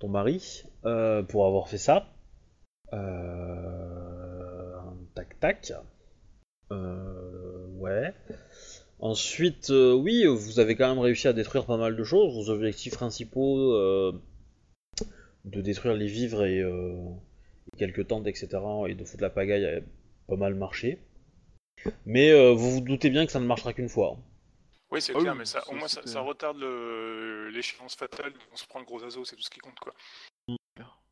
[0.00, 2.06] ton mari, euh, pour avoir fait ça.
[2.92, 4.80] Euh,
[5.14, 5.72] tac tac.
[6.72, 7.25] Euh,
[7.86, 8.14] ouais.
[8.98, 12.34] Ensuite, euh, oui, vous avez quand même réussi à détruire pas mal de choses.
[12.34, 14.12] Vos objectifs principaux, euh,
[15.44, 16.96] de détruire les vivres et, euh,
[17.72, 18.48] et quelques tentes, etc.,
[18.88, 19.80] et de foutre la pagaille, a
[20.28, 20.98] pas mal marché.
[22.06, 24.16] Mais euh, vous vous doutez bien que ça ne marchera qu'une fois.
[24.90, 26.58] Oui, c'est Ah clair, oui, mais ça, au moins ça, retarde
[27.52, 28.32] l'échéance fatale.
[28.52, 29.92] On se prend le gros azo, c'est tout ce qui compte quoi.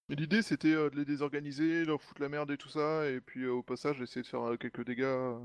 [0.09, 3.20] Mais l'idée, c'était euh, de les désorganiser, leur foutre la merde et tout ça, et
[3.20, 5.38] puis euh, au passage, essayer de faire euh, quelques dégâts.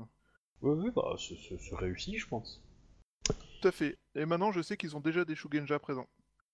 [0.62, 0.66] Euh.
[0.74, 2.60] Oui, oui, bah, c'est- c'est c'est réussi, je pense.
[3.24, 3.96] Tout à fait.
[4.14, 6.08] Et maintenant, je sais qu'ils ont déjà des Shugenja présents.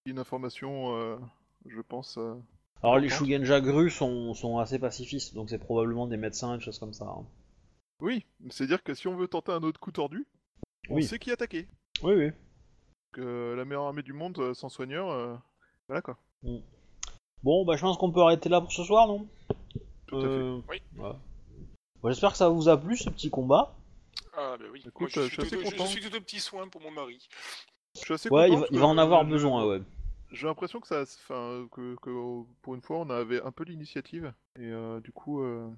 [0.04, 1.16] Une information, euh,
[1.66, 2.18] je pense.
[2.18, 2.34] euh,
[2.82, 6.64] Alors, les Shugenja Gru sont, sont assez pacifistes, donc c'est probablement des médecins et des
[6.64, 7.06] choses comme ça.
[7.06, 7.24] hein.
[8.00, 10.26] Oui, c'est-à-dire que si on veut tenter un autre coup tordu,
[10.90, 11.04] on Oui.
[11.04, 11.66] sait qui attaquer.
[12.02, 12.30] Oui, oui.
[13.12, 15.34] Que la meilleure armée du monde, euh, sans soigneur, euh,
[15.88, 16.18] voilà quoi.
[17.42, 19.26] Bon, bah, je pense qu'on peut arrêter là pour ce soir, non?
[20.06, 20.26] Tout à fait.
[20.26, 20.82] Euh, Oui.
[20.98, 21.12] ouais.
[22.02, 23.74] Bon, J'espère que ça vous a plu, ce petit combat.
[24.36, 24.82] Ah bah oui.
[24.86, 25.86] Écoute, Moi, je, euh, suis je suis tout, assez je content.
[25.86, 27.28] suis tout au petit soin pour mon mari.
[27.94, 29.80] Je suis assez Ouais, il content va, parce il va en avoir besoin, ouais.
[30.32, 32.10] J'ai l'impression que ça, enfin, que, que
[32.62, 34.32] pour une fois, on avait un peu l'initiative.
[34.59, 35.68] Et euh, du coup, euh,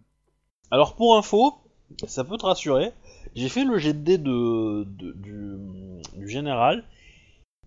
[0.70, 1.54] Alors pour info,
[2.06, 2.92] ça peut te rassurer,
[3.34, 6.84] j'ai fait le jet de dés de, de- du, du général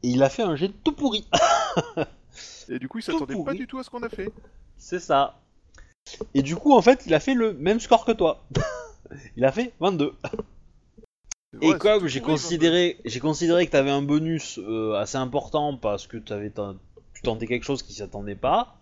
[0.03, 1.27] et il a fait un jet tout pourri.
[2.69, 4.31] et du coup, il s'attendait pas du tout à ce qu'on a fait.
[4.77, 5.39] C'est ça.
[6.33, 8.43] Et du coup en fait il a fait le même score que toi.
[9.37, 10.13] il a fait 22.
[11.61, 16.15] Et comme j'ai considéré, j'ai considéré que t'avais un bonus euh, assez important parce que
[16.17, 16.51] t'avais
[17.13, 18.77] tu tentais quelque chose qui s'attendait pas,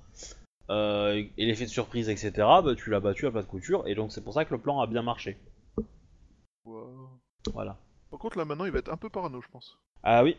[0.70, 3.96] euh, et l'effet de surprise etc, bah tu l'as battu à plat de couture et
[3.96, 5.38] donc c'est pour ça que le plan a bien marché.
[6.66, 7.10] Wow.
[7.54, 7.78] Voilà.
[8.12, 9.80] Par contre, là maintenant, il va être un peu parano, je pense.
[10.04, 10.38] Ah oui.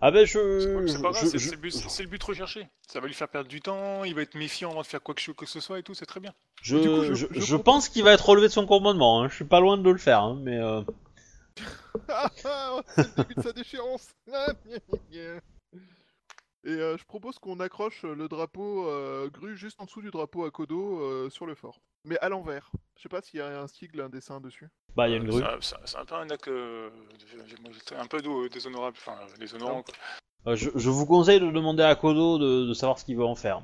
[0.00, 0.86] Ah ben C'est je...
[0.88, 2.68] c'est pas grave, c'est je- le, but- recherché.
[2.86, 5.14] Ça va lui faire perdre du temps, il va être méfiant avant de faire quoi
[5.14, 6.34] que, que ce soit et tout, c'est très bien.
[6.60, 8.66] Je, Du coup, je- je, je je propose- pense qu'il va être relevé de son
[8.66, 9.28] commandement, hein.
[9.28, 10.56] je suis pas loin de le faire, hein, mais...
[10.58, 10.82] euh,
[12.36, 12.44] c'est
[12.98, 14.08] le début de sa déchéance.
[16.64, 20.44] Et euh, je propose qu'on accroche le drapeau euh, grue juste en dessous du drapeau
[20.44, 21.78] à Kodo euh, sur le fort.
[22.04, 22.72] Mais à l'envers.
[22.96, 24.68] Je sais pas s'il y a un sigle, un dessin dessus.
[24.96, 25.42] Bah, il y a une Euh, grue.
[25.42, 29.16] c'est un- C'est c'est un peu un acte euh, de- un peu dé- déshonorable, enfin
[29.38, 29.82] déshonorant.
[29.84, 29.94] Quoi.
[30.52, 33.24] Euh, je, je vous conseille de demander à Kodo de, de savoir ce qu'il veut
[33.24, 33.62] en faire.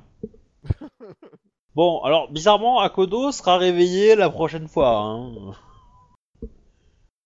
[1.75, 4.97] bon, alors, bizarrement, Akodo sera réveillé la prochaine fois.
[4.97, 5.53] Hein.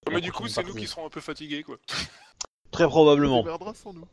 [0.10, 1.78] Mais La du coup, c'est nous qui serons un peu fatigués, quoi.
[2.72, 3.40] Très probablement.
[3.40, 4.08] On démerdera sans nous.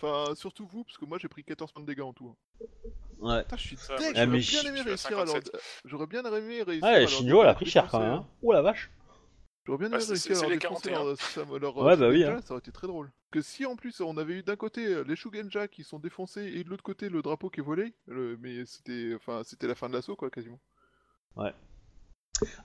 [0.00, 2.28] Enfin, surtout vous, parce que moi j'ai pris 14 points de dégâts en tout.
[2.60, 2.66] hein.
[3.18, 3.42] Ouais.
[3.42, 5.34] Putain, je suis je- j'aurais bien aimé réussir à leur...
[5.34, 5.60] 57.
[5.84, 8.10] J'aurais bien aimé réussir à Ouais, Shinjo, elle a pris cher quand même.
[8.12, 8.26] hein.
[8.42, 8.90] Ouh la vache.
[9.66, 11.04] J'aurais bien aimé réussir à les défoncer 41.
[11.04, 12.40] leur, ça- leur, Ouais, euh, bah oui, hein.
[12.44, 13.10] ça aurait été très drôle.
[13.32, 16.44] Que si en plus on avait eu d'un côté euh, les Shugenja qui sont défoncés
[16.44, 19.74] et de l'autre côté le drapeau qui est volé, le- mais c'était enfin c'était la
[19.74, 20.60] fin de l'assaut quoi quasiment.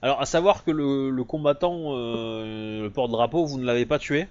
[0.02, 4.28] Alors, à savoir que le, le combattant, euh, le porte-drapeau, vous ne l'avez pas tué.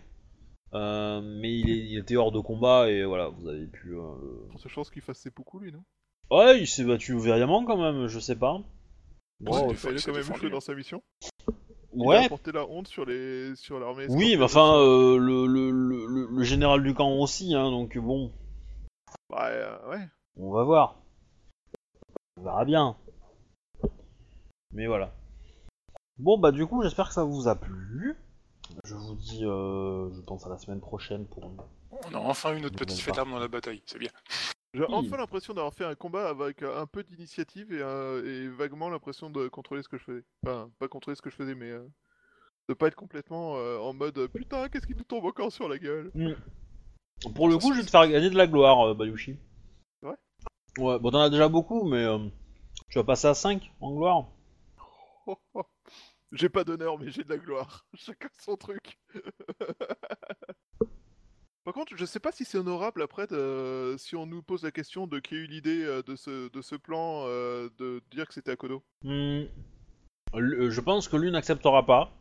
[0.73, 3.93] Euh, mais il, est- il était hors de combat et voilà, vous avez pu...
[3.95, 4.15] euh,
[4.55, 5.83] En sachant ce qu'il fasse beaucoup lui non?
[6.31, 8.59] Ouais, il s'est battu vaillamment quand même, je sais pas.
[9.41, 10.49] Bon, il il s'est fallait quand même il défendu.
[10.49, 11.03] dans sa mission.
[11.95, 14.07] Il a Ouais, apporté la honte sur les sur l'armée.
[14.09, 17.95] oui, mais enfin, euh, le, le, le, le- le général du camp aussi, hein, donc
[17.99, 18.31] bon,
[19.29, 20.07] Bah, euh, ouais.
[20.39, 20.95] on va voir.
[22.37, 22.95] On verra bien.
[24.71, 25.13] Mais voilà.
[26.17, 28.15] Bon, bah du coup, j'espère que ça vous a plu.
[28.85, 31.51] Je vous dis, euh, je pense à la semaine prochaine pour...
[31.91, 34.09] On a enfin eu notre Une petite bonne fête d'armes dans la bataille, c'est bien.
[34.73, 34.87] J'ai Oui.
[34.89, 38.89] enfin l'impression d'avoir fait un combat avec euh, un peu d'initiative et, euh, et vaguement
[38.89, 40.23] l'impression de contrôler ce que je faisais.
[40.45, 41.87] Enfin, pas contrôler ce que je faisais, mais euh,
[42.69, 45.77] de pas être complètement euh, en mode putain, qu'est-ce qui nous tombe encore sur la
[45.77, 46.11] gueule.
[47.35, 49.37] Pour le coup, je vais te faire gagner de la gloire, euh, Bayushi.
[50.01, 50.15] Ouais
[50.79, 52.17] Ouais, bon, t'en as déjà beaucoup, mais euh,
[52.89, 54.25] tu vas passer à 5 en gloire.
[56.33, 57.85] J'ai pas d'honneur, mais j'ai de la gloire.
[57.93, 58.97] Chacun son truc.
[61.63, 63.25] Par contre, je sais pas si c'est honorable après
[63.97, 66.61] si on nous pose la question de qui a eu l'idée euh, de ce, de
[66.61, 68.83] ce plan euh, de dire que c'était Akodo.
[69.05, 69.49] L-
[70.33, 72.11] euh, Je pense que lui n'acceptera pas.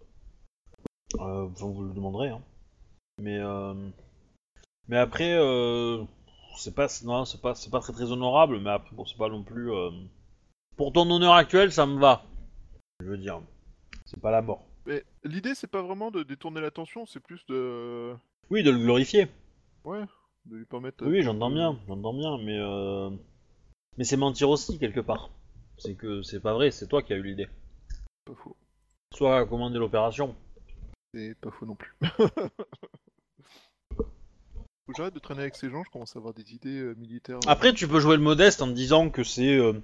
[1.18, 2.28] Euh, vous le demanderez.
[2.28, 2.42] Hein.
[3.18, 3.40] Mais,
[4.88, 5.36] mais après,
[6.56, 6.86] c'est pas,
[7.42, 8.60] pas, pas très très honorable.
[8.60, 9.70] Mais après, bon, c'est pas non plus.
[10.76, 12.24] Pour ton honneur actuel, ça me va.
[13.00, 13.40] Je veux dire,
[14.12, 14.66] c'est pas la mort.
[14.84, 18.14] Mais l'idée, c'est pas vraiment de détourner l'attention, c'est plus de.
[18.50, 19.28] Oui, de le glorifier.
[19.84, 20.02] Ouais,
[20.46, 21.06] de lui permettre.
[21.06, 23.10] Oui, j'entends bien, j'entends bien, mais euh...
[23.96, 25.30] mais c'est mentir aussi quelque part.
[25.78, 27.48] C'est que c'est pas vrai, c'est toi qui as eu l'idée.
[28.26, 28.56] Pas faux.
[29.14, 30.36] Soit à commander l'opération.
[31.14, 31.94] C'est pas faux non plus.
[33.96, 36.94] Faut que j'arrête de traîner avec ces gens, je commence à avoir des idées euh,
[36.96, 37.38] militaires.
[37.46, 39.74] Après, tu peux jouer le modeste en te disant que c'est euh,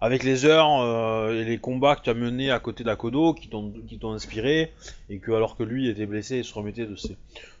[0.00, 3.48] avec les heures euh, et les combats que tu as menés à côté d'Akodo qui
[3.48, 4.72] t'ont inspiré
[5.08, 7.16] et que alors que lui était blessé et se remettait de, ses,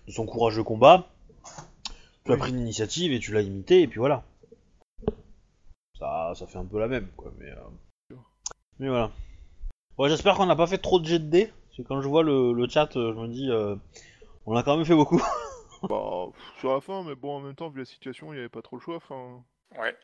[0.06, 1.08] de son courageux combat,
[2.24, 4.24] tu as pris l'initiative et tu l'as imité et puis voilà.
[5.98, 8.16] Ça, ça fait un peu la même quoi, mais euh,
[8.78, 9.10] mais voilà.
[9.96, 12.08] Bon, j'espère qu'on n'a pas fait trop de jet de dés parce que quand je
[12.08, 13.76] vois le, le chat, euh, je me dis euh,
[14.46, 15.22] on a quand même fait beaucoup.
[15.88, 16.28] Bah,
[16.60, 18.62] sur la fin, mais bon, en même temps, vu la situation, il n'y avait pas
[18.62, 18.96] trop le choix.
[18.96, 19.44] Enfin.
[19.78, 19.94] Ouais.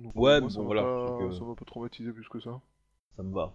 [0.00, 2.12] Donc, Ouais, moi, mais ça bon, va voilà, pas- c'est que- Ça va pas traumatiser
[2.12, 2.60] plus que ça.
[3.16, 3.52] Ça me va.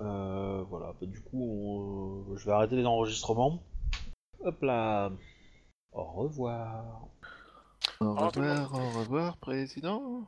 [0.00, 3.62] Euh, voilà, bah, du coup, on- je vais arrêter les enregistrements.
[4.40, 5.10] Hop là.
[5.92, 7.06] Au revoir.
[8.00, 8.18] Au monde.
[8.36, 10.26] revoir, au revoir, président.